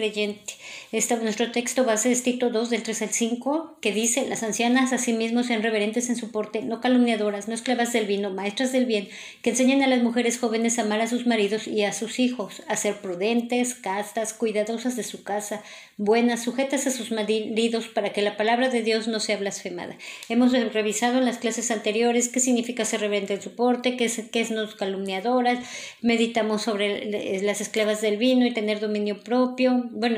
creyente. 0.00 0.49
Este, 0.92 1.16
nuestro 1.18 1.52
texto 1.52 1.84
base 1.84 2.10
es 2.10 2.24
Tito 2.24 2.50
2, 2.50 2.68
del 2.68 2.82
3 2.82 3.02
al 3.02 3.10
5, 3.10 3.76
que 3.80 3.92
dice, 3.92 4.26
las 4.26 4.42
ancianas 4.42 4.92
asimismo 4.92 5.44
sean 5.44 5.62
reverentes 5.62 6.10
en 6.10 6.16
su 6.16 6.32
porte, 6.32 6.62
no 6.62 6.80
calumniadoras, 6.80 7.46
no 7.46 7.54
esclavas 7.54 7.92
del 7.92 8.06
vino, 8.06 8.30
maestras 8.30 8.72
del 8.72 8.86
bien, 8.86 9.08
que 9.40 9.50
enseñen 9.50 9.84
a 9.84 9.86
las 9.86 10.02
mujeres 10.02 10.40
jóvenes 10.40 10.78
a 10.78 10.82
amar 10.82 11.00
a 11.00 11.06
sus 11.06 11.28
maridos 11.28 11.68
y 11.68 11.84
a 11.84 11.92
sus 11.92 12.18
hijos, 12.18 12.64
a 12.66 12.74
ser 12.74 12.96
prudentes, 12.96 13.74
castas, 13.74 14.32
cuidadosas 14.32 14.96
de 14.96 15.04
su 15.04 15.22
casa, 15.22 15.62
buenas, 15.96 16.42
sujetas 16.42 16.88
a 16.88 16.90
sus 16.90 17.12
maridos, 17.12 17.86
para 17.86 18.12
que 18.12 18.22
la 18.22 18.36
palabra 18.36 18.68
de 18.68 18.82
Dios 18.82 19.06
no 19.06 19.20
sea 19.20 19.36
blasfemada. 19.36 19.96
Hemos 20.28 20.50
revisado 20.50 21.18
en 21.18 21.24
las 21.24 21.38
clases 21.38 21.70
anteriores 21.70 22.28
qué 22.28 22.40
significa 22.40 22.84
ser 22.84 22.98
reverente 22.98 23.34
en 23.34 23.42
su 23.42 23.54
porte, 23.54 23.96
qué 23.96 24.06
es, 24.06 24.20
qué 24.32 24.40
es 24.40 24.50
no 24.50 24.68
calumniadoras, 24.76 25.64
meditamos 26.00 26.62
sobre 26.62 27.40
las 27.42 27.60
esclavas 27.60 28.00
del 28.00 28.16
vino 28.16 28.44
y 28.44 28.52
tener 28.52 28.80
dominio 28.80 29.20
propio, 29.20 29.84
bueno, 29.92 30.16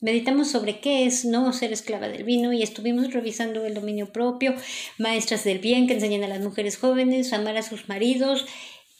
meditamos 0.00 0.50
sobre 0.50 0.80
qué 0.80 1.06
es 1.06 1.24
no 1.24 1.52
ser 1.52 1.72
esclava 1.72 2.08
del 2.08 2.24
vino 2.24 2.52
y 2.52 2.62
estuvimos 2.62 3.12
revisando 3.12 3.64
el 3.64 3.74
dominio 3.74 4.12
propio, 4.12 4.54
maestras 4.98 5.44
del 5.44 5.58
bien 5.58 5.86
que 5.86 5.94
enseñan 5.94 6.24
a 6.24 6.28
las 6.28 6.40
mujeres 6.40 6.78
jóvenes 6.78 7.32
a 7.32 7.36
amar 7.36 7.56
a 7.56 7.62
sus 7.62 7.88
maridos 7.88 8.46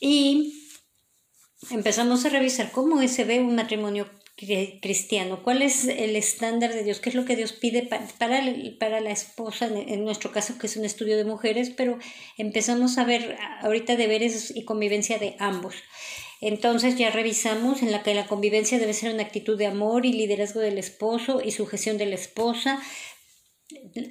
y 0.01 0.55
empezamos 1.71 2.25
a 2.25 2.31
revisar 2.31 2.71
cómo 2.71 3.07
se 3.07 3.25
ve 3.25 3.41
un 3.41 3.55
matrimonio 3.55 4.09
cristiano, 4.81 5.43
cuál 5.43 5.61
es 5.61 5.85
el 5.85 6.17
estándar 6.17 6.73
de 6.73 6.83
Dios, 6.83 7.01
qué 7.01 7.11
es 7.11 7.15
lo 7.15 7.27
que 7.27 7.37
Dios 7.37 7.53
pide 7.53 7.83
para, 7.83 8.07
para, 8.79 9.01
la 9.01 9.11
esposa, 9.11 9.67
en, 9.67 10.03
nuestro 10.03 10.33
caso 10.33 10.57
que 10.59 10.67
es 10.67 10.77
un 10.79 10.87
estudio 10.87 11.19
de 11.19 11.25
mujeres, 11.25 11.71
pero 11.77 11.99
empezamos 12.39 12.97
a 12.97 13.05
ver 13.05 13.37
ahorita 13.61 13.97
deberes 13.97 14.55
y 14.57 14.65
convivencia 14.65 15.19
de 15.19 15.37
ambos. 15.39 15.75
Entonces 16.41 16.97
ya 16.97 17.11
revisamos 17.11 17.83
en 17.83 17.93
la 17.93 18.03
que 18.03 18.15
la 18.15 18.27
convivencia 18.27 18.79
debe 18.79 18.95
ser 18.95 19.13
una 19.13 19.23
actitud 19.23 19.59
de 19.59 19.67
amor 19.67 20.07
y 20.07 20.13
liderazgo 20.13 20.61
del 20.61 20.79
esposo 20.79 21.43
y 21.45 21.51
sujeción 21.51 21.99
de 21.99 22.07
la 22.07 22.15
esposa, 22.15 22.81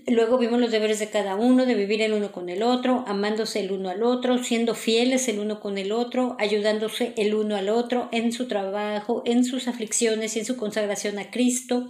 Luego 0.07 0.37
vimos 0.37 0.59
los 0.59 0.71
deberes 0.71 0.99
de 0.99 1.09
cada 1.09 1.35
uno, 1.35 1.65
de 1.65 1.75
vivir 1.75 2.01
el 2.01 2.13
uno 2.13 2.31
con 2.31 2.49
el 2.49 2.63
otro, 2.63 3.03
amándose 3.07 3.59
el 3.59 3.71
uno 3.71 3.89
al 3.89 4.03
otro, 4.03 4.41
siendo 4.43 4.73
fieles 4.73 5.27
el 5.27 5.39
uno 5.39 5.59
con 5.59 5.77
el 5.77 5.91
otro, 5.91 6.37
ayudándose 6.39 7.13
el 7.17 7.33
uno 7.33 7.55
al 7.55 7.69
otro 7.69 8.07
en 8.11 8.31
su 8.31 8.47
trabajo, 8.47 9.21
en 9.25 9.43
sus 9.43 9.67
aflicciones 9.67 10.35
y 10.35 10.39
en 10.39 10.45
su 10.45 10.55
consagración 10.55 11.19
a 11.19 11.29
Cristo. 11.29 11.89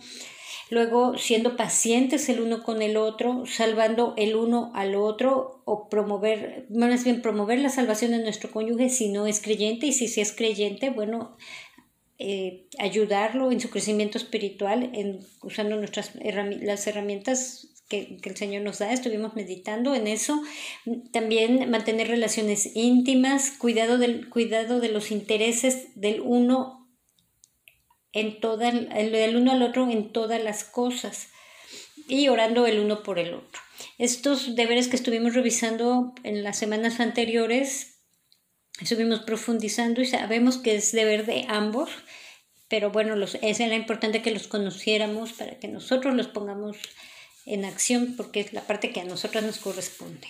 Luego, 0.70 1.17
siendo 1.17 1.56
pacientes 1.58 2.30
el 2.30 2.42
uno 2.42 2.64
con 2.64 2.81
el 2.81 2.95
otro, 2.95 3.44
salvando 3.48 4.14
el 4.17 4.36
uno 4.36 4.72
al 4.76 4.95
otro, 4.95 5.61
o 5.66 5.89
promover, 5.89 6.67
más 6.70 7.03
bien 7.03 7.22
promover 7.22 7.59
la 7.59 7.70
salvación 7.70 8.11
de 8.11 8.20
nuestro 8.20 8.52
cónyuge 8.52 8.89
si 8.89 9.09
no 9.09 9.26
es 9.26 9.42
creyente, 9.42 9.88
y 9.88 9.94
si 9.94 10.22
es 10.22 10.31
creyente, 10.31 10.92
bueno, 10.92 11.36
eh, 12.20 12.67
ayudarlo 12.78 13.52
en 13.52 13.61
su 13.61 13.70
crecimiento 13.70 14.17
espiritual, 14.17 14.92
en, 14.94 15.20
usando 15.42 15.76
nuestras 15.78 16.11
las 16.16 16.86
herramientas 16.86 17.70
que, 17.88 18.17
que, 18.17 18.30
el 18.30 18.38
Señor 18.38 18.61
nos 18.61 18.80
da. 18.80 18.94
Estuvimos 18.94 19.36
meditando 19.36 19.95
en 19.95 20.06
eso. 20.06 20.42
También 21.11 21.70
mantener 21.72 22.09
relaciones 22.09 22.76
íntimas, 22.76 23.52
cuidado 23.52 23.98
del, 23.98 24.30
cuidado 24.30 24.80
de 24.80 24.89
los 24.89 25.11
intereses 25.11 25.88
del 25.95 26.22
uno 26.22 26.78
en 28.13 28.39
toda, 28.39 28.69
el, 28.69 29.35
uno 29.35 29.52
al 29.52 29.61
otro 29.61 29.89
en 29.89 30.11
todas 30.11 30.41
las 30.41 30.63
cosas 30.63 31.27
y 32.07 32.27
orando 32.27 32.65
el 32.65 32.79
uno 32.79 33.03
por 33.03 33.19
el 33.19 33.33
otro. 33.33 33.61
Estos 33.97 34.55
deberes 34.55 34.88
que 34.88 34.95
estuvimos 34.95 35.35
revisando 35.35 36.14
en 36.23 36.43
las 36.43 36.58
semanas 36.58 36.99
anteriores 36.99 37.99
estuvimos 38.81 39.19
profundizando 39.19 40.02
y 40.02 40.05
sabemos 40.05 40.58
que 40.58 40.75
es 40.75 40.92
deber 40.92 41.25
de 41.25 41.45
ambos, 41.48 41.89
pero 42.67 42.92
bueno, 42.92 43.15
los, 43.15 43.37
es 43.42 43.59
era 43.59 43.75
importante 43.75 44.21
que 44.21 44.31
los 44.31 44.48
conociéramos 44.48 45.33
para 45.33 45.59
que 45.59 45.67
nosotros 45.67 46.15
los 46.15 46.27
pongamos 46.27 46.77
en 47.45 47.65
acción 47.65 48.15
porque 48.15 48.42
es 48.42 48.53
la 48.53 48.61
parte 48.61 48.92
que 48.92 49.02
a 49.02 49.05
nosotros 49.05 49.43
nos 49.43 49.58
corresponde. 49.58 50.27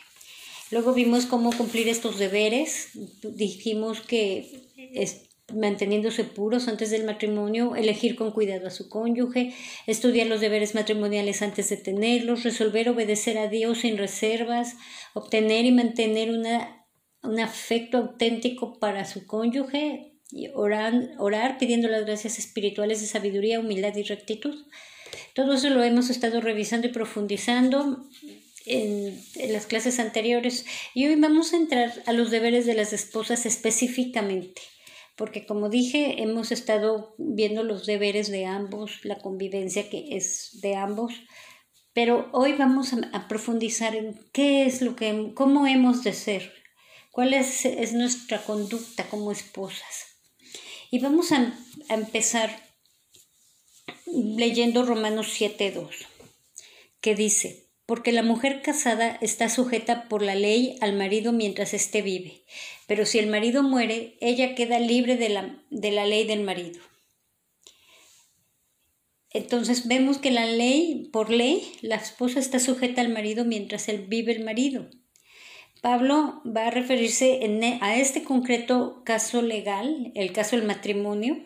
Luego 0.71 0.93
vimos 0.93 1.25
cómo 1.25 1.51
cumplir 1.51 1.87
estos 1.87 2.19
deberes, 2.19 2.89
dijimos 3.23 4.01
que 4.01 4.67
es, 4.93 5.28
manteniéndose 5.53 6.23
puros 6.23 6.67
antes 6.67 6.89
del 6.89 7.05
matrimonio, 7.05 7.75
elegir 7.75 8.15
con 8.15 8.31
cuidado 8.31 8.67
a 8.67 8.71
su 8.71 8.89
cónyuge, 8.89 9.53
estudiar 9.87 10.27
los 10.27 10.41
deberes 10.41 10.75
matrimoniales 10.75 11.41
antes 11.41 11.69
de 11.69 11.77
tenerlos, 11.77 12.43
resolver 12.43 12.89
obedecer 12.89 13.37
a 13.37 13.47
Dios 13.47 13.79
sin 13.79 13.97
reservas, 13.97 14.75
obtener 15.13 15.65
y 15.65 15.71
mantener 15.71 16.31
una 16.31 16.79
un 17.23 17.39
afecto 17.39 17.97
auténtico 17.97 18.79
para 18.79 19.05
su 19.05 19.25
cónyuge 19.25 20.13
y 20.31 20.47
orar, 20.49 21.11
orar 21.17 21.57
pidiendo 21.57 21.87
las 21.87 22.05
gracias 22.05 22.39
espirituales 22.39 23.01
de 23.01 23.07
sabiduría, 23.07 23.59
humildad 23.59 23.95
y 23.95 24.03
rectitud. 24.03 24.55
Todo 25.33 25.53
eso 25.53 25.69
lo 25.69 25.83
hemos 25.83 26.09
estado 26.09 26.39
revisando 26.39 26.87
y 26.87 26.91
profundizando 26.91 28.05
en, 28.65 29.19
en, 29.35 29.53
las 29.53 29.65
clases 29.65 29.99
anteriores 29.99 30.65
y 30.93 31.07
hoy 31.07 31.15
vamos 31.15 31.53
a 31.53 31.57
entrar 31.57 31.91
a 32.05 32.13
los 32.13 32.29
deberes 32.29 32.65
de 32.65 32.75
las 32.75 32.93
esposas 32.93 33.45
específicamente, 33.45 34.61
porque 35.19 35.45
como 35.45 35.69
dije, 35.69 36.23
hemos 36.23 36.51
estado 36.51 37.13
viendo 37.19 37.61
los 37.61 37.85
deberes 37.85 38.31
de 38.31 38.47
ambos, 38.47 39.05
la 39.05 39.19
convivencia 39.19 39.87
que 39.91 40.17
es 40.17 40.59
de 40.61 40.75
ambos, 40.75 41.13
pero 41.93 42.29
hoy 42.31 42.53
vamos 42.53 42.93
a, 42.93 42.97
a 43.13 43.27
profundizar 43.27 43.95
en 43.95 44.19
qué 44.33 44.65
es 44.65 44.81
lo 44.81 44.95
que, 44.95 45.33
cómo 45.35 45.67
hemos 45.67 46.03
de 46.03 46.13
ser 46.13 46.53
cuál 47.11 47.33
es, 47.33 47.93
nuestra 47.93 48.41
conducta 48.43 49.09
como 49.09 49.33
esposas. 49.33 50.21
Y 50.89 50.99
vamos 50.99 51.33
a, 51.33 51.53
empezar 51.89 52.49
leyendo 54.05 54.85
Romanos 54.85 55.27
7.2, 55.37 55.89
que 57.01 57.15
dice, 57.15 57.68
porque 57.89 58.11
la 58.11 58.21
mujer 58.21 58.61
casada 58.61 59.17
está 59.19 59.49
sujeta 59.49 60.07
por 60.09 60.21
la 60.21 60.35
ley 60.35 60.77
al 60.79 60.95
marido 60.95 61.31
mientras 61.33 61.73
éste 61.73 62.03
vive, 62.03 62.43
pero 62.85 63.03
si 63.03 63.17
el 63.17 63.25
marido 63.25 63.63
muere, 63.63 64.15
ella 64.21 64.53
queda 64.53 64.77
libre 64.77 65.17
de 65.17 65.29
la, 65.29 65.63
de 65.71 65.89
la 65.89 66.05
ley 66.05 66.27
del 66.27 66.43
marido. 66.43 66.79
Entonces 69.31 69.87
vemos 69.87 70.19
que 70.19 70.29
la 70.29 70.45
ley, 70.45 71.09
por 71.11 71.31
ley, 71.31 71.63
la 71.81 71.95
esposa 71.95 72.39
está 72.39 72.59
sujeta 72.59 73.01
al 73.01 73.09
marido 73.09 73.43
mientras 73.43 73.89
él 73.89 74.05
vive 74.07 74.33
el 74.33 74.45
marido. 74.45 74.87
Pablo 75.81 76.43
va 76.45 76.67
a 76.67 76.71
referirse 76.71 77.43
e, 77.43 77.79
a 77.81 77.97
este 77.97 78.23
concreto 78.23 79.01
caso 79.03 79.41
legal, 79.41 80.11
el 80.13 80.31
caso 80.31 80.57
del 80.57 80.67
matrimonio, 80.67 81.43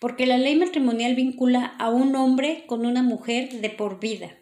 porque 0.00 0.24
la 0.24 0.38
ley 0.38 0.56
matrimonial 0.56 1.14
vincula 1.14 1.76
a 1.78 1.90
un 1.90 2.16
hombre 2.16 2.64
con 2.66 2.86
una 2.86 3.02
mujer 3.02 3.60
de 3.60 3.68
por 3.68 4.00
vida, 4.00 4.38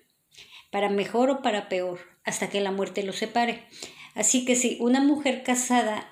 para 0.70 0.88
mejor 0.88 1.30
o 1.30 1.42
para 1.42 1.68
peor, 1.68 2.00
hasta 2.24 2.48
que 2.48 2.60
la 2.60 2.70
muerte 2.72 3.02
los 3.02 3.16
separe. 3.16 3.64
Así 4.14 4.44
que 4.44 4.56
si 4.56 4.76
una 4.80 5.00
mujer 5.00 5.42
casada, 5.42 6.08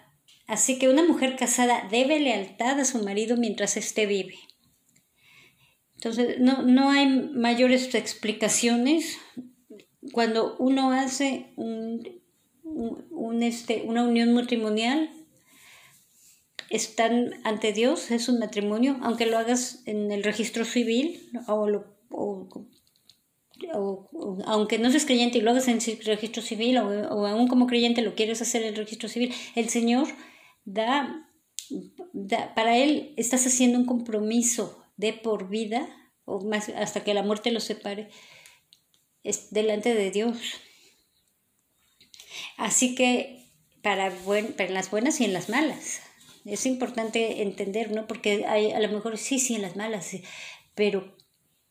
así 0.46 0.78
que 0.78 0.88
una 0.88 1.04
mujer 1.04 1.36
casada 1.36 1.86
debe 1.90 2.20
lealtad 2.20 2.78
a 2.80 2.84
su 2.84 3.02
marido 3.04 3.36
mientras 3.36 3.76
éste 3.76 4.06
vive. 4.06 4.34
Entonces, 5.94 6.38
no, 6.38 6.62
no 6.62 6.90
hay 6.90 7.06
mayores 7.06 7.94
explicaciones. 7.94 9.18
Cuando 10.12 10.56
uno 10.58 10.92
hace 10.92 11.52
un 11.56 12.18
un, 13.10 13.42
este, 13.42 13.82
una 13.82 14.04
unión 14.04 14.32
matrimonial, 14.32 15.10
están 16.70 17.34
ante 17.44 17.72
Dios, 17.72 18.10
es 18.10 18.28
un 18.28 18.38
matrimonio, 18.38 18.98
aunque 19.02 19.26
lo 19.26 19.38
hagas 19.38 19.82
en 19.86 20.12
el 20.12 20.22
registro 20.22 20.64
civil 20.64 21.30
o, 21.46 21.66
aunque 24.44 24.78
no 24.78 24.90
seas 24.90 25.04
creyente 25.04 25.38
y 25.38 25.40
lo 25.40 25.50
hagas 25.50 25.68
en 25.68 25.80
registro 25.80 26.42
civil 26.42 26.78
o, 26.78 27.26
aún 27.26 27.48
como 27.48 27.66
creyente 27.66 28.02
lo 28.02 28.14
quieres 28.14 28.42
hacer 28.42 28.62
en 28.62 28.68
el 28.68 28.76
registro 28.76 29.08
civil, 29.08 29.34
el 29.54 29.68
Señor 29.68 30.08
da, 30.64 31.28
da, 32.12 32.54
para 32.54 32.76
Él 32.76 33.14
estás 33.16 33.46
haciendo 33.46 33.78
un 33.78 33.86
compromiso 33.86 34.84
de 34.96 35.12
por 35.12 35.48
vida 35.48 35.88
o 36.24 36.40
más 36.40 36.68
hasta 36.70 37.04
que 37.04 37.14
la 37.14 37.22
muerte 37.22 37.50
los 37.50 37.64
separe 37.64 38.10
es 39.24 39.50
delante 39.50 39.94
de 39.94 40.10
Dios. 40.10 40.38
Así 42.56 42.94
que 42.94 43.38
para, 43.82 44.12
para 44.56 44.70
las 44.70 44.90
buenas 44.90 45.20
y 45.20 45.24
en 45.24 45.32
las 45.32 45.48
malas. 45.48 46.00
Es 46.44 46.66
importante 46.66 47.42
entender, 47.42 47.90
¿no? 47.90 48.06
Porque 48.06 48.46
hay, 48.46 48.72
a 48.72 48.80
lo 48.80 48.88
mejor 48.88 49.18
sí, 49.18 49.38
sí, 49.38 49.54
en 49.54 49.62
las 49.62 49.76
malas, 49.76 50.16
pero, 50.74 51.16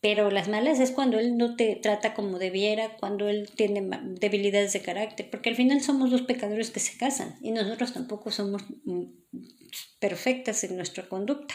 pero 0.00 0.30
las 0.30 0.48
malas 0.48 0.78
es 0.78 0.92
cuando 0.92 1.18
él 1.18 1.36
no 1.36 1.56
te 1.56 1.74
trata 1.76 2.14
como 2.14 2.38
debiera, 2.38 2.96
cuando 2.96 3.28
él 3.28 3.50
tiene 3.54 3.82
debilidades 4.20 4.72
de 4.72 4.82
carácter, 4.82 5.28
porque 5.30 5.50
al 5.50 5.56
final 5.56 5.80
somos 5.80 6.10
los 6.10 6.22
pecadores 6.22 6.70
que 6.70 6.80
se 6.80 6.96
casan 6.96 7.36
y 7.42 7.50
nosotros 7.50 7.92
tampoco 7.92 8.30
somos 8.30 8.62
mm, 8.84 9.04
perfectas 9.98 10.62
en 10.64 10.76
nuestra 10.76 11.08
conducta. 11.08 11.54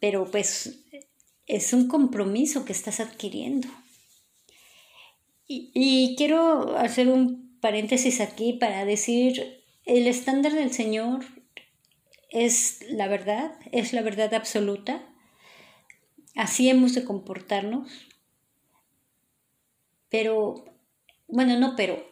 Pero 0.00 0.30
pues 0.30 0.84
es 1.46 1.72
un 1.72 1.88
compromiso 1.88 2.64
que 2.64 2.72
estás 2.72 3.00
adquiriendo. 3.00 3.68
Y, 5.46 5.70
y 5.74 6.14
quiero 6.16 6.76
hacer 6.76 7.08
un 7.08 7.58
paréntesis 7.60 8.20
aquí 8.20 8.54
para 8.54 8.84
decir, 8.84 9.64
el 9.84 10.06
estándar 10.06 10.52
del 10.52 10.72
Señor 10.72 11.24
es 12.30 12.80
la 12.90 13.08
verdad, 13.08 13.52
es 13.72 13.92
la 13.92 14.02
verdad 14.02 14.34
absoluta. 14.34 15.07
Así 16.38 16.70
hemos 16.70 16.94
de 16.94 17.04
comportarnos. 17.04 17.90
Pero, 20.08 20.64
bueno, 21.26 21.58
no, 21.58 21.76
pero 21.76 22.02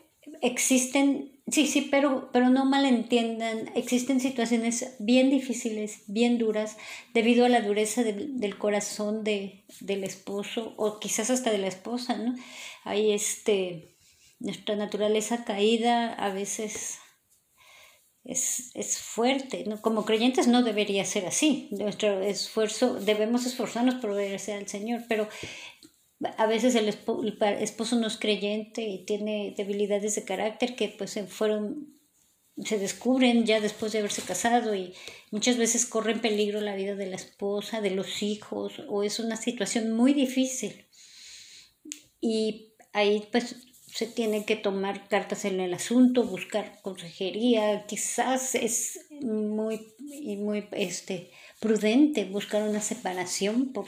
existen 0.43 1.37
Sí, 1.49 1.69
sí, 1.69 1.83
pero, 1.93 2.29
pero 2.33 2.49
no 2.51 2.65
malentiendan, 2.65 3.71
existen 3.77 4.19
situaciones 4.19 4.97
bien 4.99 5.31
difíciles, 5.31 6.03
bien 6.09 6.39
duras, 6.39 6.77
debido 7.15 7.47
a 7.47 7.49
la 7.49 7.61
dureza 7.61 8.03
del 8.03 8.59
corazón 8.59 9.23
de, 9.23 9.63
del 9.79 10.03
esposo 10.03 10.75
o 10.77 10.99
quizás 10.99 11.31
hasta 11.31 11.53
de 11.53 11.59
la 11.59 11.69
esposa, 11.69 12.17
¿no? 12.17 12.35
Hay 12.83 13.13
este, 13.13 13.95
nuestra 14.41 14.75
naturaleza 14.75 15.45
caída 15.45 16.15
a 16.15 16.33
veces 16.33 16.99
es, 18.27 18.71
es, 18.75 18.99
fuerte. 18.99 19.65
Como 19.81 20.05
creyentes 20.05 20.49
no 20.49 20.63
debería 20.63 21.05
ser 21.05 21.27
así, 21.27 21.69
nuestro 21.71 22.21
esfuerzo, 22.23 22.95
debemos 22.95 23.47
esforzarnos 23.47 23.97
por 23.97 24.11
obedecer 24.11 24.59
al 24.59 24.69
Señor, 24.69 25.05
pero 25.09 25.29
a 26.39 26.47
veces 26.47 26.75
el, 26.75 26.89
esposo 26.89 27.97
no 27.97 28.07
es 28.07 28.17
creyente 28.17 28.83
y 28.83 29.05
tiene 29.05 29.55
debilidades 29.57 30.15
de 30.15 30.25
carácter 30.25 30.75
que 30.75 30.89
pues 30.89 31.11
se 31.11 31.27
fueron 31.27 31.95
se 32.65 32.79
descubren 32.79 33.45
ya 33.45 33.61
después 33.61 33.93
de 33.93 33.99
haberse 33.99 34.23
casado 34.23 34.75
y 34.75 34.95
muchas 35.31 35.59
veces 35.59 35.85
corre 35.85 36.13
en 36.13 36.23
peligro 36.23 36.63
la 36.63 36.75
vida 36.75 36.95
de 36.95 37.05
la 37.05 37.17
esposa, 37.17 37.83
de 37.83 37.91
los 37.91 38.23
hijos 38.23 38.83
o 38.89 39.03
es 39.03 39.19
una 39.19 39.37
situación 39.37 39.93
muy 39.93 40.15
difícil. 40.15 40.87
Y 42.19 42.73
ahí 42.95 43.29
pues 43.31 43.57
se 43.97 44.07
tiene 44.07 44.45
que 44.45 44.57
tomar 44.57 45.09
cartas 45.09 45.47
en 45.47 45.59
el 45.59 45.73
asunto, 45.73 46.23
buscar 46.23 46.83
consejería, 46.83 47.87
quizás 47.87 48.55
es 48.55 49.07
muy, 49.23 49.81
muy 50.37 50.69
este, 50.73 51.31
prudente 51.61 52.27
buscar 52.27 52.63
una 52.63 52.83
separación 52.83 53.73
por 53.73 53.87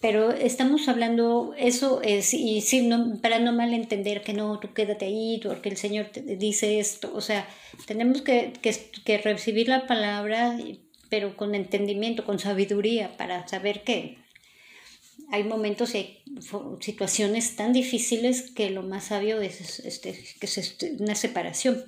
pero 0.00 0.32
estamos 0.32 0.88
hablando, 0.88 1.54
eso 1.56 2.02
es, 2.02 2.34
y 2.34 2.60
sí, 2.60 2.84
no, 2.84 3.20
para 3.20 3.38
no 3.38 3.52
malentender 3.52 4.22
que 4.22 4.32
no, 4.32 4.58
tú 4.58 4.72
quédate 4.72 5.06
ahí, 5.06 5.40
porque 5.42 5.68
el 5.68 5.76
Señor 5.76 6.06
te 6.06 6.22
dice 6.22 6.80
esto, 6.80 7.12
o 7.14 7.20
sea, 7.20 7.48
tenemos 7.86 8.22
que, 8.22 8.52
que, 8.60 8.74
que 9.04 9.18
recibir 9.18 9.68
la 9.68 9.86
palabra, 9.86 10.56
pero 11.08 11.36
con 11.36 11.54
entendimiento, 11.54 12.24
con 12.24 12.38
sabiduría, 12.40 13.16
para 13.16 13.46
saber 13.46 13.82
que 13.82 14.18
hay 15.30 15.44
momentos 15.44 15.94
y 15.94 16.22
situaciones 16.80 17.56
tan 17.56 17.72
difíciles 17.72 18.50
que 18.50 18.70
lo 18.70 18.82
más 18.82 19.04
sabio 19.04 19.40
es 19.40 19.80
este, 19.80 20.12
que 20.40 20.46
es 20.46 20.58
este, 20.58 20.96
una 20.98 21.14
separación. 21.14 21.84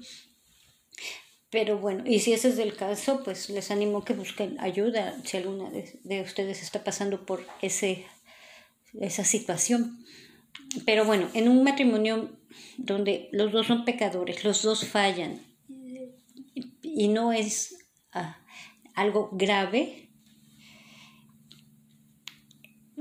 Pero 1.50 1.78
bueno, 1.78 2.04
y 2.06 2.20
si 2.20 2.32
ese 2.32 2.48
es 2.48 2.58
el 2.58 2.76
caso, 2.76 3.22
pues 3.24 3.50
les 3.50 3.70
animo 3.70 4.04
que 4.04 4.12
busquen 4.12 4.60
ayuda 4.60 5.16
si 5.24 5.36
alguna 5.36 5.70
de, 5.70 6.22
ustedes 6.22 6.62
está 6.62 6.84
pasando 6.84 7.26
por 7.26 7.44
ese, 7.60 8.06
esa 9.00 9.24
situación. 9.24 10.04
Pero 10.84 11.04
bueno, 11.04 11.28
en 11.34 11.48
un 11.48 11.64
matrimonio 11.64 12.30
donde 12.76 13.28
los 13.32 13.52
dos 13.52 13.66
son 13.66 13.84
pecadores, 13.84 14.44
los 14.44 14.62
dos 14.62 14.86
fallan 14.86 15.40
y 16.82 17.08
no 17.08 17.32
es 17.32 17.88
ah, 18.12 18.38
algo 18.94 19.30
grave, 19.32 20.09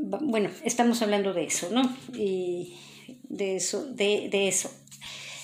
bueno, 0.01 0.49
estamos 0.63 1.01
hablando 1.01 1.33
de 1.33 1.45
eso, 1.45 1.69
¿no? 1.71 1.81
Y 2.13 2.77
de 3.23 3.55
eso, 3.55 3.85
de, 3.85 4.29
de 4.29 4.47
eso. 4.47 4.71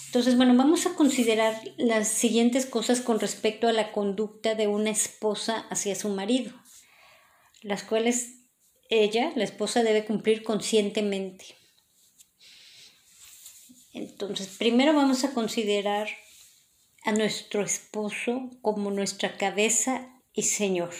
Entonces, 0.07 0.37
bueno, 0.37 0.55
vamos 0.55 0.85
a 0.85 0.95
considerar 0.95 1.61
las 1.77 2.07
siguientes 2.07 2.65
cosas 2.65 3.01
con 3.01 3.19
respecto 3.19 3.67
a 3.67 3.73
la 3.73 3.91
conducta 3.91 4.55
de 4.55 4.67
una 4.67 4.89
esposa 4.89 5.65
hacia 5.69 5.95
su 5.95 6.09
marido, 6.09 6.53
las 7.61 7.83
cuales 7.83 8.35
ella, 8.89 9.33
la 9.35 9.43
esposa, 9.43 9.83
debe 9.83 10.05
cumplir 10.05 10.43
conscientemente. 10.43 11.45
Entonces, 13.93 14.47
primero 14.57 14.93
vamos 14.93 15.23
a 15.23 15.33
considerar 15.33 16.07
a 17.03 17.11
nuestro 17.11 17.61
esposo 17.61 18.51
como 18.61 18.91
nuestra 18.91 19.37
cabeza 19.37 20.21
y 20.33 20.43
Señor. 20.43 20.93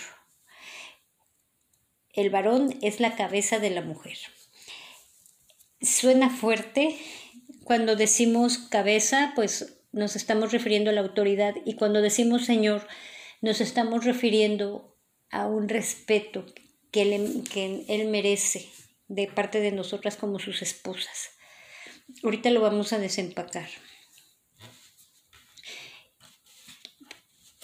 El 2.16 2.30
varón 2.30 2.78
es 2.82 3.00
la 3.00 3.16
cabeza 3.16 3.60
de 3.60 3.70
la 3.70 3.82
mujer. 3.82 4.18
Suena 5.82 6.30
fuerte, 6.30 6.98
cuando 7.64 7.96
decimos 7.96 8.58
cabeza, 8.58 9.34
pues 9.36 9.78
nos 9.92 10.16
estamos 10.16 10.52
refiriendo 10.52 10.90
a 10.90 10.94
la 10.94 11.02
autoridad 11.02 11.56
y 11.66 11.76
cuando 11.76 12.02
decimos 12.02 12.46
Señor, 12.46 12.88
nos 13.42 13.62
estamos 13.62 14.06
refiriendo 14.06 14.98
a 15.30 15.48
un 15.48 15.68
respeto 15.70 16.46
que 16.92 17.02
él, 17.88 18.08
merece 18.08 18.70
de 19.08 19.28
parte 19.28 19.60
de 19.60 19.72
nosotras 19.72 20.16
como 20.16 20.40
sus 20.40 20.62
esposas. 20.62 21.32
Ahorita 22.24 22.50
lo 22.52 22.62
vamos 22.62 22.94
a 22.94 23.00
desempacar. 23.00 23.70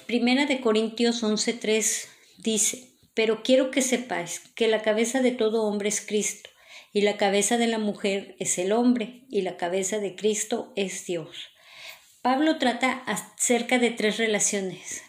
Primera 0.06 0.46
de 0.46 0.60
Corintios 0.60 1.24
11:3 1.24 2.08
dice, 2.40 2.91
pero 3.22 3.44
quiero 3.44 3.70
que 3.70 3.84
sepáis 3.84 4.40
que 4.56 4.68
la 4.68 4.82
cabeza 4.82 5.22
de 5.22 5.30
todo 5.30 5.66
hombre 5.66 5.90
es 5.90 6.02
Cristo 6.02 6.50
y 6.92 7.02
la 7.02 7.18
cabeza 7.18 7.60
de 7.60 7.68
la 7.68 7.78
mujer 7.78 8.36
es 8.40 8.58
el 8.58 8.72
hombre 8.72 9.26
y 9.30 9.44
la 9.44 9.58
cabeza 9.58 10.00
de 10.00 10.16
Cristo 10.16 10.74
es 10.76 11.06
Dios. 11.06 11.52
Pablo 12.24 12.58
trata 12.58 12.94
acerca 13.06 13.78
de 13.78 13.92
tres 13.92 14.18
relaciones, 14.18 15.04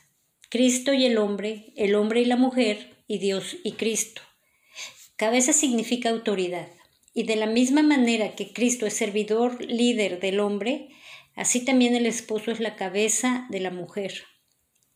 Cristo 0.50 0.92
y 0.92 1.06
el 1.06 1.16
hombre, 1.16 1.72
el 1.74 1.94
hombre 1.94 2.20
y 2.20 2.26
la 2.26 2.36
mujer, 2.36 3.02
y 3.08 3.16
Dios 3.16 3.56
y 3.64 3.72
Cristo. 3.72 4.20
Cabeza 5.16 5.54
significa 5.54 6.10
autoridad, 6.10 6.68
y 7.14 7.22
de 7.22 7.36
la 7.36 7.46
misma 7.46 7.82
manera 7.82 8.34
que 8.34 8.52
Cristo 8.52 8.84
es 8.84 8.92
servidor 8.92 9.64
líder 9.64 10.20
del 10.20 10.40
hombre, 10.40 10.90
así 11.34 11.64
también 11.64 11.94
el 11.94 12.04
esposo 12.04 12.50
es 12.50 12.60
la 12.60 12.76
cabeza 12.76 13.46
de 13.48 13.60
la 13.60 13.70
mujer. 13.70 14.24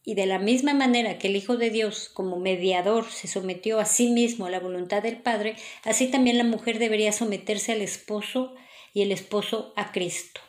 Y 0.08 0.14
de 0.14 0.26
la 0.26 0.38
misma 0.38 0.72
manera 0.72 1.18
que 1.18 1.26
el 1.26 1.34
Hijo 1.34 1.56
de 1.56 1.70
Dios, 1.70 2.08
como 2.08 2.36
mediador, 2.36 3.10
se 3.10 3.26
sometió 3.26 3.80
a 3.80 3.84
sí 3.84 4.08
mismo 4.08 4.46
a 4.46 4.50
la 4.50 4.60
voluntad 4.60 5.02
del 5.02 5.20
Padre, 5.20 5.56
así 5.82 6.06
también 6.06 6.38
la 6.38 6.44
mujer 6.44 6.78
debería 6.78 7.10
someterse 7.10 7.72
al 7.72 7.82
esposo 7.82 8.54
y 8.94 9.02
el 9.02 9.10
esposo 9.10 9.72
a 9.74 9.90
Cristo. 9.90 10.40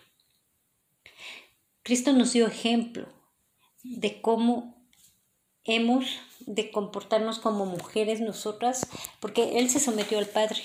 Cristo 1.82 2.14
nos 2.14 2.34
dio 2.34 2.46
ejemplo 2.46 3.08
de 3.82 4.22
cómo 4.22 4.78
hemos 5.64 6.06
de 6.42 6.70
comportarnos 6.70 7.40
como 7.40 7.66
mujeres 7.66 8.22
nosotras, 8.22 8.88
porque 9.20 9.58
Él 9.58 9.72
se 9.72 9.80
sometió 9.80 10.20
al 10.20 10.28
Padre. 10.28 10.62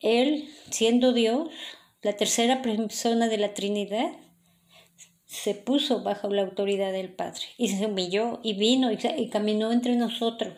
Él, 0.00 0.50
siendo 0.70 1.12
Dios, 1.12 1.50
la 2.00 2.16
tercera 2.16 2.62
persona 2.62 3.28
de 3.28 3.36
la 3.36 3.52
Trinidad, 3.52 4.10
se 5.28 5.54
puso 5.54 6.02
bajo 6.02 6.30
la 6.30 6.42
autoridad 6.42 6.90
del 6.90 7.12
Padre 7.12 7.42
y 7.58 7.68
se 7.68 7.84
humilló 7.86 8.40
y 8.42 8.54
vino 8.54 8.90
y, 8.90 9.28
caminó 9.28 9.72
entre 9.72 9.94
nosotros. 9.94 10.54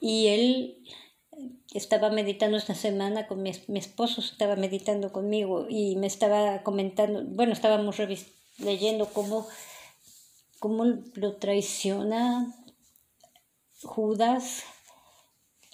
Y 0.00 0.28
él 0.28 0.82
estaba 1.74 2.10
meditando 2.10 2.56
esta 2.56 2.74
semana 2.74 3.26
con 3.26 3.42
mi, 3.42 3.52
mi, 3.68 3.78
esposo, 3.78 4.22
estaba 4.22 4.56
meditando 4.56 5.12
conmigo 5.12 5.66
y 5.68 5.96
me 5.96 6.06
estaba 6.06 6.62
comentando, 6.62 7.24
bueno, 7.26 7.52
estábamos 7.52 7.96
leyendo 8.58 9.06
cómo, 9.12 9.46
cómo 10.60 10.84
lo 11.14 11.36
traiciona 11.36 12.54
Judas, 13.82 14.64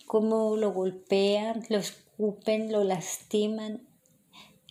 cómo 0.07 0.57
lo 0.57 0.73
golpean, 0.73 1.65
lo 1.69 1.79
escupen, 1.79 2.73
lo 2.73 2.83
lastiman 2.83 3.88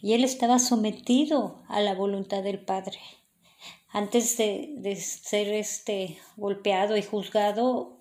y 0.01 0.13
él 0.13 0.23
estaba 0.23 0.59
sometido 0.59 1.63
a 1.67 1.81
la 1.81 1.95
voluntad 1.95 2.43
del 2.43 2.59
Padre. 2.59 2.99
Antes 3.89 4.37
de, 4.37 4.95
ser 4.95 5.47
este, 5.49 6.17
golpeado 6.35 6.97
y 6.97 7.01
juzgado, 7.01 7.99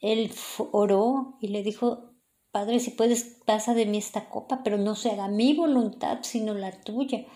él 0.00 0.32
oró 0.72 1.36
y 1.40 1.48
le 1.48 1.62
dijo, 1.62 2.12
Padre, 2.50 2.80
si 2.80 2.90
puedes, 2.90 3.24
pasa 3.44 3.74
de 3.74 3.86
mí 3.86 3.98
esta 3.98 4.28
copa, 4.28 4.62
pero 4.62 4.78
no 4.78 4.94
se 4.94 5.10
haga 5.10 5.28
mi 5.28 5.54
voluntad, 5.54 6.20
sino 6.22 6.54
la 6.54 6.80
tuya. 6.80 7.26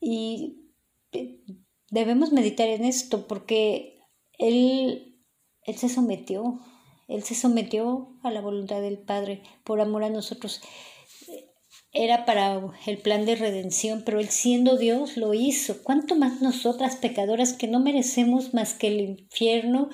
Y 0.00 0.70
eh, 1.12 1.42
debemos 1.90 2.32
meditar 2.32 2.68
en 2.68 2.84
esto 2.84 3.26
porque 3.26 4.00
él, 4.38 5.20
él 5.64 5.76
se 5.76 5.88
sometió, 5.88 6.60
él 7.08 7.24
se 7.24 7.34
sometió 7.34 8.16
a 8.22 8.30
la 8.30 8.40
voluntad 8.40 8.80
del 8.80 8.98
Padre 8.98 9.42
por 9.64 9.80
amor 9.80 10.04
a 10.04 10.10
nosotros 10.10 10.60
era 11.92 12.24
para 12.24 12.60
el 12.86 12.98
plan 12.98 13.26
de 13.26 13.36
redención, 13.36 14.02
pero 14.04 14.18
él 14.18 14.30
siendo 14.30 14.78
Dios 14.78 15.16
lo 15.16 15.34
hizo. 15.34 15.82
¿Cuánto 15.82 16.16
más 16.16 16.40
nosotras 16.40 16.96
pecadoras 16.96 17.52
que 17.52 17.68
no 17.68 17.80
merecemos 17.80 18.54
más 18.54 18.72
que 18.72 18.88
el 18.88 19.00
infierno? 19.00 19.90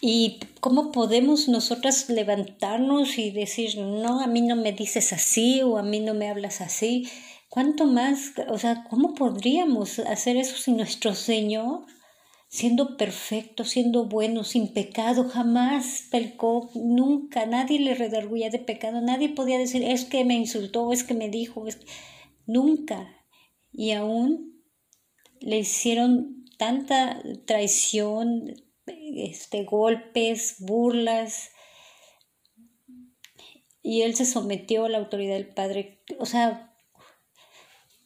¿Y 0.00 0.40
cómo 0.60 0.92
podemos 0.92 1.48
nosotras 1.48 2.08
levantarnos 2.08 3.18
y 3.18 3.30
decir, 3.30 3.78
no, 3.78 4.20
a 4.20 4.26
mí 4.26 4.40
no 4.40 4.56
me 4.56 4.72
dices 4.72 5.12
así 5.12 5.62
o 5.62 5.78
a 5.78 5.82
mí 5.82 6.00
no 6.00 6.14
me 6.14 6.28
hablas 6.28 6.60
así? 6.60 7.08
¿Cuánto 7.48 7.86
más, 7.86 8.32
o 8.48 8.58
sea, 8.58 8.84
cómo 8.88 9.14
podríamos 9.14 9.98
hacer 10.00 10.36
eso 10.36 10.56
si 10.56 10.72
nuestro 10.72 11.14
Señor, 11.14 11.84
siendo 12.50 12.96
perfecto, 12.96 13.64
siendo 13.64 14.06
bueno, 14.06 14.42
sin 14.42 14.74
pecado, 14.74 15.28
jamás 15.28 16.08
pecó, 16.10 16.68
nunca, 16.74 17.46
nadie 17.46 17.78
le 17.78 17.94
redarguía 17.94 18.50
de 18.50 18.58
pecado, 18.58 19.00
nadie 19.00 19.28
podía 19.28 19.56
decir, 19.56 19.84
es 19.84 20.04
que 20.04 20.24
me 20.24 20.34
insultó, 20.34 20.92
es 20.92 21.04
que 21.04 21.14
me 21.14 21.30
dijo, 21.30 21.66
es... 21.66 21.78
nunca. 22.46 23.16
Y 23.72 23.92
aún 23.92 24.62
le 25.40 25.58
hicieron 25.60 26.44
tanta 26.58 27.22
traición, 27.46 28.52
este, 28.84 29.64
golpes, 29.64 30.56
burlas, 30.58 31.50
y 33.82 34.02
él 34.02 34.14
se 34.16 34.26
sometió 34.26 34.84
a 34.84 34.88
la 34.88 34.98
autoridad 34.98 35.34
del 35.34 35.54
Padre. 35.54 36.02
O 36.18 36.26
sea, 36.26 36.70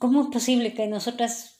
¿Cómo 0.04 0.20
es 0.20 0.28
posible 0.28 0.74
que 0.74 0.86
nosotras, 0.86 1.53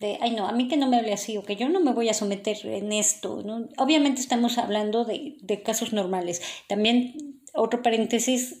de, 0.00 0.18
ay 0.20 0.32
no, 0.32 0.46
a 0.46 0.52
mí 0.52 0.68
que 0.68 0.76
no 0.76 0.88
me 0.88 0.98
hable 0.98 1.12
así 1.12 1.36
o 1.36 1.42
que 1.42 1.56
yo 1.56 1.68
no 1.68 1.80
me 1.80 1.92
voy 1.92 2.08
a 2.08 2.14
someter 2.14 2.64
en 2.66 2.92
esto? 2.92 3.42
¿no? 3.42 3.68
Obviamente 3.78 4.20
estamos 4.20 4.58
hablando 4.58 5.04
de, 5.04 5.36
de 5.40 5.62
casos 5.62 5.92
normales. 5.92 6.42
También, 6.68 7.42
otro 7.54 7.82
paréntesis, 7.82 8.58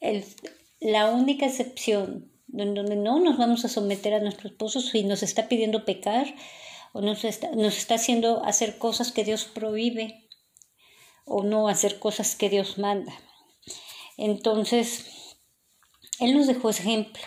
el, 0.00 0.24
la 0.80 1.10
única 1.10 1.46
excepción 1.46 2.30
donde 2.46 2.96
no 2.96 3.18
nos 3.18 3.36
vamos 3.36 3.64
a 3.64 3.68
someter 3.68 4.14
a 4.14 4.20
nuestro 4.20 4.48
esposo 4.48 4.80
si 4.80 5.02
nos 5.02 5.22
está 5.22 5.48
pidiendo 5.48 5.84
pecar 5.84 6.34
o 6.92 7.00
nos 7.00 7.24
está, 7.24 7.50
nos 7.50 7.76
está 7.76 7.96
haciendo 7.96 8.44
hacer 8.44 8.78
cosas 8.78 9.10
que 9.10 9.24
Dios 9.24 9.44
prohíbe 9.44 10.28
o 11.24 11.42
no 11.42 11.68
hacer 11.68 11.98
cosas 11.98 12.36
que 12.36 12.50
Dios 12.50 12.78
manda. 12.78 13.12
Entonces, 14.16 15.36
Él 16.20 16.34
nos 16.34 16.46
dejó 16.46 16.70
ejemplo. 16.70 17.22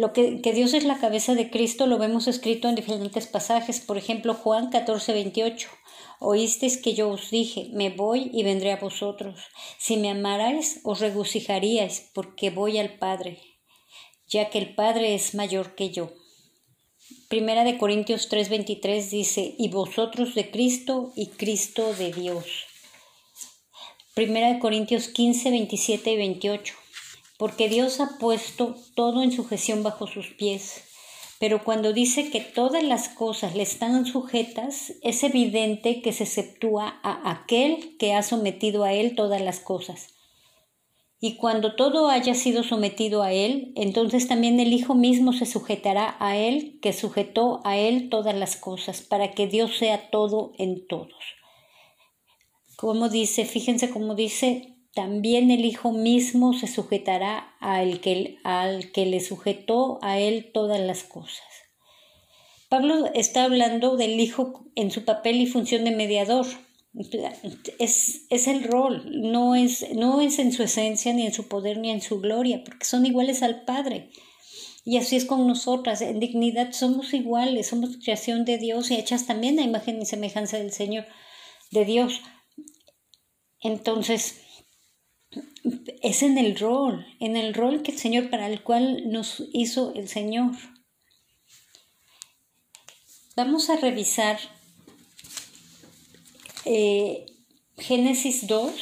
Lo 0.00 0.14
que, 0.14 0.40
que, 0.40 0.54
Dios 0.54 0.72
es 0.72 0.84
la 0.84 0.96
cabeza 0.96 1.34
de 1.34 1.50
Cristo 1.50 1.86
lo 1.86 1.98
vemos 1.98 2.26
escrito 2.26 2.70
en 2.70 2.74
diferentes 2.74 3.26
pasajes. 3.26 3.80
Por 3.80 3.98
ejemplo, 3.98 4.32
Juan 4.32 4.70
14, 4.70 5.12
28. 5.12 5.68
Oísteis 6.20 6.78
que 6.78 6.94
yo 6.94 7.10
os 7.10 7.30
dije, 7.30 7.68
me 7.74 7.90
voy 7.90 8.30
y 8.32 8.42
vendré 8.42 8.72
a 8.72 8.78
vosotros. 8.78 9.38
Si 9.78 9.98
me 9.98 10.08
amarais, 10.08 10.80
os 10.84 11.00
regocijaríais, 11.00 12.10
porque 12.14 12.48
voy 12.48 12.78
al 12.78 12.94
Padre, 12.98 13.40
ya 14.26 14.48
que 14.48 14.56
el 14.56 14.74
Padre 14.74 15.14
es 15.14 15.34
mayor 15.34 15.74
que 15.74 15.90
yo. 15.90 16.14
Primera 17.28 17.62
de 17.64 17.76
Corintios 17.76 18.30
3:23 18.30 19.10
dice, 19.10 19.54
y 19.58 19.68
vosotros 19.68 20.34
de 20.34 20.50
Cristo 20.50 21.12
y 21.14 21.26
Cristo 21.26 21.92
de 21.92 22.10
Dios. 22.10 22.46
Primera 24.14 24.50
de 24.50 24.60
Corintios 24.60 25.08
15, 25.08 25.50
27 25.50 26.12
y 26.12 26.16
28 26.16 26.79
porque 27.40 27.70
Dios 27.70 28.00
ha 28.00 28.18
puesto 28.18 28.76
todo 28.94 29.22
en 29.22 29.32
sujeción 29.32 29.82
bajo 29.82 30.06
sus 30.06 30.26
pies. 30.26 30.84
Pero 31.38 31.64
cuando 31.64 31.94
dice 31.94 32.28
que 32.30 32.42
todas 32.42 32.84
las 32.84 33.08
cosas 33.08 33.56
le 33.56 33.62
están 33.62 34.04
sujetas, 34.04 34.92
es 35.00 35.24
evidente 35.24 36.02
que 36.02 36.12
se 36.12 36.24
exceptúa 36.24 37.00
a 37.02 37.30
aquel 37.30 37.96
que 37.98 38.12
ha 38.12 38.22
sometido 38.22 38.84
a 38.84 38.92
él 38.92 39.14
todas 39.14 39.40
las 39.40 39.58
cosas. 39.58 40.08
Y 41.18 41.36
cuando 41.36 41.76
todo 41.76 42.10
haya 42.10 42.34
sido 42.34 42.62
sometido 42.62 43.22
a 43.22 43.32
él, 43.32 43.72
entonces 43.74 44.28
también 44.28 44.60
el 44.60 44.74
Hijo 44.74 44.94
mismo 44.94 45.32
se 45.32 45.46
sujetará 45.46 46.16
a 46.20 46.36
él, 46.36 46.78
que 46.82 46.92
sujetó 46.92 47.62
a 47.64 47.78
él 47.78 48.10
todas 48.10 48.34
las 48.34 48.56
cosas, 48.56 49.00
para 49.00 49.30
que 49.30 49.46
Dios 49.46 49.78
sea 49.78 50.10
todo 50.10 50.52
en 50.58 50.86
todos. 50.86 51.24
Como 52.76 53.08
dice, 53.08 53.46
fíjense 53.46 53.88
cómo 53.88 54.14
dice, 54.14 54.69
también 54.94 55.50
el 55.50 55.64
Hijo 55.64 55.92
mismo 55.92 56.52
se 56.52 56.66
sujetará 56.66 57.54
al 57.60 58.00
que, 58.00 58.38
al 58.42 58.90
que 58.92 59.06
le 59.06 59.20
sujetó 59.20 59.98
a 60.02 60.18
él 60.18 60.50
todas 60.52 60.80
las 60.80 61.04
cosas. 61.04 61.46
Pablo 62.68 63.10
está 63.14 63.44
hablando 63.44 63.96
del 63.96 64.18
Hijo 64.20 64.64
en 64.74 64.90
su 64.90 65.04
papel 65.04 65.40
y 65.40 65.46
función 65.46 65.84
de 65.84 65.90
mediador. 65.90 66.46
Es, 67.78 68.26
es 68.30 68.48
el 68.48 68.64
rol, 68.64 69.04
no 69.30 69.54
es, 69.54 69.92
no 69.94 70.20
es 70.20 70.40
en 70.40 70.52
su 70.52 70.64
esencia, 70.64 71.12
ni 71.12 71.24
en 71.24 71.32
su 71.32 71.46
poder, 71.46 71.78
ni 71.78 71.90
en 71.90 72.00
su 72.00 72.20
gloria, 72.20 72.62
porque 72.64 72.84
son 72.84 73.06
iguales 73.06 73.42
al 73.42 73.64
Padre. 73.64 74.10
Y 74.84 74.96
así 74.96 75.16
es 75.16 75.24
con 75.24 75.46
nosotras. 75.46 76.00
En 76.00 76.18
dignidad 76.18 76.72
somos 76.72 77.14
iguales, 77.14 77.68
somos 77.68 77.96
creación 78.02 78.44
de 78.44 78.58
Dios 78.58 78.90
y 78.90 78.96
hechas 78.96 79.26
también 79.26 79.58
a 79.58 79.62
imagen 79.62 80.00
y 80.02 80.06
semejanza 80.06 80.58
del 80.58 80.72
Señor, 80.72 81.06
de 81.70 81.84
Dios. 81.84 82.22
Entonces, 83.60 84.40
es 86.02 86.22
en 86.22 86.38
el 86.38 86.58
rol, 86.58 87.06
en 87.20 87.36
el 87.36 87.54
rol 87.54 87.82
que 87.82 87.92
el 87.92 87.98
Señor, 87.98 88.30
para 88.30 88.46
el 88.46 88.62
cual 88.62 89.10
nos 89.10 89.44
hizo 89.52 89.92
el 89.94 90.08
Señor. 90.08 90.52
Vamos 93.36 93.70
a 93.70 93.76
revisar 93.76 94.38
eh, 96.64 97.26
Génesis 97.78 98.46
2, 98.46 98.72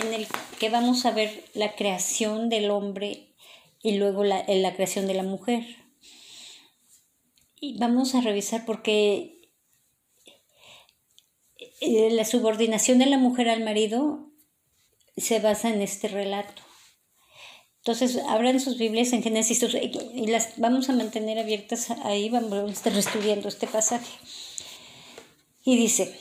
en 0.00 0.14
el 0.14 0.26
que 0.58 0.70
vamos 0.70 1.04
a 1.04 1.10
ver 1.10 1.44
la 1.54 1.74
creación 1.74 2.48
del 2.48 2.70
hombre 2.70 3.34
y 3.82 3.96
luego 3.96 4.24
la, 4.24 4.44
la 4.46 4.74
creación 4.74 5.06
de 5.06 5.14
la 5.14 5.22
mujer. 5.22 5.64
Y 7.60 7.76
vamos 7.78 8.14
a 8.14 8.20
revisar 8.20 8.64
porque 8.64 9.50
eh, 11.80 12.10
la 12.10 12.24
subordinación 12.24 12.98
de 12.98 13.06
la 13.06 13.18
mujer 13.18 13.48
al 13.48 13.64
marido 13.64 14.29
se 15.20 15.40
basa 15.40 15.70
en 15.70 15.82
este 15.82 16.08
relato. 16.08 16.62
Entonces, 17.78 18.18
abran 18.28 18.60
sus 18.60 18.76
Biblias 18.76 19.12
en 19.12 19.22
Génesis 19.22 19.64
y 20.14 20.26
las 20.26 20.58
vamos 20.58 20.90
a 20.90 20.92
mantener 20.92 21.38
abiertas 21.38 21.90
ahí, 22.04 22.28
vamos 22.28 22.52
a 22.52 22.66
estar 22.66 22.96
estudiando 22.96 23.48
este 23.48 23.66
pasaje. 23.66 24.10
Y 25.64 25.76
dice, 25.76 26.14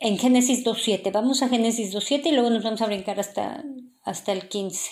en 0.00 0.18
Génesis 0.18 0.64
2.7, 0.64 1.12
vamos 1.12 1.42
a 1.42 1.48
Génesis 1.48 1.94
2.7 1.94 2.26
y 2.26 2.32
luego 2.32 2.50
nos 2.50 2.64
vamos 2.64 2.80
a 2.80 2.86
brincar 2.86 3.20
hasta, 3.20 3.62
hasta 4.04 4.32
el 4.32 4.48
15. 4.48 4.90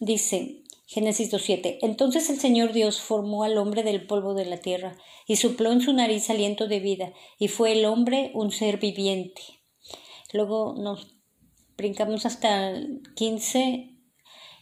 Dice, 0.00 0.62
Génesis 0.86 1.32
2.7, 1.32 1.78
entonces 1.82 2.30
el 2.30 2.38
Señor 2.38 2.72
Dios 2.72 3.00
formó 3.00 3.42
al 3.42 3.58
hombre 3.58 3.82
del 3.82 4.06
polvo 4.06 4.34
de 4.34 4.44
la 4.44 4.58
tierra 4.58 4.96
y 5.26 5.36
supló 5.36 5.72
en 5.72 5.80
su 5.80 5.92
nariz 5.92 6.30
aliento 6.30 6.68
de 6.68 6.80
vida 6.80 7.12
y 7.38 7.48
fue 7.48 7.72
el 7.72 7.86
hombre 7.86 8.30
un 8.34 8.52
ser 8.52 8.78
viviente. 8.78 9.42
Luego 10.32 10.74
nos 10.78 11.15
brincamos 11.76 12.26
hasta 12.26 12.70
el 12.70 13.02
15 13.14 13.96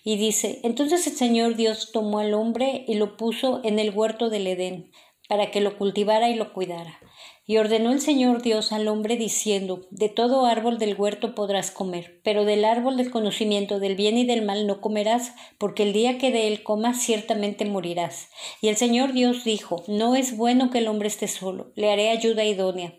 y 0.04 0.16
dice, 0.16 0.60
entonces 0.64 1.06
el 1.06 1.14
Señor 1.14 1.56
Dios 1.56 1.90
tomó 1.92 2.18
al 2.18 2.34
hombre 2.34 2.84
y 2.86 2.94
lo 2.96 3.16
puso 3.16 3.62
en 3.64 3.78
el 3.78 3.90
huerto 3.90 4.28
del 4.28 4.46
Edén, 4.46 4.90
para 5.28 5.50
que 5.50 5.62
lo 5.62 5.78
cultivara 5.78 6.28
y 6.28 6.34
lo 6.34 6.52
cuidara. 6.52 7.00
Y 7.46 7.58
ordenó 7.58 7.90
el 7.92 8.00
Señor 8.00 8.42
Dios 8.42 8.72
al 8.72 8.88
hombre 8.88 9.16
diciendo, 9.16 9.82
De 9.90 10.08
todo 10.08 10.46
árbol 10.46 10.78
del 10.78 10.94
huerto 10.94 11.34
podrás 11.34 11.70
comer, 11.70 12.20
pero 12.22 12.44
del 12.44 12.64
árbol 12.64 12.96
del 12.96 13.10
conocimiento 13.10 13.80
del 13.80 13.96
bien 13.96 14.16
y 14.18 14.24
del 14.24 14.44
mal 14.44 14.66
no 14.66 14.80
comerás, 14.80 15.34
porque 15.58 15.82
el 15.82 15.92
día 15.92 16.18
que 16.18 16.30
de 16.30 16.48
él 16.48 16.62
comas 16.62 17.00
ciertamente 17.02 17.64
morirás. 17.64 18.28
Y 18.60 18.68
el 18.68 18.76
Señor 18.76 19.12
Dios 19.12 19.44
dijo, 19.44 19.84
No 19.88 20.16
es 20.16 20.36
bueno 20.36 20.70
que 20.70 20.78
el 20.78 20.88
hombre 20.88 21.08
esté 21.08 21.28
solo, 21.28 21.72
le 21.76 21.90
haré 21.90 22.10
ayuda 22.10 22.44
idónea. 22.44 22.94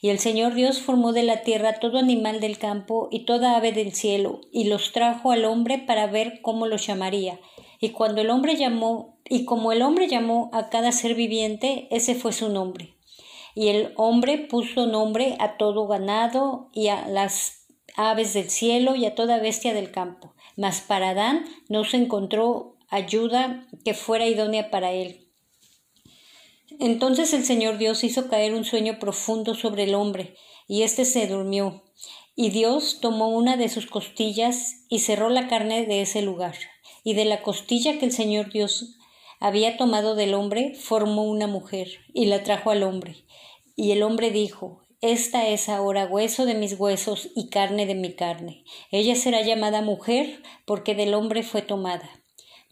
Y 0.00 0.10
el 0.10 0.18
Señor 0.18 0.54
Dios 0.54 0.80
formó 0.80 1.12
de 1.12 1.22
la 1.22 1.42
tierra 1.42 1.80
todo 1.80 1.98
animal 1.98 2.40
del 2.40 2.58
campo 2.58 3.08
y 3.10 3.24
toda 3.24 3.56
ave 3.56 3.72
del 3.72 3.92
cielo, 3.92 4.40
y 4.52 4.64
los 4.64 4.92
trajo 4.92 5.32
al 5.32 5.44
hombre 5.44 5.78
para 5.78 6.06
ver 6.06 6.40
cómo 6.42 6.66
los 6.66 6.86
llamaría. 6.86 7.40
Y 7.80 7.90
cuando 7.90 8.20
el 8.20 8.30
hombre 8.30 8.56
llamó, 8.56 9.18
y 9.28 9.44
como 9.44 9.72
el 9.72 9.82
hombre 9.82 10.08
llamó 10.08 10.50
a 10.52 10.68
cada 10.68 10.92
ser 10.92 11.14
viviente, 11.14 11.88
ese 11.90 12.14
fue 12.14 12.32
su 12.32 12.48
nombre. 12.50 12.94
Y 13.54 13.68
el 13.68 13.92
hombre 13.96 14.38
puso 14.38 14.86
nombre 14.86 15.36
a 15.38 15.56
todo 15.56 15.86
ganado 15.86 16.68
y 16.72 16.88
a 16.88 17.08
las 17.08 17.66
aves 17.96 18.34
del 18.34 18.50
cielo 18.50 18.94
y 18.96 19.06
a 19.06 19.14
toda 19.14 19.38
bestia 19.38 19.74
del 19.74 19.90
campo. 19.90 20.34
Mas 20.56 20.80
para 20.80 21.10
Adán 21.10 21.44
no 21.68 21.84
se 21.84 21.96
encontró 21.96 22.76
ayuda 22.88 23.66
que 23.84 23.94
fuera 23.94 24.26
idónea 24.26 24.70
para 24.70 24.92
él. 24.92 25.19
Entonces 26.80 27.34
el 27.34 27.44
Señor 27.44 27.76
Dios 27.76 28.04
hizo 28.04 28.28
caer 28.28 28.54
un 28.54 28.64
sueño 28.64 28.98
profundo 28.98 29.54
sobre 29.54 29.84
el 29.84 29.94
hombre, 29.94 30.34
y 30.66 30.82
éste 30.82 31.04
se 31.04 31.26
durmió. 31.26 31.84
Y 32.34 32.48
Dios 32.48 33.00
tomó 33.02 33.28
una 33.28 33.58
de 33.58 33.68
sus 33.68 33.84
costillas 33.84 34.86
y 34.88 35.00
cerró 35.00 35.28
la 35.28 35.46
carne 35.46 35.84
de 35.84 36.00
ese 36.00 36.22
lugar. 36.22 36.54
Y 37.04 37.12
de 37.12 37.26
la 37.26 37.42
costilla 37.42 37.98
que 37.98 38.06
el 38.06 38.12
Señor 38.12 38.50
Dios 38.50 38.96
había 39.40 39.76
tomado 39.76 40.14
del 40.14 40.32
hombre, 40.32 40.74
formó 40.74 41.24
una 41.24 41.46
mujer, 41.46 41.98
y 42.14 42.26
la 42.26 42.42
trajo 42.44 42.70
al 42.70 42.82
hombre. 42.82 43.26
Y 43.76 43.92
el 43.92 44.02
hombre 44.02 44.30
dijo, 44.30 44.80
Esta 45.02 45.48
es 45.48 45.68
ahora 45.68 46.06
hueso 46.06 46.46
de 46.46 46.54
mis 46.54 46.80
huesos 46.80 47.28
y 47.36 47.50
carne 47.50 47.84
de 47.84 47.94
mi 47.94 48.14
carne. 48.14 48.64
Ella 48.90 49.16
será 49.16 49.42
llamada 49.42 49.82
mujer, 49.82 50.42
porque 50.64 50.94
del 50.94 51.12
hombre 51.12 51.42
fue 51.42 51.60
tomada. 51.60 52.19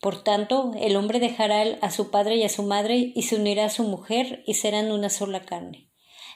Por 0.00 0.22
tanto, 0.22 0.72
el 0.78 0.96
hombre 0.96 1.18
dejará 1.18 1.62
a 1.80 1.90
su 1.90 2.10
padre 2.10 2.36
y 2.36 2.44
a 2.44 2.48
su 2.48 2.62
madre 2.62 3.12
y 3.14 3.22
se 3.22 3.36
unirá 3.36 3.64
a 3.64 3.70
su 3.70 3.82
mujer 3.82 4.44
y 4.46 4.54
serán 4.54 4.92
una 4.92 5.10
sola 5.10 5.44
carne. 5.44 5.90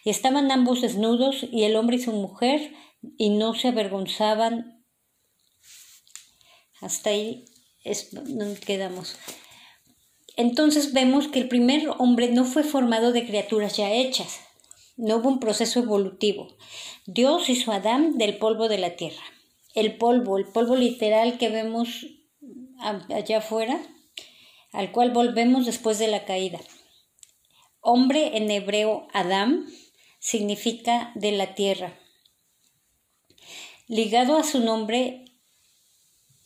Y 0.04 0.10
estaban 0.10 0.50
ambos 0.50 0.80
desnudos 0.80 1.46
y 1.50 1.62
el 1.62 1.76
hombre 1.76 1.96
y 1.96 2.00
su 2.00 2.12
mujer 2.12 2.72
y 3.18 3.30
no 3.30 3.54
se 3.54 3.68
avergonzaban. 3.68 4.84
Hasta 6.80 7.10
ahí 7.10 7.44
quedamos. 8.66 9.16
Entonces 10.36 10.92
vemos 10.92 11.28
que 11.28 11.40
el 11.40 11.48
primer 11.48 11.88
hombre 11.98 12.30
no 12.32 12.44
fue 12.44 12.64
formado 12.64 13.12
de 13.12 13.26
criaturas 13.26 13.76
ya 13.76 13.92
hechas, 13.92 14.40
no 14.96 15.16
hubo 15.16 15.28
un 15.28 15.40
proceso 15.40 15.80
evolutivo. 15.80 16.48
Dios 17.06 17.48
hizo 17.48 17.70
a 17.70 17.76
Adán 17.76 18.18
del 18.18 18.38
polvo 18.38 18.68
de 18.68 18.78
la 18.78 18.96
tierra. 18.96 19.22
El 19.74 19.96
polvo, 19.98 20.38
el 20.38 20.46
polvo 20.46 20.76
literal 20.76 21.38
que 21.38 21.48
vemos 21.48 22.06
allá 22.82 23.38
afuera, 23.38 23.80
al 24.72 24.92
cual 24.92 25.10
volvemos 25.10 25.66
después 25.66 25.98
de 25.98 26.08
la 26.08 26.24
caída. 26.24 26.60
Hombre 27.80 28.36
en 28.36 28.50
hebreo 28.50 29.08
Adam 29.12 29.66
significa 30.20 31.10
de 31.16 31.32
la 31.32 31.54
tierra. 31.54 31.98
Ligado 33.88 34.36
a 34.36 34.44
su 34.44 34.60
nombre, 34.60 35.24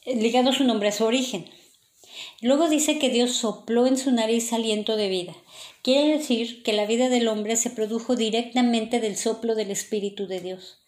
ligado 0.06 0.50
a 0.50 0.52
su 0.54 0.64
nombre 0.64 0.88
a 0.88 0.92
su 0.92 1.04
origen. 1.04 1.50
Luego 2.40 2.68
dice 2.68 2.98
que 2.98 3.10
Dios 3.10 3.32
sopló 3.34 3.86
en 3.86 3.98
su 3.98 4.10
nariz 4.10 4.52
aliento 4.52 4.96
de 4.96 5.08
vida. 5.08 5.34
Quiere 5.82 6.16
decir 6.18 6.62
que 6.62 6.72
la 6.72 6.86
vida 6.86 7.08
del 7.08 7.28
hombre 7.28 7.56
se 7.56 7.70
produjo 7.70 8.16
directamente 8.16 8.98
del 8.98 9.16
soplo 9.16 9.54
del 9.54 9.70
Espíritu 9.70 10.26
de 10.26 10.40
Dios, 10.40 10.78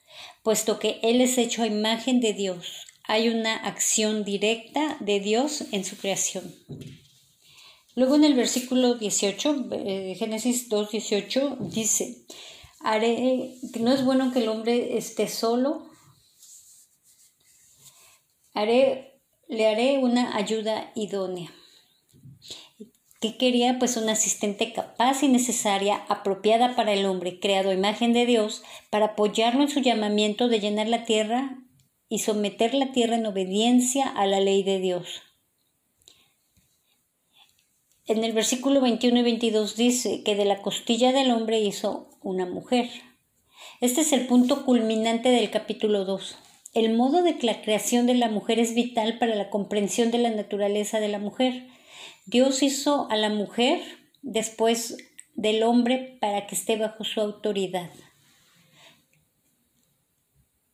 puesto 0.42 0.78
que 0.78 0.98
Él 1.02 1.20
es 1.20 1.38
hecho 1.38 1.62
a 1.62 1.66
imagen 1.66 2.20
de 2.20 2.32
Dios. 2.32 2.87
Hay 3.10 3.30
una 3.30 3.56
acción 3.56 4.22
directa 4.22 4.98
de 5.00 5.18
Dios 5.18 5.64
en 5.72 5.82
su 5.82 5.96
creación. 5.96 6.54
Luego 7.94 8.16
en 8.16 8.24
el 8.24 8.34
versículo 8.34 8.96
18, 8.96 9.68
eh, 9.72 10.14
Génesis 10.18 10.68
2, 10.68 10.90
18, 10.90 11.56
dice, 11.72 12.26
haré, 12.80 13.54
no 13.80 13.92
es 13.92 14.04
bueno 14.04 14.30
que 14.30 14.40
el 14.40 14.48
hombre 14.50 14.98
esté 14.98 15.26
solo, 15.26 15.88
haré, 18.52 19.18
le 19.48 19.66
haré 19.66 19.96
una 19.96 20.36
ayuda 20.36 20.92
idónea. 20.94 21.50
¿Qué 23.22 23.38
quería? 23.38 23.78
Pues 23.78 23.96
una 23.96 24.12
asistente 24.12 24.74
capaz 24.74 25.22
y 25.22 25.28
necesaria, 25.28 26.04
apropiada 26.10 26.76
para 26.76 26.92
el 26.92 27.06
hombre, 27.06 27.40
creado 27.40 27.72
imagen 27.72 28.12
de 28.12 28.26
Dios, 28.26 28.62
para 28.90 29.06
apoyarlo 29.06 29.62
en 29.62 29.70
su 29.70 29.80
llamamiento 29.80 30.48
de 30.48 30.60
llenar 30.60 30.88
la 30.88 31.06
tierra 31.06 31.58
y 32.08 32.20
someter 32.20 32.74
la 32.74 32.92
tierra 32.92 33.16
en 33.16 33.26
obediencia 33.26 34.08
a 34.08 34.26
la 34.26 34.40
ley 34.40 34.62
de 34.62 34.80
Dios. 34.80 35.22
En 38.06 38.24
el 38.24 38.32
versículo 38.32 38.80
21 38.80 39.18
y 39.18 39.22
22 39.22 39.76
dice 39.76 40.22
que 40.24 40.34
de 40.34 40.46
la 40.46 40.62
costilla 40.62 41.12
del 41.12 41.30
hombre 41.30 41.60
hizo 41.60 42.08
una 42.22 42.46
mujer. 42.46 42.88
Este 43.80 44.00
es 44.00 44.12
el 44.12 44.26
punto 44.26 44.64
culminante 44.64 45.28
del 45.28 45.50
capítulo 45.50 46.06
2. 46.06 46.38
El 46.74 46.94
modo 46.94 47.22
de 47.22 47.36
la 47.42 47.60
creación 47.60 48.06
de 48.06 48.14
la 48.14 48.30
mujer 48.30 48.58
es 48.58 48.74
vital 48.74 49.18
para 49.18 49.34
la 49.34 49.50
comprensión 49.50 50.10
de 50.10 50.18
la 50.18 50.30
naturaleza 50.30 51.00
de 51.00 51.08
la 51.08 51.18
mujer. 51.18 51.66
Dios 52.24 52.62
hizo 52.62 53.10
a 53.10 53.16
la 53.16 53.28
mujer 53.28 53.80
después 54.22 54.96
del 55.34 55.62
hombre 55.62 56.16
para 56.20 56.46
que 56.46 56.54
esté 56.54 56.76
bajo 56.76 57.04
su 57.04 57.20
autoridad. 57.20 57.90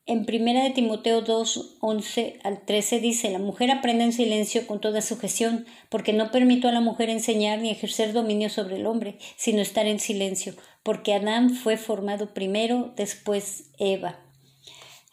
En 0.06 0.26
1 0.28 0.64
de 0.64 0.70
Timoteo 0.70 1.22
2, 1.22 1.78
11 1.80 2.38
al 2.44 2.66
13 2.66 3.00
dice, 3.00 3.30
la 3.30 3.38
mujer 3.38 3.70
aprende 3.70 4.04
en 4.04 4.12
silencio 4.12 4.66
con 4.66 4.78
toda 4.78 5.00
sujeción, 5.00 5.64
porque 5.88 6.12
no 6.12 6.30
permito 6.30 6.68
a 6.68 6.72
la 6.72 6.80
mujer 6.80 7.08
enseñar 7.08 7.60
ni 7.60 7.70
ejercer 7.70 8.12
dominio 8.12 8.50
sobre 8.50 8.76
el 8.76 8.84
hombre, 8.84 9.16
sino 9.36 9.62
estar 9.62 9.86
en 9.86 10.00
silencio, 10.00 10.54
porque 10.82 11.14
Adán 11.14 11.54
fue 11.54 11.78
formado 11.78 12.34
primero, 12.34 12.92
después 12.96 13.70
Eva. 13.78 14.20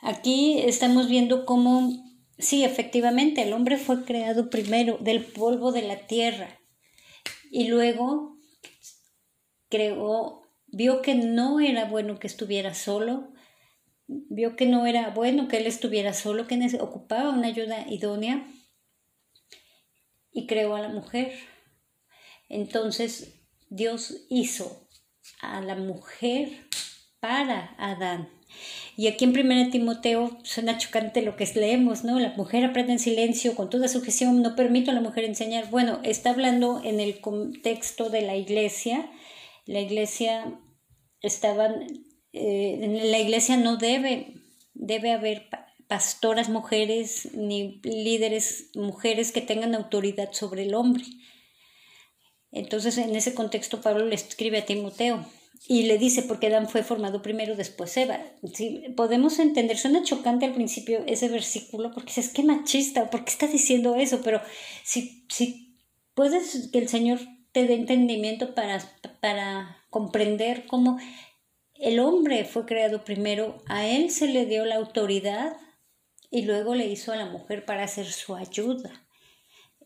Aquí 0.02 0.60
estamos 0.60 1.08
viendo 1.08 1.46
cómo, 1.46 1.90
sí, 2.38 2.66
efectivamente, 2.66 3.44
el 3.44 3.54
hombre 3.54 3.78
fue 3.78 4.04
creado 4.04 4.50
primero 4.50 4.98
del 5.00 5.24
polvo 5.24 5.72
de 5.72 5.84
la 5.84 6.06
tierra 6.06 6.60
y 7.50 7.70
luego 7.70 8.36
creó, 9.70 10.42
vio 10.68 11.02
que 11.02 11.16
no 11.16 11.62
era 11.62 11.86
bueno 11.86 12.20
que 12.20 12.28
estuviera 12.28 12.74
solo, 12.74 13.31
vio 14.30 14.56
que 14.56 14.66
no 14.66 14.86
era 14.86 15.10
bueno 15.10 15.48
que 15.48 15.58
él 15.58 15.68
estuviera 15.68 16.14
solo, 16.14 16.48
que 16.48 16.60
ocupaba 16.80 17.30
una 17.30 17.48
ayuda 17.48 17.86
idónea 17.90 18.46
y 20.32 20.48
creó 20.48 20.76
a 20.76 20.82
la 20.82 20.90
mujer. 20.90 21.34
Entonces 22.50 23.42
Dios 23.70 24.26
hizo 24.30 24.88
a 25.42 25.62
la 25.62 25.76
mujer 25.76 26.50
para 27.20 27.76
Adán. 27.78 28.30
Y 28.98 29.08
aquí 29.08 29.24
en 29.26 29.32
1 29.32 29.70
Timoteo 29.70 30.38
suena 30.44 30.78
chocante 30.78 31.22
lo 31.22 31.38
que 31.38 31.46
leemos, 31.56 32.04
¿no? 32.04 32.20
La 32.20 32.34
mujer 32.36 32.66
aprende 32.66 32.94
en 32.94 33.00
silencio, 33.00 33.56
con 33.56 33.70
toda 33.70 33.88
sujeción, 33.88 34.42
no 34.42 34.56
permito 34.56 34.92
a 34.92 34.94
la 34.94 35.02
mujer 35.02 35.24
enseñar. 35.24 35.70
Bueno, 35.70 36.00
está 36.04 36.32
hablando 36.32 36.82
en 36.84 37.00
el 37.00 37.22
contexto 37.22 38.10
de 38.10 38.22
la 38.22 38.36
iglesia. 38.36 39.10
La 39.66 39.80
iglesia 39.80 40.60
estaban 41.22 41.88
eh, 42.34 42.80
en 42.82 43.12
la 43.12 43.20
iglesia 43.20 43.58
no 43.58 43.78
debe, 43.78 44.36
debe 44.74 45.12
haber 45.12 45.50
pastoras 45.88 46.48
mujeres 46.48 47.30
ni 47.34 47.82
líderes 47.84 48.70
mujeres 48.76 49.32
que 49.32 49.42
tengan 49.42 49.76
autoridad 49.76 50.32
sobre 50.32 50.64
el 50.64 50.74
hombre. 50.74 51.04
Entonces, 52.52 52.98
en 52.98 53.16
ese 53.16 53.34
contexto, 53.34 53.82
Pablo 53.82 54.06
le 54.06 54.16
escribe 54.16 54.60
a 54.60 54.66
Timoteo 54.66 55.26
y 55.68 55.84
le 55.84 55.98
dice, 55.98 56.24
porque 56.24 56.48
Adán 56.48 56.68
fue 56.68 56.84
formado 56.84 57.22
primero, 57.22 57.56
después 57.56 57.96
Eva. 57.98 58.20
¿Sí? 58.54 58.84
Podemos 58.96 59.40
entender, 59.40 59.78
suena 59.78 60.04
chocante 60.04 60.46
al 60.46 60.54
principio 60.54 61.04
ese 61.08 61.30
versículo, 61.30 61.92
porque 61.92 62.14
dices, 62.14 62.30
qué 62.30 62.44
machista, 62.44 63.10
¿por 63.10 63.24
qué 63.24 63.32
está 63.32 63.48
diciendo 63.48 63.96
eso? 63.96 64.22
Pero 64.24 64.42
si, 64.84 65.26
si 65.30 65.78
puedes 66.14 66.70
que 66.72 66.80
el 66.80 66.90
Señor 66.90 67.20
te 67.52 67.68
dé 67.68 67.76
entendimiento 67.76 68.56
para, 68.56 68.82
para 69.20 69.78
comprender 69.90 70.66
cómo 70.68 70.98
el 71.82 72.00
hombre 72.00 72.46
fue 72.46 72.66
creado 72.66 73.04
primero, 73.04 73.58
a 73.66 73.88
él 73.88 74.12
se 74.12 74.28
le 74.28 74.46
dio 74.46 74.66
la 74.66 74.76
autoridad 74.76 75.58
y 76.30 76.44
luego 76.44 76.76
le 76.76 76.86
hizo 76.86 77.12
a 77.12 77.16
la 77.16 77.26
mujer 77.26 77.66
para 77.66 77.84
hacer 77.84 78.06
su 78.06 78.36
ayuda. 78.36 79.08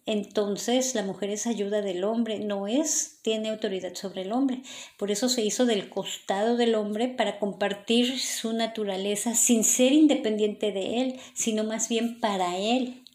Entonces 0.05 0.93
la 0.93 1.03
mujer 1.03 1.29
es 1.29 1.47
ayuda 1.47 1.81
del 1.81 2.03
hombre, 2.03 2.39
no 2.39 2.67
es, 2.67 3.19
tiene 3.23 3.49
autoridad 3.49 3.95
sobre 3.95 4.23
el 4.23 4.33
hombre. 4.33 4.61
Por 4.97 5.09
eso 5.09 5.29
se 5.29 5.41
hizo 5.41 5.65
del 5.65 5.89
costado 5.89 6.57
del 6.57 6.75
hombre 6.75 7.07
para 7.07 7.39
compartir 7.39 8.19
su 8.19 8.51
naturaleza 8.51 9.33
sin 9.33 9.63
ser 9.63 9.93
independiente 9.93 10.73
de 10.73 11.01
él, 11.01 11.19
sino 11.33 11.63
más 11.63 11.87
bien 11.87 12.19
para 12.19 12.57
él. 12.57 13.05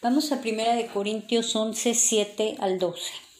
Vamos 0.00 0.32
a 0.32 0.40
1 0.42 0.74
de 0.74 0.86
Corintios 0.86 1.54
11, 1.54 1.94
7 1.94 2.56
al 2.58 2.78
12 2.78 3.31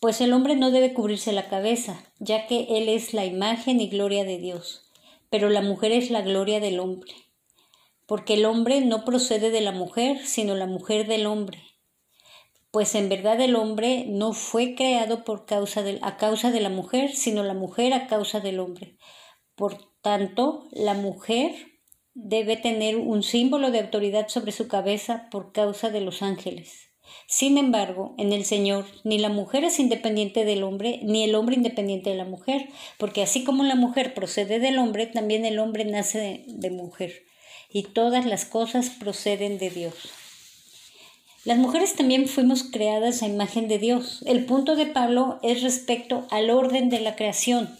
pues 0.00 0.22
el 0.22 0.32
hombre 0.32 0.56
no 0.56 0.70
debe 0.70 0.94
cubrirse 0.94 1.30
la 1.32 1.48
cabeza, 1.48 2.02
ya 2.18 2.46
que 2.46 2.66
él 2.70 2.88
es 2.88 3.12
la 3.12 3.26
imagen 3.26 3.80
y 3.80 3.88
gloria 3.88 4.24
de 4.24 4.38
Dios, 4.38 4.90
pero 5.28 5.50
la 5.50 5.60
mujer 5.60 5.92
es 5.92 6.10
la 6.10 6.22
gloria 6.22 6.58
del 6.58 6.80
hombre, 6.80 7.12
porque 8.06 8.34
el 8.34 8.46
hombre 8.46 8.80
no 8.80 9.04
procede 9.04 9.50
de 9.50 9.60
la 9.60 9.72
mujer, 9.72 10.26
sino 10.26 10.54
la 10.54 10.66
mujer 10.66 11.06
del 11.06 11.26
hombre. 11.26 11.62
Pues 12.70 12.94
en 12.94 13.10
verdad 13.10 13.40
el 13.40 13.56
hombre 13.56 14.06
no 14.08 14.32
fue 14.32 14.74
creado 14.74 15.22
por 15.22 15.44
causa 15.44 15.82
de, 15.82 15.98
a 16.02 16.16
causa 16.16 16.50
de 16.50 16.60
la 16.60 16.70
mujer, 16.70 17.14
sino 17.14 17.42
la 17.42 17.54
mujer 17.54 17.92
a 17.92 18.06
causa 18.06 18.40
del 18.40 18.58
hombre. 18.58 18.96
Por 19.54 19.92
tanto, 20.00 20.66
la 20.70 20.94
mujer 20.94 21.52
debe 22.14 22.56
tener 22.56 22.96
un 22.96 23.22
símbolo 23.22 23.70
de 23.70 23.80
autoridad 23.80 24.28
sobre 24.28 24.52
su 24.52 24.66
cabeza 24.66 25.28
por 25.30 25.52
causa 25.52 25.90
de 25.90 26.00
los 26.00 26.22
ángeles. 26.22 26.89
Sin 27.26 27.58
embargo, 27.58 28.14
en 28.18 28.32
el 28.32 28.44
Señor 28.44 28.86
ni 29.04 29.18
la 29.18 29.28
mujer 29.28 29.64
es 29.64 29.78
independiente 29.78 30.44
del 30.44 30.64
hombre, 30.64 31.00
ni 31.02 31.22
el 31.22 31.34
hombre 31.34 31.54
independiente 31.54 32.10
de 32.10 32.16
la 32.16 32.24
mujer, 32.24 32.68
porque 32.98 33.22
así 33.22 33.44
como 33.44 33.62
la 33.62 33.76
mujer 33.76 34.14
procede 34.14 34.58
del 34.58 34.78
hombre, 34.78 35.06
también 35.06 35.44
el 35.44 35.58
hombre 35.58 35.84
nace 35.84 36.44
de, 36.46 36.70
mujer, 36.70 37.24
y 37.72 37.84
todas 37.84 38.26
las 38.26 38.44
cosas 38.44 38.90
proceden 38.90 39.58
de 39.58 39.70
Dios. 39.70 39.94
Las 41.44 41.56
mujeres 41.56 41.94
también 41.94 42.28
fuimos 42.28 42.64
creadas 42.64 43.22
a 43.22 43.26
imagen 43.26 43.68
de 43.68 43.78
Dios. 43.78 44.22
El 44.26 44.44
punto 44.44 44.76
de 44.76 44.86
Pablo 44.86 45.38
es 45.42 45.62
respecto 45.62 46.26
al 46.30 46.50
orden 46.50 46.90
de 46.90 47.00
la 47.00 47.16
creación. 47.16 47.74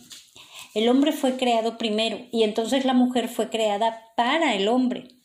El 0.74 0.88
hombre 0.88 1.12
fue 1.12 1.36
creado 1.36 1.76
primero 1.76 2.20
y 2.30 2.44
entonces 2.44 2.84
la 2.84 2.94
mujer 2.94 3.28
fue 3.28 3.50
creada 3.50 4.04
para 4.16 4.54
el 4.54 4.68
hombre. 4.68 5.19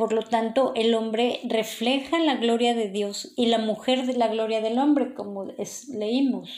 Por 0.00 0.14
lo 0.14 0.22
tanto, 0.22 0.72
el 0.76 0.94
hombre 0.94 1.40
refleja 1.44 2.18
la 2.20 2.36
gloria 2.36 2.72
de 2.74 2.88
Dios 2.88 3.34
y 3.36 3.48
la 3.48 3.58
mujer 3.58 4.16
la 4.16 4.28
gloria 4.28 4.62
del 4.62 4.78
hombre, 4.78 5.12
como 5.12 5.52
leímos. 5.92 6.48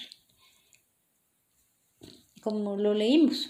Como 2.41 2.77
lo 2.77 2.95
leímos. 2.95 3.49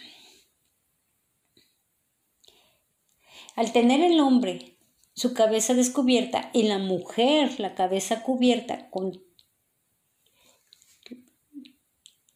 Al 3.54 3.70
tener 3.74 4.00
el 4.00 4.18
hombre 4.20 4.78
su 5.12 5.34
cabeza 5.34 5.74
descubierta 5.74 6.48
y 6.54 6.62
la 6.62 6.78
mujer 6.78 7.60
la 7.60 7.74
cabeza 7.74 8.22
cubierta 8.22 8.88
con 8.88 9.22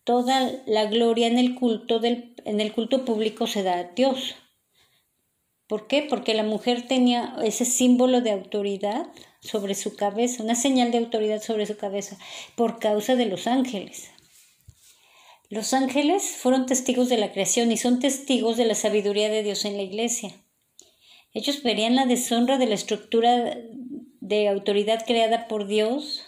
toda 0.04 0.62
la 0.66 0.84
gloria 0.84 1.26
en 1.26 1.38
el 1.38 1.54
culto 1.54 2.00
del, 2.00 2.34
en 2.44 2.60
el 2.60 2.74
culto 2.74 3.06
público 3.06 3.46
se 3.46 3.62
da 3.62 3.78
a 3.78 3.84
Dios 3.84 4.34
¿Por 5.66 5.86
qué? 5.88 6.02
Porque 6.02 6.34
la 6.34 6.44
mujer 6.44 6.86
tenía 6.86 7.36
ese 7.42 7.64
símbolo 7.64 8.20
de 8.20 8.30
autoridad 8.30 9.08
sobre 9.40 9.74
su 9.74 9.96
cabeza, 9.96 10.42
una 10.42 10.54
señal 10.54 10.92
de 10.92 10.98
autoridad 10.98 11.42
sobre 11.42 11.66
su 11.66 11.76
cabeza, 11.76 12.18
por 12.54 12.78
causa 12.78 13.16
de 13.16 13.26
los 13.26 13.46
ángeles. 13.46 14.10
Los 15.48 15.74
ángeles 15.74 16.22
fueron 16.24 16.66
testigos 16.66 17.08
de 17.08 17.18
la 17.18 17.32
creación 17.32 17.70
y 17.70 17.76
son 17.76 18.00
testigos 18.00 18.56
de 18.56 18.64
la 18.64 18.74
sabiduría 18.74 19.28
de 19.28 19.42
Dios 19.42 19.64
en 19.64 19.76
la 19.76 19.82
iglesia. 19.82 20.32
Ellos 21.32 21.62
verían 21.62 21.94
la 21.94 22.06
deshonra 22.06 22.58
de 22.58 22.66
la 22.66 22.74
estructura 22.74 23.56
de 24.20 24.48
autoridad 24.48 25.04
creada 25.06 25.46
por 25.48 25.66
Dios 25.66 26.24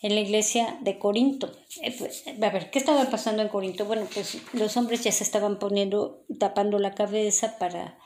en 0.00 0.14
la 0.14 0.20
iglesia 0.20 0.78
de 0.82 0.98
Corinto. 0.98 1.50
Eh, 1.82 1.94
pues, 1.98 2.24
a 2.28 2.50
ver, 2.50 2.70
¿qué 2.70 2.78
estaba 2.78 3.04
pasando 3.10 3.42
en 3.42 3.48
Corinto? 3.48 3.86
Bueno, 3.86 4.06
pues 4.12 4.38
los 4.52 4.76
hombres 4.76 5.02
ya 5.02 5.10
se 5.10 5.24
estaban 5.24 5.58
poniendo, 5.58 6.24
tapando 6.38 6.78
la 6.78 6.94
cabeza 6.94 7.58
para, 7.58 7.98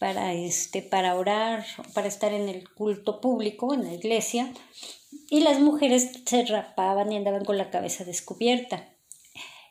para, 0.00 0.32
este, 0.32 0.80
para 0.80 1.14
orar, 1.14 1.66
para 1.92 2.08
estar 2.08 2.32
en 2.32 2.48
el 2.48 2.68
culto 2.70 3.20
público, 3.20 3.74
en 3.74 3.84
la 3.84 3.92
iglesia, 3.92 4.50
y 5.28 5.40
las 5.40 5.60
mujeres 5.60 6.22
se 6.24 6.44
rapaban 6.46 7.12
y 7.12 7.18
andaban 7.18 7.44
con 7.44 7.58
la 7.58 7.70
cabeza 7.70 8.04
descubierta. 8.04 8.96